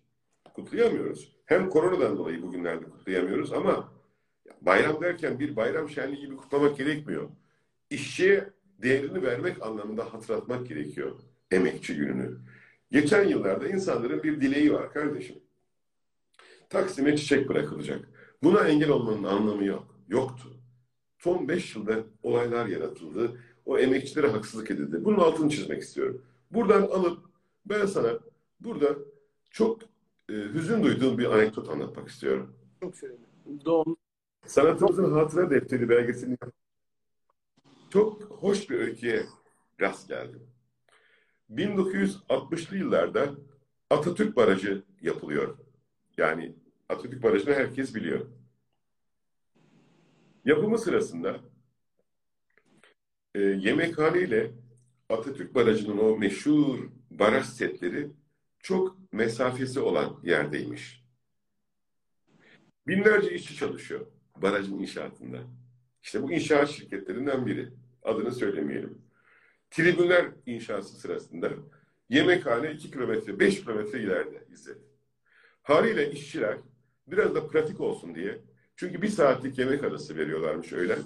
Kutlayamıyoruz. 0.54 1.32
Hem 1.44 1.68
koronadan 1.68 2.16
dolayı 2.18 2.42
bugünlerde 2.42 2.84
kutlayamıyoruz 2.84 3.52
ama 3.52 3.92
bayram 4.60 5.00
derken 5.00 5.40
bir 5.40 5.56
bayram 5.56 5.88
şenliği 5.88 6.20
gibi 6.20 6.36
kutlamak 6.36 6.78
gerekmiyor. 6.78 7.28
İşçiye 7.90 8.50
değerini 8.82 9.22
vermek 9.22 9.62
anlamında 9.62 10.14
hatırlatmak 10.14 10.66
gerekiyor 10.66 11.12
emekçi 11.50 11.96
gününü. 11.96 12.38
Geçen 12.92 13.28
yıllarda 13.28 13.68
insanların 13.68 14.22
bir 14.22 14.40
dileği 14.40 14.72
var 14.72 14.92
kardeşim. 14.92 15.36
Taksim'e 16.70 17.16
çiçek 17.16 17.48
bırakılacak. 17.48 18.08
Buna 18.42 18.68
engel 18.68 18.90
olmanın 18.90 19.24
anlamı 19.24 19.64
yok. 19.64 19.96
Yoktu. 20.08 20.48
Son 21.18 21.48
beş 21.48 21.76
yılda 21.76 22.04
olaylar 22.22 22.66
yaratıldı. 22.66 23.40
O 23.66 23.78
emekçilere 23.78 24.26
haksızlık 24.26 24.70
edildi. 24.70 25.04
Bunun 25.04 25.18
altını 25.18 25.50
çizmek 25.50 25.82
istiyorum. 25.82 26.22
Buradan 26.50 26.82
alıp 26.82 27.18
ben 27.66 27.86
sana 27.86 28.18
burada 28.60 28.96
çok 29.50 29.82
e, 30.28 30.32
hüzün 30.32 30.82
duyduğum 30.82 31.18
bir 31.18 31.26
anekdot 31.26 31.68
anlatmak 31.68 32.08
istiyorum. 32.08 32.54
Çok 32.80 32.96
sevindim. 32.96 33.26
Doğum. 33.64 33.96
Sanatımızın 34.46 35.12
hatıra 35.12 35.50
defteri 35.50 35.88
belgeselini 35.88 36.36
çok 37.90 38.22
hoş 38.22 38.70
bir 38.70 38.78
öyküye 38.78 39.26
rast 39.80 40.08
geldim. 40.08 40.51
1960'lı 41.54 42.76
yıllarda 42.76 43.34
Atatürk 43.90 44.36
Barajı 44.36 44.82
yapılıyor. 45.02 45.58
Yani 46.16 46.54
Atatürk 46.88 47.22
Barajı'nı 47.22 47.54
herkes 47.54 47.94
biliyor. 47.94 48.26
Yapımı 50.44 50.78
sırasında 50.78 51.40
e, 53.34 53.40
yemekhane 53.40 54.20
ile 54.20 54.50
Atatürk 55.08 55.54
Barajı'nın 55.54 55.98
o 55.98 56.18
meşhur 56.18 56.88
baraj 57.10 57.46
setleri 57.46 58.10
çok 58.58 59.12
mesafesi 59.12 59.80
olan 59.80 60.20
yerdeymiş. 60.22 61.02
Binlerce 62.86 63.34
işçi 63.34 63.56
çalışıyor 63.56 64.06
barajın 64.36 64.78
inşaatında. 64.78 65.38
İşte 66.02 66.22
bu 66.22 66.32
inşaat 66.32 66.68
şirketlerinden 66.70 67.46
biri. 67.46 67.68
Adını 68.02 68.32
söylemeyelim. 68.32 69.01
Tribünler 69.72 70.26
inşası 70.46 70.96
sırasında 70.96 71.50
yemekhane 72.08 72.72
2 72.72 72.90
kilometre, 72.90 73.38
5 73.38 73.60
kilometre 73.60 74.00
ileride 74.00 74.44
İzzet. 74.52 74.78
Haliyle 75.62 76.10
işçiler 76.10 76.58
biraz 77.06 77.34
da 77.34 77.46
pratik 77.48 77.80
olsun 77.80 78.14
diye 78.14 78.38
çünkü 78.76 79.02
bir 79.02 79.08
saatlik 79.08 79.58
yemek 79.58 79.84
arası 79.84 80.16
veriyorlarmış 80.16 80.72
öğlen. 80.72 80.98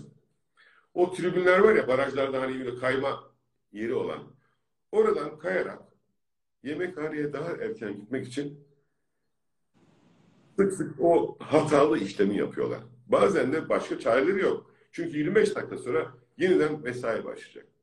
O 0.95 1.13
tribünler 1.13 1.59
var 1.59 1.75
ya 1.75 1.89
barajlarda 1.89 2.41
hani 2.41 2.59
böyle 2.59 2.79
kayma 2.79 3.31
yeri 3.73 3.95
olan 3.95 4.23
oradan 4.93 5.39
kayarak 5.39 5.83
yemekhaneye 6.63 7.33
daha 7.33 7.51
erken 7.51 7.97
gitmek 7.97 8.27
için 8.27 8.67
sık 10.57 10.73
sık 10.73 11.01
o 11.01 11.37
hatalı 11.41 11.99
işlemi 11.99 12.37
yapıyorlar. 12.37 12.81
Bazen 13.07 13.53
de 13.53 13.69
başka 13.69 13.99
çareleri 13.99 14.41
yok. 14.41 14.75
Çünkü 14.93 15.19
25 15.19 15.57
dakika 15.57 15.79
sonra 15.79 16.15
yeniden 16.39 16.81
mesai 16.81 17.25
başlayacak. 17.25 17.76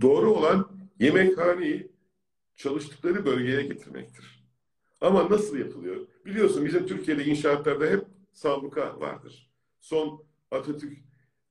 Doğru 0.00 0.30
olan 0.34 0.70
yemekhaneyi 1.00 1.92
çalıştıkları 2.56 3.26
bölgeye 3.26 3.62
getirmektir. 3.62 4.46
Ama 5.00 5.30
nasıl 5.30 5.56
yapılıyor? 5.58 6.06
Biliyorsun 6.26 6.64
bizim 6.64 6.86
Türkiye'de 6.86 7.24
inşaatlarda 7.24 7.86
hep 7.86 8.04
sabıka 8.32 9.00
vardır. 9.00 9.50
Son 9.80 10.24
Atatürk 10.50 10.98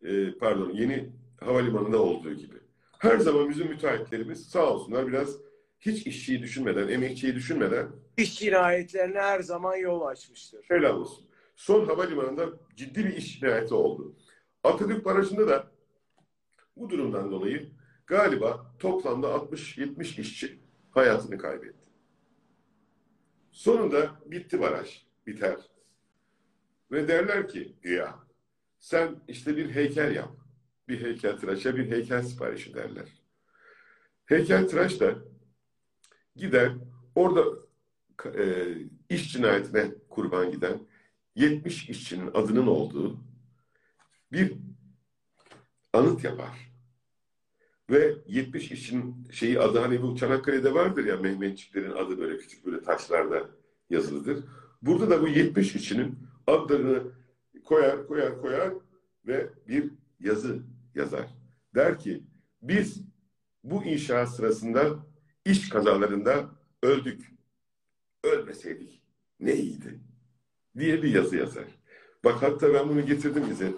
e, 0.03 0.37
pardon 0.37 0.71
yeni 0.71 1.09
havalimanında 1.39 2.01
olduğu 2.01 2.33
gibi. 2.33 2.55
Her 2.99 3.17
zaman 3.17 3.49
bizim 3.49 3.67
müteahhitlerimiz 3.67 4.45
sağ 4.49 4.73
olsunlar 4.73 5.07
biraz 5.07 5.37
hiç 5.79 6.07
işçiyi 6.07 6.41
düşünmeden, 6.41 6.87
emekçiyi 6.87 7.35
düşünmeden 7.35 7.87
İş 8.17 8.39
cinayetlerine 8.39 9.19
her 9.19 9.39
zaman 9.39 9.75
yol 9.75 10.01
açmıştır. 10.01 10.65
helal 10.67 10.95
olsun. 10.97 11.25
Son 11.55 11.85
havalimanında 11.85 12.49
ciddi 12.75 13.05
bir 13.05 13.13
iş 13.13 13.39
cinayeti 13.39 13.73
oldu. 13.73 14.15
Atatürk 14.63 15.05
Barajı'nda 15.05 15.47
da 15.47 15.71
bu 16.77 16.89
durumdan 16.89 17.31
dolayı 17.31 17.69
galiba 18.07 18.71
toplamda 18.79 19.27
60-70 19.27 20.21
işçi 20.21 20.59
hayatını 20.91 21.37
kaybetti. 21.37 21.85
Sonunda 23.51 24.19
bitti 24.25 24.59
baraj, 24.59 25.05
biter. 25.27 25.59
Ve 26.91 27.07
derler 27.07 27.47
ki 27.47 27.75
ya 27.83 28.19
sen 28.79 29.15
işte 29.27 29.57
bir 29.57 29.75
heykel 29.75 30.15
yap. 30.15 30.31
Bir 30.87 31.01
heykel 31.01 31.37
tıraşa 31.37 31.75
bir 31.75 31.91
heykel 31.91 32.23
siparişi 32.23 32.73
derler. 32.73 33.09
Heykel 34.25 34.67
tıraş 34.67 34.99
da 34.99 35.15
gider 36.35 36.71
orada 37.15 37.43
e, 38.25 38.65
iş 39.09 39.33
cinayetine 39.33 39.91
kurban 40.09 40.51
giden 40.51 40.79
70 41.35 41.89
işçinin 41.89 42.31
adının 42.33 42.67
olduğu 42.67 43.19
bir 44.31 44.53
anıt 45.93 46.23
yapar. 46.23 46.74
Ve 47.89 48.15
70 48.27 48.71
işçinin 48.71 49.27
şeyi 49.31 49.59
adı 49.59 49.79
hani 49.79 50.01
bu 50.01 50.15
Çanakkale'de 50.15 50.73
vardır 50.73 51.05
ya 51.05 51.17
Mehmetçiklerin 51.17 51.91
adı 51.91 52.17
böyle 52.17 52.37
küçük 52.37 52.65
böyle 52.65 52.83
taşlarda 52.83 53.49
yazılıdır. 53.89 54.43
Burada 54.81 55.09
da 55.09 55.21
bu 55.21 55.27
70 55.27 55.75
işçinin 55.75 56.17
adlarını 56.47 57.03
koyar 57.63 58.07
koyar 58.07 58.41
koyar 58.41 58.73
ve 59.27 59.49
bir 59.67 59.91
yazı 60.19 60.59
yazar. 60.95 61.27
Der 61.75 61.99
ki 61.99 62.23
biz 62.61 63.01
bu 63.63 63.83
inşaat 63.83 64.35
sırasında 64.35 65.05
iş 65.45 65.69
kazalarında 65.69 66.49
öldük. 66.83 67.31
Ölmeseydik 68.23 69.01
ne 69.39 69.55
iyiydi 69.55 69.99
diye 70.77 71.03
bir 71.03 71.13
yazı 71.13 71.35
yazar. 71.35 71.65
Bak 72.23 72.43
hatta 72.43 72.73
ben 72.73 72.89
bunu 72.89 73.05
getirdim 73.05 73.43
bize. 73.49 73.71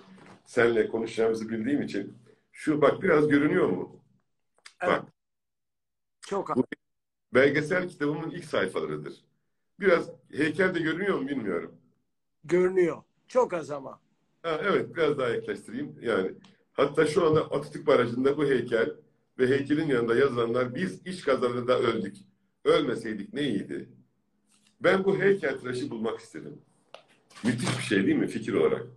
Senle 0.45 0.87
konuşacağımızı 0.87 1.49
bildiğim 1.49 1.81
için. 1.81 2.13
Şu 2.59 2.81
bak 2.81 3.01
biraz 3.01 3.27
görünüyor 3.27 3.67
mu? 3.69 4.03
Evet. 4.81 4.91
Bak 5.03 5.05
Çok 6.21 6.55
Bu- 6.57 6.65
belgesel 7.33 7.89
kitabımın 7.89 8.29
ilk 8.29 8.45
sayfalarıdır. 8.45 9.13
Biraz 9.79 10.09
heykel 10.31 10.75
de 10.75 10.79
görünüyor 10.79 11.19
mu 11.19 11.27
bilmiyorum. 11.27 11.75
görünüyor. 12.43 13.03
Çok 13.27 13.53
az 13.53 13.71
ama. 13.71 13.99
Ha, 14.43 14.61
evet 14.63 14.95
biraz 14.95 15.17
daha 15.17 15.29
yaklaştırayım. 15.29 15.95
Yani 16.01 16.31
hatta 16.73 17.05
şu 17.05 17.25
anda 17.27 17.41
Atatürk 17.41 17.87
Barajı'nda 17.87 18.37
bu 18.37 18.45
heykel 18.45 18.95
ve 19.39 19.47
heykelin 19.47 19.87
yanında 19.87 20.15
yazılanlar 20.15 20.75
biz 20.75 21.07
iş 21.07 21.21
kazalarında 21.21 21.79
öldük. 21.79 22.17
Ölmeseydik 22.63 23.33
ne 23.33 23.41
iyiydi. 23.41 23.89
Ben 24.81 25.03
bu 25.03 25.19
heykel 25.19 25.59
tıraşı 25.59 25.89
bulmak 25.89 26.19
istedim. 26.19 26.61
Müthiş 27.43 27.77
bir 27.77 27.83
şey 27.83 28.05
değil 28.07 28.17
mi 28.17 28.27
fikir 28.27 28.53
olarak? 28.53 28.87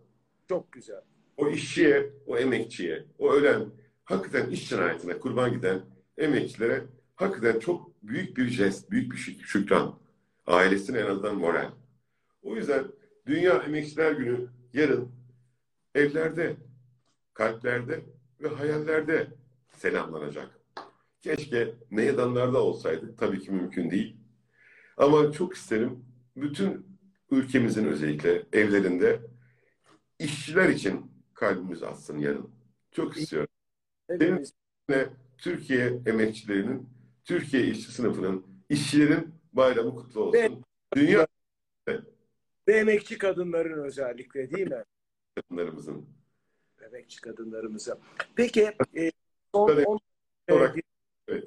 Çok 0.49 0.73
güzel. 0.73 1.03
O 1.41 1.49
işçiye, 1.51 2.11
o 2.27 2.39
emekçiye, 2.39 3.05
o 3.19 3.33
ölen, 3.33 3.65
hakikaten 4.05 4.51
iş 4.51 4.69
cinayetine 4.69 5.19
kurban 5.19 5.53
giden 5.53 5.81
emekçilere 6.19 6.85
hakikaten 7.17 7.61
çok 7.61 8.03
büyük 8.03 8.37
bir 8.37 8.49
jest, 8.49 8.91
büyük 8.91 9.13
bir 9.13 9.17
şük- 9.17 9.43
şükran. 9.45 9.99
Ailesine 10.47 10.99
en 10.99 11.07
azından 11.07 11.37
moral. 11.37 11.71
O 12.43 12.57
yüzden 12.57 12.85
Dünya 13.27 13.55
Emekçiler 13.63 14.13
Günü 14.13 14.47
yarın 14.73 15.09
evlerde, 15.95 16.57
kalplerde 17.35 18.01
ve 18.41 18.49
hayallerde 18.49 19.27
selamlanacak. 19.73 20.49
Keşke 21.21 21.75
meydanlarda 21.91 22.63
olsaydık. 22.63 23.19
Tabii 23.19 23.41
ki 23.41 23.51
mümkün 23.53 23.91
değil. 23.91 24.17
Ama 24.97 25.33
çok 25.33 25.55
isterim 25.57 26.05
bütün 26.37 26.87
ülkemizin 27.31 27.85
özellikle 27.87 28.43
evlerinde 28.53 29.21
işçiler 30.19 30.69
için 30.69 31.10
kalbimiz 31.45 31.83
atsın 31.83 32.19
yarın. 32.19 32.51
Çok 32.91 33.17
istiyorum. 33.17 33.49
Hepimiz 34.09 34.53
Ve 34.91 35.09
Türkiye 35.39 36.01
emekçilerinin, 36.07 36.89
Türkiye 37.25 37.67
işçi 37.67 37.93
sınıfının 37.93 38.47
işçilerin 38.69 39.35
bayramı 39.53 39.95
kutlu 39.95 40.21
olsun. 40.21 40.65
Dünya 40.95 41.27
Ve 42.69 42.77
emekçi 42.79 43.19
kadınların 43.19 43.85
özellikle 43.85 44.51
değil 44.51 44.71
mi? 44.71 44.85
kadınlarımızın. 45.37 46.07
Emekçi 46.83 47.21
kadınlarımıza. 47.21 47.99
Peki 48.37 48.73
e, 48.97 49.11
son 49.55 49.85
on- 49.85 50.01
Olarak- 50.51 50.77
e, 50.79 50.81
Evet. 51.29 51.45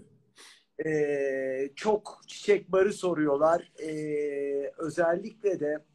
e, 0.85 1.69
çok 1.75 2.21
çiçek 2.27 2.71
barı 2.71 2.93
soruyorlar. 2.93 3.71
E, 3.81 3.91
özellikle 4.77 5.59
de 5.59 5.85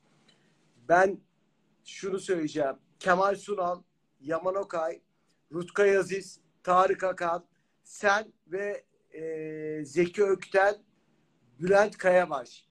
ben 0.88 1.18
şunu 1.84 2.18
söyleyeceğim. 2.18 2.76
Kemal 2.98 3.34
Sunal, 3.34 3.82
Yaman 4.20 4.54
Okay, 4.54 5.00
Rutkay 5.52 5.96
Aziz, 5.96 6.40
Tarık 6.62 7.04
Akan, 7.04 7.44
sen 7.84 8.32
ve 8.46 8.84
e, 9.14 9.84
Zeki 9.84 10.24
Ökten, 10.24 10.74
Bülent 11.60 11.96
Kayabaş. 11.98 12.68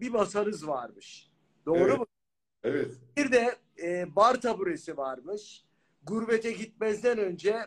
Bir 0.00 0.10
masanız 0.10 0.66
varmış. 0.66 1.30
Doğru 1.66 1.78
Evet. 1.78 1.98
mu? 1.98 2.06
Evet. 2.62 2.94
Bir 3.16 3.32
de 3.32 3.56
e, 3.82 4.16
bar 4.16 4.40
taburesi 4.40 4.96
varmış. 4.96 5.64
Gurbete 6.02 6.52
gitmezden 6.52 7.18
önce 7.18 7.66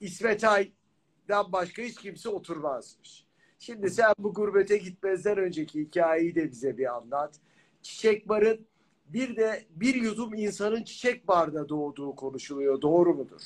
İsmet 0.00 0.44
Ay'dan 0.44 1.52
başka 1.52 1.82
hiç 1.82 2.00
kimse 2.00 2.28
oturmazmış. 2.28 3.26
Şimdi 3.58 3.90
sen 3.90 4.12
bu 4.18 4.34
gurbete 4.34 4.76
gitmezden 4.76 5.38
önceki 5.38 5.80
hikayeyi 5.80 6.34
de 6.34 6.50
bize 6.50 6.78
bir 6.78 6.94
anlat. 6.96 7.40
Çiçek 7.82 8.28
barın 8.28 8.66
bir 9.12 9.36
de 9.36 9.64
bir 9.70 9.94
yudum 9.94 10.34
insanın 10.34 10.82
çiçek 10.82 11.28
barda 11.28 11.68
doğduğu 11.68 12.14
konuşuluyor. 12.16 12.82
Doğru 12.82 13.14
mudur? 13.14 13.40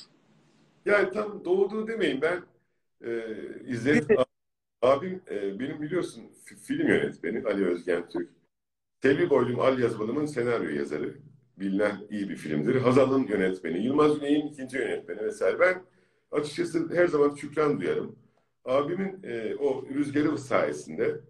Yani 0.85 1.09
tam 1.13 1.45
doğduğu 1.45 1.87
demeyin 1.87 2.21
ben 2.21 2.43
e, 3.05 3.25
izledim. 3.67 4.17
Abim 4.81 5.21
e, 5.31 5.59
benim 5.59 5.81
biliyorsun 5.81 6.23
fi- 6.45 6.55
film 6.55 6.87
yönetmeni 6.87 7.43
Ali 7.47 7.65
Özgen 7.65 8.09
Türk. 8.09 8.29
Selvi 9.01 9.29
Boylum 9.29 9.59
Al 9.59 9.79
Yazmalım'ın 9.79 10.25
senaryo 10.25 10.69
yazarı. 10.69 11.13
Bilinen 11.57 12.07
iyi 12.09 12.29
bir 12.29 12.35
filmdir. 12.35 12.75
Hazal'ın 12.75 13.27
yönetmeni. 13.27 13.85
Yılmaz 13.85 14.19
Güney'in 14.19 14.47
ikinci 14.47 14.77
yönetmeni 14.77 15.19
vesaire. 15.19 15.59
Ben 15.59 15.83
açıkçası 16.31 16.89
her 16.93 17.07
zaman 17.07 17.35
şükran 17.35 17.79
duyarım. 17.79 18.15
Abimin 18.65 19.23
e, 19.23 19.55
o 19.55 19.85
rüzgarı 19.93 20.37
sayesinde 20.37 21.21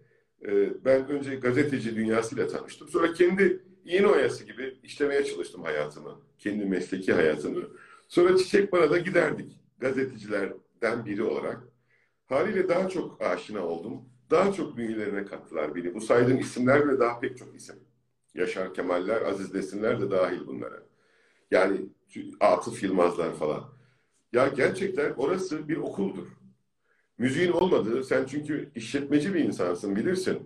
e, 0.46 0.86
ben 0.86 1.08
önce 1.08 1.36
gazeteci 1.36 1.96
dünyasıyla 1.96 2.48
tanıştım. 2.48 2.88
Sonra 2.88 3.14
kendi 3.14 3.64
iğne 3.86 4.08
oyası 4.08 4.44
gibi 4.44 4.80
işlemeye 4.84 5.26
çalıştım 5.26 5.64
hayatımı. 5.64 6.22
Kendi 6.38 6.66
mesleki 6.66 7.14
hayatımı. 7.14 7.68
Sonra 8.08 8.38
Çiçek 8.38 8.72
Bara'da 8.72 8.98
giderdik. 8.98 9.60
Gazetecilerden 9.80 11.06
biri 11.06 11.24
olarak. 11.24 11.64
Haliyle 12.26 12.70
daha 12.70 12.90
çok 12.90 13.22
aşina 13.22 13.66
oldum. 13.68 14.02
Daha 14.32 14.54
çok 14.54 14.78
bünyelerine 14.78 15.26
kattılar 15.26 15.76
beni. 15.76 15.94
Bu 15.94 16.02
saydığım 16.02 16.40
isimler 16.40 16.90
ve 16.90 17.00
daha 17.00 17.20
pek 17.20 17.38
çok 17.38 17.56
isim. 17.56 17.76
Yaşar 18.34 18.74
Kemaller, 18.74 19.22
Aziz 19.22 19.54
Nesinler 19.54 20.02
de 20.02 20.12
dahil 20.12 20.48
bunlara. 20.48 20.84
Yani 21.52 21.82
Atıf 22.40 22.84
Yılmazlar 22.84 23.36
falan. 23.36 23.64
Ya 24.34 24.48
gerçekten 24.48 25.14
orası 25.18 25.70
bir 25.70 25.78
okuldur. 25.78 26.28
Müziğin 27.18 27.52
olmadığı, 27.52 28.04
sen 28.04 28.26
çünkü 28.26 28.72
işletmeci 28.76 29.34
bir 29.34 29.40
insansın 29.40 29.96
bilirsin. 29.96 30.40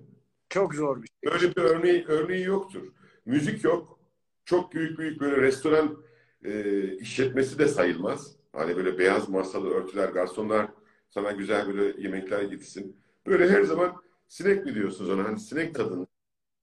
Çok 0.49 0.75
zor 0.75 1.03
bir 1.03 1.07
şey. 1.07 1.31
Böyle 1.31 1.55
bir 1.55 1.61
örneği, 1.61 2.05
örneği 2.07 2.43
yoktur. 2.43 2.83
Müzik 3.27 3.63
yok. 3.63 3.99
Çok 4.45 4.73
büyük 4.73 4.99
büyük 4.99 5.21
böyle 5.21 5.37
restoran 5.41 6.03
e, 6.43 6.83
işletmesi 6.97 7.59
de 7.59 7.67
sayılmaz. 7.67 8.35
Hani 8.53 8.75
böyle 8.75 8.97
beyaz 8.97 9.29
masalı 9.29 9.69
örtüler, 9.69 10.09
garsonlar 10.09 10.67
sana 11.09 11.31
güzel 11.31 11.67
böyle 11.67 12.01
yemekler 12.01 12.41
getirsin. 12.41 13.01
Böyle 13.25 13.49
her 13.49 13.63
zaman 13.63 14.01
sinek 14.27 14.65
mi 14.65 14.75
diyorsunuz 14.75 15.09
ona? 15.09 15.23
Hani 15.23 15.39
sinek 15.39 15.75
tadında. 15.75 16.07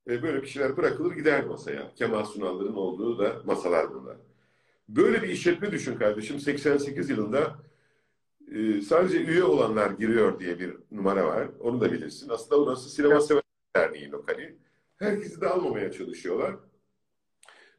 E, 0.08 0.22
böyle 0.22 0.42
bir 0.42 0.46
şeyler 0.46 0.76
bırakılır 0.76 1.12
gider 1.12 1.44
masaya. 1.44 1.94
Kemal 1.94 2.24
Sunal'ların 2.24 2.74
olduğu 2.74 3.18
da 3.18 3.42
masalar 3.44 3.94
bunlar. 3.94 4.16
Böyle 4.88 5.22
bir 5.22 5.28
işletme 5.28 5.72
düşün 5.72 5.96
kardeşim. 5.96 6.40
88 6.40 7.10
yılında 7.10 7.58
e, 8.52 8.80
sadece 8.80 9.24
üye 9.24 9.44
olanlar 9.44 9.90
giriyor 9.90 10.40
diye 10.40 10.58
bir 10.58 10.76
numara 10.90 11.26
var. 11.26 11.48
Onu 11.60 11.80
da 11.80 11.92
bilirsin. 11.92 12.28
Aslında 12.28 12.62
orası 12.62 12.90
Sinema 12.90 13.20
Sever 13.20 13.42
Derneği 13.76 14.10
lokali. 14.10 14.64
Herkesi 15.04 15.40
de 15.40 15.48
almamaya 15.48 15.92
çalışıyorlar. 15.92 16.56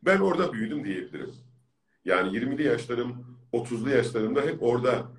Ben 0.03 0.19
orada 0.19 0.53
büyüdüm 0.53 0.85
diyebilirim. 0.85 1.33
Yani 2.05 2.37
20'li 2.37 2.63
yaşlarım, 2.63 3.39
30'lu 3.53 3.89
yaşlarımda 3.89 4.41
hep 4.41 4.63
orada 4.63 5.11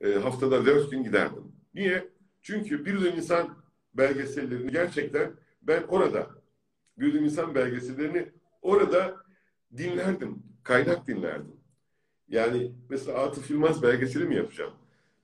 e, 0.00 0.12
haftada 0.12 0.66
4 0.66 0.90
gün 0.90 1.02
giderdim. 1.02 1.52
Niye? 1.74 2.08
Çünkü 2.42 2.84
bir 2.84 3.00
dönem 3.00 3.16
insan 3.16 3.56
belgesellerini 3.94 4.70
gerçekten 4.70 5.32
ben 5.62 5.82
orada, 5.82 6.30
bir 6.98 7.12
dönem 7.12 7.24
insan 7.24 7.54
belgesellerini 7.54 8.28
orada 8.62 9.16
dinlerdim. 9.76 10.42
Kaynak 10.62 11.06
dinlerdim. 11.06 11.56
Yani 12.28 12.72
mesela 12.88 13.18
Atıf 13.18 13.50
Yılmaz 13.50 13.82
belgeseli 13.82 14.24
mi 14.24 14.36
yapacağım? 14.36 14.72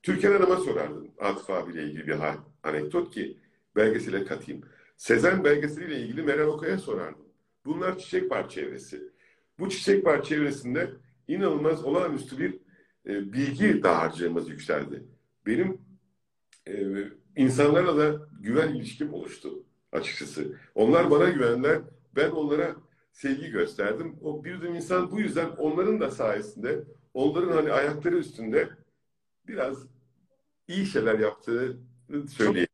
Türkan 0.03 0.32
Hanım'a 0.32 0.57
sorardım 0.57 1.11
Atıf 1.18 1.51
abiyle 1.51 1.84
ilgili 1.84 2.07
bir 2.07 2.16
anekdot 2.62 3.14
ki 3.14 3.39
belgesele 3.76 4.24
katayım. 4.24 4.62
Sezen 4.99 5.44
belgeseliyle 5.44 6.01
ilgili 6.01 6.22
Meral 6.22 6.49
Okay'a 6.49 6.78
sorardım. 6.78 7.28
Bunlar 7.64 7.99
Çiçek 7.99 8.30
Bar 8.30 8.49
çevresi. 8.49 9.12
Bu 9.59 9.68
Çiçek 9.68 10.05
Bar 10.05 10.22
çevresinde 10.22 10.90
inanılmaz 11.28 11.84
olağanüstü 11.84 12.38
bir 12.38 12.55
e, 13.07 13.32
bilgi 13.32 13.82
dağarcığımız 13.82 14.49
yükseldi. 14.49 15.05
Benim 15.46 15.80
e, 16.68 16.72
insanlarla 17.36 17.96
da 17.96 18.28
güven 18.40 18.74
ilişkim 18.74 19.14
oluştu 19.14 19.64
açıkçası. 19.92 20.57
Onlar 20.74 21.11
bana 21.11 21.28
güvenler, 21.28 21.80
ben 22.16 22.30
onlara 22.30 22.76
sevgi 23.12 23.51
gösterdim. 23.51 24.16
O 24.22 24.44
bir 24.44 24.62
de 24.62 24.68
insan 24.68 25.11
bu 25.11 25.20
yüzden 25.20 25.49
onların 25.49 26.01
da 26.01 26.11
sayesinde, 26.11 26.84
onların 27.14 27.53
hani 27.53 27.72
ayakları 27.72 28.16
üstünde 28.16 28.68
biraz 29.46 29.86
iyi 30.68 30.86
şeyler 30.86 31.18
yaptığını 31.18 32.28
söyleyeyim. 32.28 32.68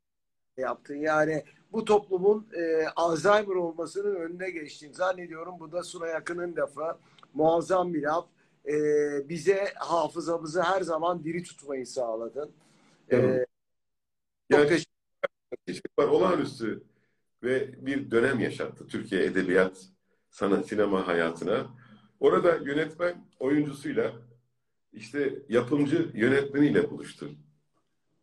yaptın. 0.57 0.95
Yani 0.95 1.45
bu 1.75 1.85
toplumun 1.85 2.47
e, 2.57 2.87
Alzheimer 2.97 3.55
olmasının 3.55 4.15
önüne 4.15 4.51
geçtin. 4.51 4.93
Zannediyorum 4.93 5.55
bu 5.61 5.73
da 5.73 5.83
Suna 5.83 6.07
Yakın'ın 6.07 6.57
lafı. 6.57 6.97
Muazzam 7.35 7.95
bir 7.95 8.03
laf. 8.03 8.27
E, 8.67 8.73
bize 9.29 9.73
hafızamızı 9.77 10.63
her 10.63 10.83
zaman 10.83 11.25
diri 11.25 11.43
tutmayı 11.43 11.87
sağladın. 11.87 12.51
E, 13.11 13.17
Evet. 13.17 13.47
çok 14.53 14.61
Yani- 14.71 14.83
teşekkür 15.67 15.91
var 15.99 16.09
olağanüstü 16.09 16.83
ve 17.43 17.87
bir 17.87 18.11
dönem 18.11 18.41
yaşattı 18.41 18.87
Türkiye 18.87 19.25
edebiyat, 19.25 19.87
sanat, 20.31 20.69
sinema 20.69 21.07
hayatına. 21.07 21.67
Orada 22.21 22.57
yönetmen 22.57 23.25
oyuncusuyla 23.41 24.13
işte 24.93 25.39
yapımcı 25.49 26.11
yönetmeniyle 26.15 26.91
buluştu. 26.91 27.31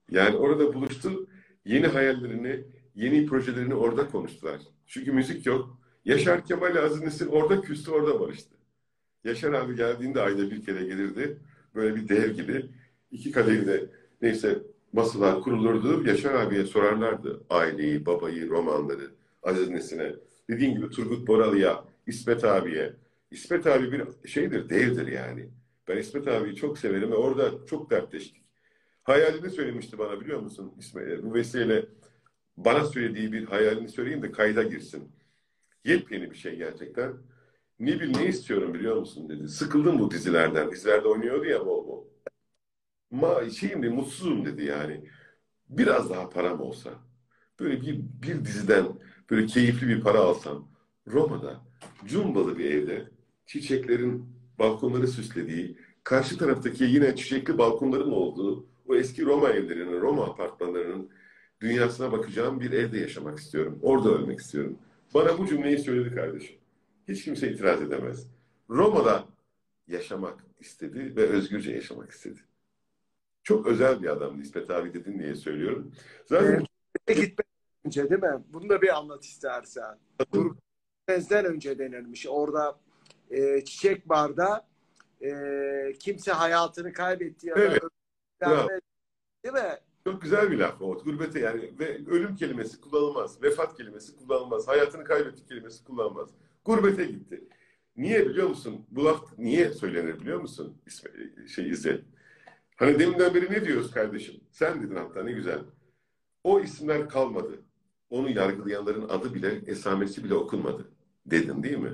Yani 0.09 0.35
orada 0.35 0.73
buluştu, 0.73 1.27
yeni 1.65 1.87
hayallerini, 1.87 2.63
yeni 2.95 3.25
projelerini 3.25 3.75
orada 3.75 4.07
konuştular. 4.07 4.61
Çünkü 4.87 5.11
müzik 5.11 5.45
yok. 5.45 5.77
Yaşar 6.05 6.45
Kemal 6.45 6.75
Aziz 6.75 7.01
Nesin 7.01 7.27
orada 7.27 7.61
küstü, 7.61 7.91
orada 7.91 8.19
barıştı. 8.19 8.55
Yaşar 9.23 9.53
abi 9.53 9.75
geldiğinde 9.75 10.21
ayda 10.21 10.51
bir 10.51 10.65
kere 10.65 10.85
gelirdi. 10.85 11.37
Böyle 11.75 11.95
bir 11.95 12.09
dev 12.09 12.31
gibi. 12.31 12.65
İki 13.11 13.31
kadehinde 13.31 13.89
neyse 14.21 14.59
masalar 14.93 15.41
kurulurdu. 15.41 16.07
Yaşar 16.07 16.33
abiye 16.33 16.65
sorarlardı 16.65 17.43
aileyi, 17.49 18.05
babayı, 18.05 18.49
romanları, 18.49 19.11
Aziz 19.43 19.69
Nesin'e. 19.69 20.15
Dediğim 20.49 20.75
gibi 20.75 20.89
Turgut 20.89 21.27
Boralı'ya, 21.27 21.83
İsmet 22.07 22.43
abiye. 22.43 22.93
İsmet 23.31 23.67
abi 23.67 23.91
bir 23.91 24.27
şeydir, 24.27 24.69
devdir 24.69 25.07
yani. 25.07 25.49
Ben 25.87 25.97
İsmet 25.97 26.27
abiyi 26.27 26.55
çok 26.55 26.77
severim 26.77 27.11
ve 27.11 27.15
orada 27.15 27.65
çok 27.65 27.91
dertleştik. 27.91 28.41
Hayalini 29.03 29.49
söylemişti 29.49 29.97
bana 29.97 30.21
biliyor 30.21 30.39
musun 30.39 30.73
İsmet? 30.79 31.23
Bu 31.23 31.33
vesileyle 31.33 31.85
bana 32.57 32.85
söylediği 32.85 33.31
bir 33.31 33.45
hayalini 33.45 33.89
söyleyeyim 33.89 34.21
de 34.21 34.31
kayda 34.31 34.63
girsin. 34.63 35.11
Yepyeni 35.85 36.31
bir 36.31 36.35
şey 36.35 36.55
gerçekten. 36.55 37.13
Ne 37.79 37.99
bil 37.99 38.17
ne 38.17 38.25
istiyorum 38.25 38.73
biliyor 38.73 38.95
musun 38.95 39.29
dedi. 39.29 39.47
Sıkıldım 39.47 39.99
bu 39.99 40.11
dizilerden. 40.11 40.71
Dizilerde 40.71 41.07
oynuyordu 41.07 41.45
ya 41.45 41.65
bol 41.65 41.87
bol. 41.87 42.05
Ma 43.11 43.49
şeyim 43.49 43.83
de 43.83 43.89
mutsuzum 43.89 44.45
dedi 44.45 44.65
yani. 44.65 45.09
Biraz 45.69 46.09
daha 46.09 46.29
param 46.29 46.61
olsa. 46.61 46.89
Böyle 47.59 47.81
bir, 47.81 47.99
bir 47.99 48.45
diziden 48.45 48.85
böyle 49.29 49.45
keyifli 49.45 49.87
bir 49.87 50.01
para 50.01 50.19
alsam. 50.19 50.71
Roma'da 51.07 51.61
cumbalı 52.05 52.57
bir 52.57 52.65
evde 52.65 53.09
çiçeklerin 53.45 54.25
balkonları 54.59 55.07
süslediği, 55.07 55.77
karşı 56.03 56.37
taraftaki 56.37 56.83
yine 56.83 57.15
çiçekli 57.15 57.57
balkonların 57.57 58.11
olduğu 58.11 58.65
o 58.87 58.95
eski 58.95 59.25
Roma 59.25 59.49
evlerinin, 59.49 60.01
Roma 60.01 60.25
apartmanlarının 60.25 61.09
dünyasına 61.61 62.11
bakacağım 62.11 62.59
bir 62.59 62.71
evde 62.71 62.99
yaşamak 62.99 63.39
istiyorum. 63.39 63.79
Orada 63.81 64.09
ölmek 64.09 64.39
istiyorum. 64.39 64.77
Bana 65.13 65.37
bu 65.37 65.47
cümleyi 65.47 65.79
söyledi 65.79 66.15
kardeşim. 66.15 66.55
Hiç 67.07 67.23
kimse 67.23 67.51
itiraz 67.51 67.81
edemez. 67.81 68.27
Roma'da 68.69 69.25
yaşamak 69.87 70.39
istedi 70.59 71.15
ve 71.15 71.21
özgürce 71.21 71.71
yaşamak 71.71 72.11
istedi. 72.11 72.39
Çok 73.43 73.67
özel 73.67 74.01
bir 74.01 74.07
adamdı 74.07 74.41
İsmet 74.41 74.69
abi 74.69 74.93
dedin 74.93 75.19
diye 75.19 75.35
söylüyorum. 75.35 75.91
Zaten 76.25 76.65
Evet. 77.07 77.17
gitme 77.21 77.43
önce 77.85 78.09
değil 78.09 78.21
mi? 78.21 78.43
Bunu 78.49 78.69
da 78.69 78.81
bir 78.81 78.97
anlat 78.97 79.23
istersen. 79.23 79.97
Gurbetmezden 80.31 81.45
önce 81.45 81.79
denilmiş. 81.79 82.27
Orada 82.29 82.79
e, 83.31 83.65
Çiçek 83.65 84.09
Bar'da 84.09 84.67
e, 85.21 85.31
kimse 85.99 86.31
hayatını 86.31 86.93
kaybetti 86.93 87.47
ya 87.47 87.55
da 87.55 87.61
Evet. 87.61 87.81
Değil 89.43 89.53
mi? 89.53 89.77
Çok 90.03 90.21
güzel 90.21 90.51
bir 90.51 90.57
laf 90.57 90.81
o. 90.81 91.03
Gurbete 91.03 91.39
yani 91.39 91.73
ve 91.79 92.01
ölüm 92.07 92.35
kelimesi 92.35 92.81
kullanılmaz. 92.81 93.43
Vefat 93.43 93.77
kelimesi 93.77 94.15
kullanılmaz. 94.15 94.67
Hayatını 94.67 95.03
kaybetti 95.03 95.45
kelimesi 95.45 95.83
kullanılmaz. 95.83 96.29
Gurbete 96.65 97.05
gitti. 97.05 97.43
Niye 97.97 98.29
biliyor 98.29 98.49
musun? 98.49 98.85
Bu 98.91 99.05
laf 99.05 99.37
niye 99.37 99.71
söylenir 99.71 100.19
biliyor 100.19 100.41
musun? 100.41 100.77
İsmi, 100.85 101.09
şey 101.49 101.69
İzzet. 101.69 102.03
Hani 102.75 102.99
deminden 102.99 103.33
beri 103.35 103.51
ne 103.51 103.65
diyoruz 103.65 103.91
kardeşim? 103.91 104.35
Sen 104.51 104.83
dedin 104.83 104.95
hatta 104.95 105.23
ne 105.23 105.31
güzel. 105.31 105.59
O 106.43 106.59
isimler 106.59 107.09
kalmadı. 107.09 107.61
Onu 108.09 108.29
yargılayanların 108.29 109.09
adı 109.09 109.33
bile, 109.33 109.61
esamesi 109.67 110.23
bile 110.23 110.33
okunmadı. 110.33 110.91
Dedin 111.25 111.63
değil 111.63 111.77
mi? 111.77 111.93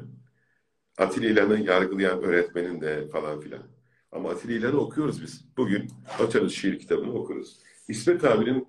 Atilla 0.98 1.28
İlhan'ı 1.28 1.60
yargılayan 1.60 2.24
öğretmenin 2.24 2.82
de 2.82 3.08
falan 3.08 3.40
filan. 3.40 3.64
Ama 4.12 4.30
Atilla 4.30 4.54
İlhan'ı 4.54 4.80
okuyoruz 4.80 5.22
biz. 5.22 5.46
Bugün 5.58 5.88
açarız 6.20 6.54
şiir 6.54 6.80
kitabını 6.80 7.14
okuruz. 7.14 7.60
İsmet 7.88 8.24
abinin 8.24 8.68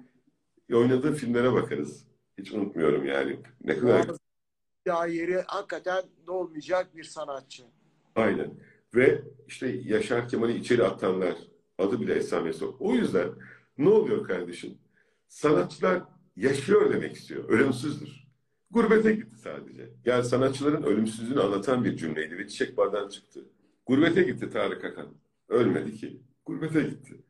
oynadığı 0.73 1.12
filmlere 1.14 1.53
bakarız. 1.53 2.05
Hiç 2.39 2.53
unutmuyorum 2.53 3.07
yani. 3.07 3.41
Ne 3.64 3.79
kadar 3.79 4.07
Ya 4.87 5.07
yeri 5.07 5.41
hakikaten 5.47 6.03
dolmayacak 6.27 6.97
bir 6.97 7.05
sanatçı. 7.05 7.62
aynen. 8.14 8.55
Ve 8.95 9.23
işte 9.47 9.66
Yaşar 9.69 10.29
Kemal'i 10.29 10.57
içeri 10.57 10.85
atanlar 10.85 11.35
adı 11.79 12.01
bile 12.01 12.14
esamesi 12.14 12.64
yok. 12.64 12.77
O 12.81 12.95
yüzden 12.95 13.29
ne 13.79 13.89
oluyor 13.89 14.27
kardeşim? 14.27 14.79
Sanatçılar 15.29 16.03
yaşıyor 16.37 16.93
demek 16.93 17.16
istiyor. 17.16 17.49
Ölümsüzdür. 17.49 18.29
Gurbete 18.71 19.12
gitti 19.12 19.37
sadece. 19.39 19.91
Yani 20.05 20.25
sanatçıların 20.25 20.83
ölümsüzlüğünü 20.83 21.41
anlatan 21.41 21.85
bir 21.85 21.97
cümleydi 21.97 22.39
ve 22.39 22.49
Çiçek 22.49 22.77
Bar'dan 22.77 23.09
çıktı. 23.09 23.45
Gurbete 23.87 24.23
gitti 24.23 24.51
Tarık 24.51 24.85
Akan. 24.85 25.07
Ölmedi 25.49 25.97
ki. 25.97 26.21
Gurbete 26.47 26.83
gitti. 26.83 27.21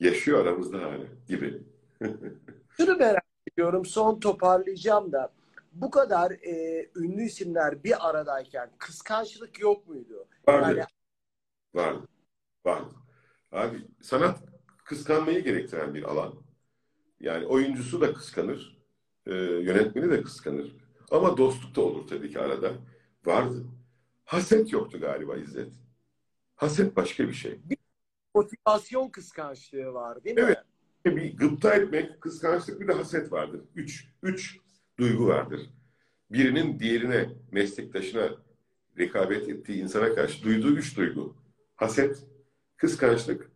Yaşıyor 0.00 0.46
aramızda 0.46 0.78
hala 0.78 1.04
gibi. 1.28 1.62
Şunu 2.76 2.96
merak 2.96 3.24
ediyorum. 3.52 3.84
Son 3.86 4.20
toparlayacağım 4.20 5.12
da. 5.12 5.32
Bu 5.72 5.90
kadar 5.90 6.30
e, 6.30 6.86
ünlü 6.96 7.22
isimler 7.22 7.84
bir 7.84 8.08
aradayken 8.08 8.70
kıskançlık 8.78 9.60
yok 9.60 9.88
muydu? 9.88 10.26
Vardı. 10.48 10.78
Yani 10.78 10.86
Vardı. 11.74 12.08
Vardı. 12.64 12.94
Abi 13.52 13.86
sanat 14.00 14.38
kıskanmayı 14.84 15.44
gerektiren 15.44 15.94
bir 15.94 16.02
alan. 16.02 16.34
Yani 17.20 17.46
oyuncusu 17.46 18.00
da 18.00 18.14
kıskanır, 18.14 18.78
e, 19.26 19.34
yönetmeni 19.34 20.10
de 20.10 20.22
kıskanır. 20.22 20.76
Ama 21.10 21.36
dostluk 21.36 21.76
da 21.76 21.80
olur 21.80 22.06
tabii 22.08 22.30
ki 22.30 22.40
arada. 22.40 22.72
Vardı. 23.26 23.64
Haset 24.24 24.72
yoktu 24.72 25.00
galiba 25.00 25.36
İzzet. 25.36 25.72
Haset 26.56 26.96
başka 26.96 27.28
bir 27.28 27.32
şey. 27.32 27.58
Motivasyon 28.34 29.08
kıskançlığı 29.08 29.92
var 29.92 30.24
değil 30.24 30.36
mi? 30.36 30.42
Evet. 30.42 30.58
Bir 31.04 31.36
gıpta 31.36 31.74
etmek, 31.74 32.20
kıskançlık 32.20 32.80
bir 32.80 32.88
de 32.88 32.92
haset 32.92 33.32
vardır. 33.32 33.60
Üç, 33.74 34.08
üç 34.22 34.56
duygu 34.98 35.26
vardır. 35.26 35.60
Birinin 36.30 36.78
diğerine, 36.80 37.28
meslektaşına 37.52 38.30
rekabet 38.98 39.48
ettiği 39.48 39.82
insana 39.82 40.14
karşı 40.14 40.44
duyduğu 40.44 40.76
üç 40.76 40.96
duygu. 40.96 41.36
Haset, 41.76 42.26
kıskançlık, 42.76 43.50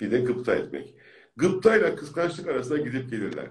bir 0.00 0.10
de 0.10 0.20
gıpta 0.20 0.54
etmek. 0.54 0.94
Gıptayla 1.36 1.96
kıskançlık 1.96 2.48
arasında 2.48 2.78
gidip 2.78 3.10
gelirler. 3.10 3.48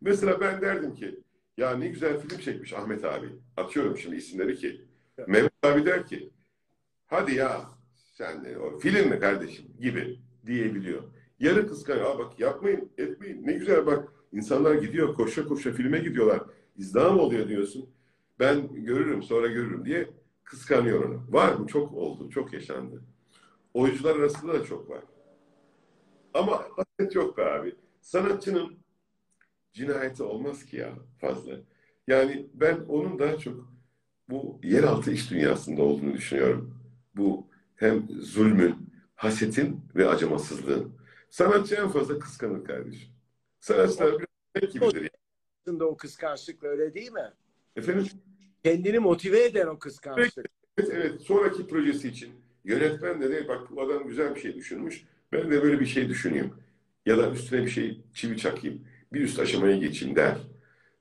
Mesela 0.00 0.40
ben 0.40 0.60
derdim 0.60 0.94
ki, 0.94 1.20
ya 1.56 1.76
ne 1.76 1.88
güzel 1.88 2.20
film 2.20 2.40
çekmiş 2.40 2.72
Ahmet 2.72 3.04
abi. 3.04 3.28
Atıyorum 3.56 3.98
şimdi 3.98 4.16
isimleri 4.16 4.56
ki. 4.56 4.84
Mehmet 5.26 5.52
abi 5.62 5.86
der 5.86 6.06
ki, 6.06 6.30
hadi 7.06 7.34
ya 7.34 7.77
sen 8.18 8.44
o 8.54 8.78
film 8.78 9.08
mi 9.08 9.20
kardeşim 9.20 9.66
gibi 9.80 10.18
diyebiliyor. 10.46 11.02
Yarı 11.40 11.68
kıskanıyor. 11.68 12.04
Aa 12.04 12.18
bak 12.18 12.40
yapmayın, 12.40 12.90
etmeyin. 12.98 13.46
Ne 13.46 13.52
güzel 13.52 13.86
bak. 13.86 14.12
insanlar 14.32 14.74
gidiyor, 14.74 15.14
koşa 15.14 15.44
koşa 15.44 15.72
filme 15.72 15.98
gidiyorlar. 15.98 16.40
İzdiham 16.76 17.18
oluyor 17.18 17.48
diyorsun. 17.48 17.90
Ben 18.38 18.84
görürüm, 18.84 19.22
sonra 19.22 19.46
görürüm 19.46 19.84
diye 19.84 20.10
kıskanıyor 20.44 21.04
onu. 21.04 21.22
Var 21.28 21.54
mı? 21.54 21.66
Çok 21.66 21.92
oldu, 21.92 22.30
çok 22.30 22.52
yaşandı. 22.52 23.02
Oyuncular 23.74 24.16
arasında 24.16 24.54
da 24.54 24.64
çok 24.64 24.90
var. 24.90 25.02
Ama 26.34 26.64
haset 26.76 27.14
yok 27.14 27.38
be 27.38 27.44
abi. 27.44 27.74
Sanatçının 28.00 28.78
cinayeti 29.72 30.22
olmaz 30.22 30.64
ki 30.64 30.76
ya 30.76 30.92
fazla. 31.20 31.52
Yani 32.06 32.46
ben 32.54 32.78
onun 32.88 33.18
daha 33.18 33.38
çok 33.38 33.72
bu 34.28 34.60
yeraltı 34.62 35.10
iş 35.10 35.30
dünyasında 35.30 35.82
olduğunu 35.82 36.14
düşünüyorum. 36.14 36.74
Bu 37.16 37.47
hem 37.78 38.08
zulmün, 38.20 38.76
hasetin 39.14 39.80
ve 39.94 40.08
acımasızlığın. 40.08 40.92
Sanatçı 41.30 41.74
en 41.74 41.88
fazla 41.88 42.18
kıskanır 42.18 42.64
kardeşim. 42.64 43.08
Sanatçılar 43.60 44.08
biraz 44.08 44.62
ne 44.62 44.68
gibidir. 44.68 45.10
Aslında 45.62 45.84
o 45.84 45.96
kıskançlık 45.96 46.64
öyle 46.64 46.94
değil 46.94 47.12
mi? 47.12 47.32
Efendim? 47.76 48.06
Kendini 48.64 48.98
motive 48.98 49.44
eden 49.44 49.66
o 49.66 49.78
kıskançlık. 49.78 50.46
Evet, 50.78 50.90
evet. 50.92 51.20
Sonraki 51.20 51.66
projesi 51.66 52.08
için 52.08 52.32
yönetmen 52.64 53.20
de 53.20 53.30
de 53.30 53.48
bak 53.48 53.70
bu 53.70 53.82
adam 53.82 54.08
güzel 54.08 54.34
bir 54.34 54.40
şey 54.40 54.54
düşünmüş. 54.54 55.04
Ben 55.32 55.50
de 55.50 55.62
böyle 55.62 55.80
bir 55.80 55.86
şey 55.86 56.08
düşüneyim. 56.08 56.54
Ya 57.06 57.18
da 57.18 57.30
üstüne 57.30 57.62
bir 57.62 57.70
şey 57.70 58.00
çivi 58.14 58.36
çakayım. 58.36 58.84
Bir 59.12 59.20
üst 59.20 59.38
aşamaya 59.38 59.76
geçeyim 59.76 60.16
der. 60.16 60.36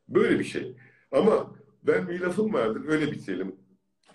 Böyle 0.09 0.39
bir 0.39 0.43
şey. 0.43 0.75
Ama 1.11 1.55
ben 1.83 2.09
bir 2.09 2.19
lafım 2.19 2.53
vardır. 2.53 2.81
Öyle 2.87 3.11
bitirelim. 3.11 3.55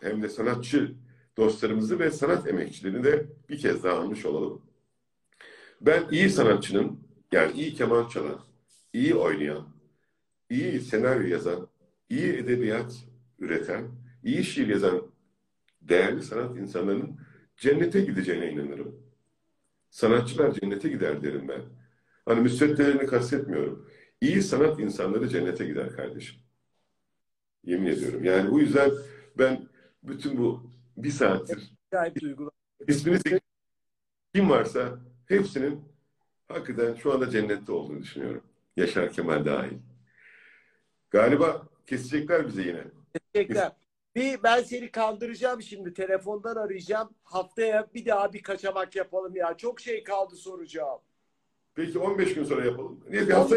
Hem 0.01 0.23
de 0.23 0.29
sanatçı 0.29 0.95
dostlarımızı 1.37 1.99
ve 1.99 2.11
sanat 2.11 2.49
emekçilerini 2.49 3.05
de 3.05 3.27
bir 3.49 3.59
kez 3.59 3.85
daha 3.85 3.99
almış 3.99 4.27
olalım. 4.27 4.63
Ben 5.81 6.09
iyi 6.11 6.31
sanatçının 6.31 7.01
yani 7.33 7.53
iyi 7.53 7.75
keman 7.75 8.09
çalan, 8.09 8.41
iyi 8.93 9.15
oynayan, 9.15 9.69
iyi 10.51 10.81
senaryo 10.81 11.27
yazan, 11.27 11.69
iyi 12.11 12.33
edebiyat 12.33 12.95
üreten, 13.39 13.89
iyi 14.25 14.45
şiir 14.45 14.69
yazan 14.69 15.03
değerli 15.81 16.23
sanat 16.23 16.57
insanlarının 16.57 17.21
cennete 17.57 18.01
gideceğine 18.01 18.53
inanırım. 18.53 19.03
Sanatçılar 19.91 20.53
cennete 20.53 20.89
gider 20.89 21.23
derim 21.23 21.49
ben. 21.49 21.63
Hani 22.27 22.41
müsveddelerini 22.41 23.07
kastetmiyorum. 23.07 23.89
İyi 24.21 24.43
sanat 24.43 24.81
insanları 24.81 25.29
cennete 25.29 25.67
gider 25.67 25.97
kardeşim. 25.97 26.41
Yemin 27.65 27.87
ediyorum. 27.87 28.25
Yani 28.25 28.51
bu 28.51 28.61
yüzden 28.61 28.91
ben 29.39 29.69
bütün 30.03 30.39
bu 30.39 30.72
bir 30.97 31.11
saattir 31.11 31.73
Acayip 31.93 32.21
duygular. 32.21 32.53
ismini 32.89 33.17
zikret- 33.17 33.41
kim 34.35 34.51
varsa 34.51 34.99
hepsinin 35.29 35.85
hakikaten 36.49 36.95
şu 36.95 37.13
anda 37.13 37.31
cennette 37.31 37.73
olduğunu 37.73 38.03
düşünüyorum. 38.03 38.45
Yaşar 38.77 39.13
Kemal 39.13 39.45
dahil. 39.45 39.79
Galiba 41.11 41.63
kesecekler 41.87 42.47
bize 42.49 42.63
yine. 42.63 42.85
Teşekkürler. 43.33 43.73
Bir 44.15 44.43
ben 44.43 44.63
seni 44.63 44.91
kandıracağım 44.91 45.63
şimdi. 45.63 45.95
Telefondan 45.95 46.57
arayacağım. 46.57 47.11
Haftaya 47.25 47.89
bir 47.95 48.07
daha 48.07 48.33
bir 48.33 48.43
kaçamak 48.43 48.97
yapalım 48.97 49.37
ya. 49.37 49.57
Çok 49.57 49.81
şey 49.81 50.05
kaldı 50.05 50.37
soracağım. 50.37 51.01
Peki 51.75 51.99
15 51.99 52.35
gün 52.35 52.45
sonra 52.45 52.65
yapalım. 52.65 53.05
Niye 53.11 53.29
bir 53.29 53.33
hafta 53.33 53.57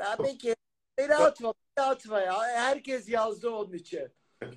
Ya 0.00 0.16
peki 0.24 0.54
beni 0.98 1.14
atma, 1.14 1.54
beni 1.76 1.84
atma 1.86 2.20
ya. 2.20 2.42
Herkes 2.42 3.08
yazdı 3.08 3.50
onun 3.50 3.72
için. 3.72 4.08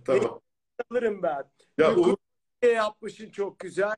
Tamam. 0.05 0.41
Alırım 0.89 1.23
ben. 1.23 1.43
Ya 1.77 1.95
Uğur, 1.95 2.15
Ne 2.63 2.69
yapmışsın 2.69 3.29
çok 3.29 3.59
güzel. 3.59 3.95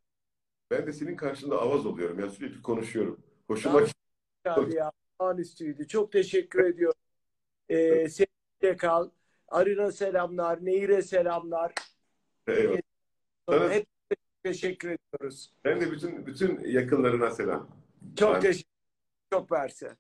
ben 0.71 0.87
de 0.87 0.93
senin 0.93 1.15
karşında 1.15 1.61
avaz 1.61 1.85
oluyorum. 1.85 2.19
Ya 2.19 2.29
sürekli 2.29 2.61
konuşuyorum. 2.61 3.23
Hoşuma 3.47 3.81
gitti. 3.81 3.93
Abi 4.45 4.75
ya. 4.75 4.91
Anüstüydü. 5.19 5.87
Çok 5.87 6.11
teşekkür 6.11 6.63
ediyorum. 6.65 6.99
Ee, 7.69 8.09
sevgiyle 8.09 8.77
kal. 8.77 9.09
Arina 9.47 9.91
selamlar. 9.91 10.65
Nehir'e 10.65 11.01
selamlar. 11.01 11.73
Eyvallah. 12.47 12.77
Sana- 13.49 13.69
Hep 13.69 13.87
teşekkür 14.43 14.89
ediyoruz. 14.89 15.53
Ben 15.65 15.81
de 15.81 15.91
bütün 15.91 16.25
bütün 16.25 16.59
yakınlarına 16.63 17.31
selam. 17.31 17.69
Çok 18.17 18.33
Ben- 18.35 18.41
teşekkür 18.41 18.69
Çok 19.33 19.51
verse. 19.51 19.97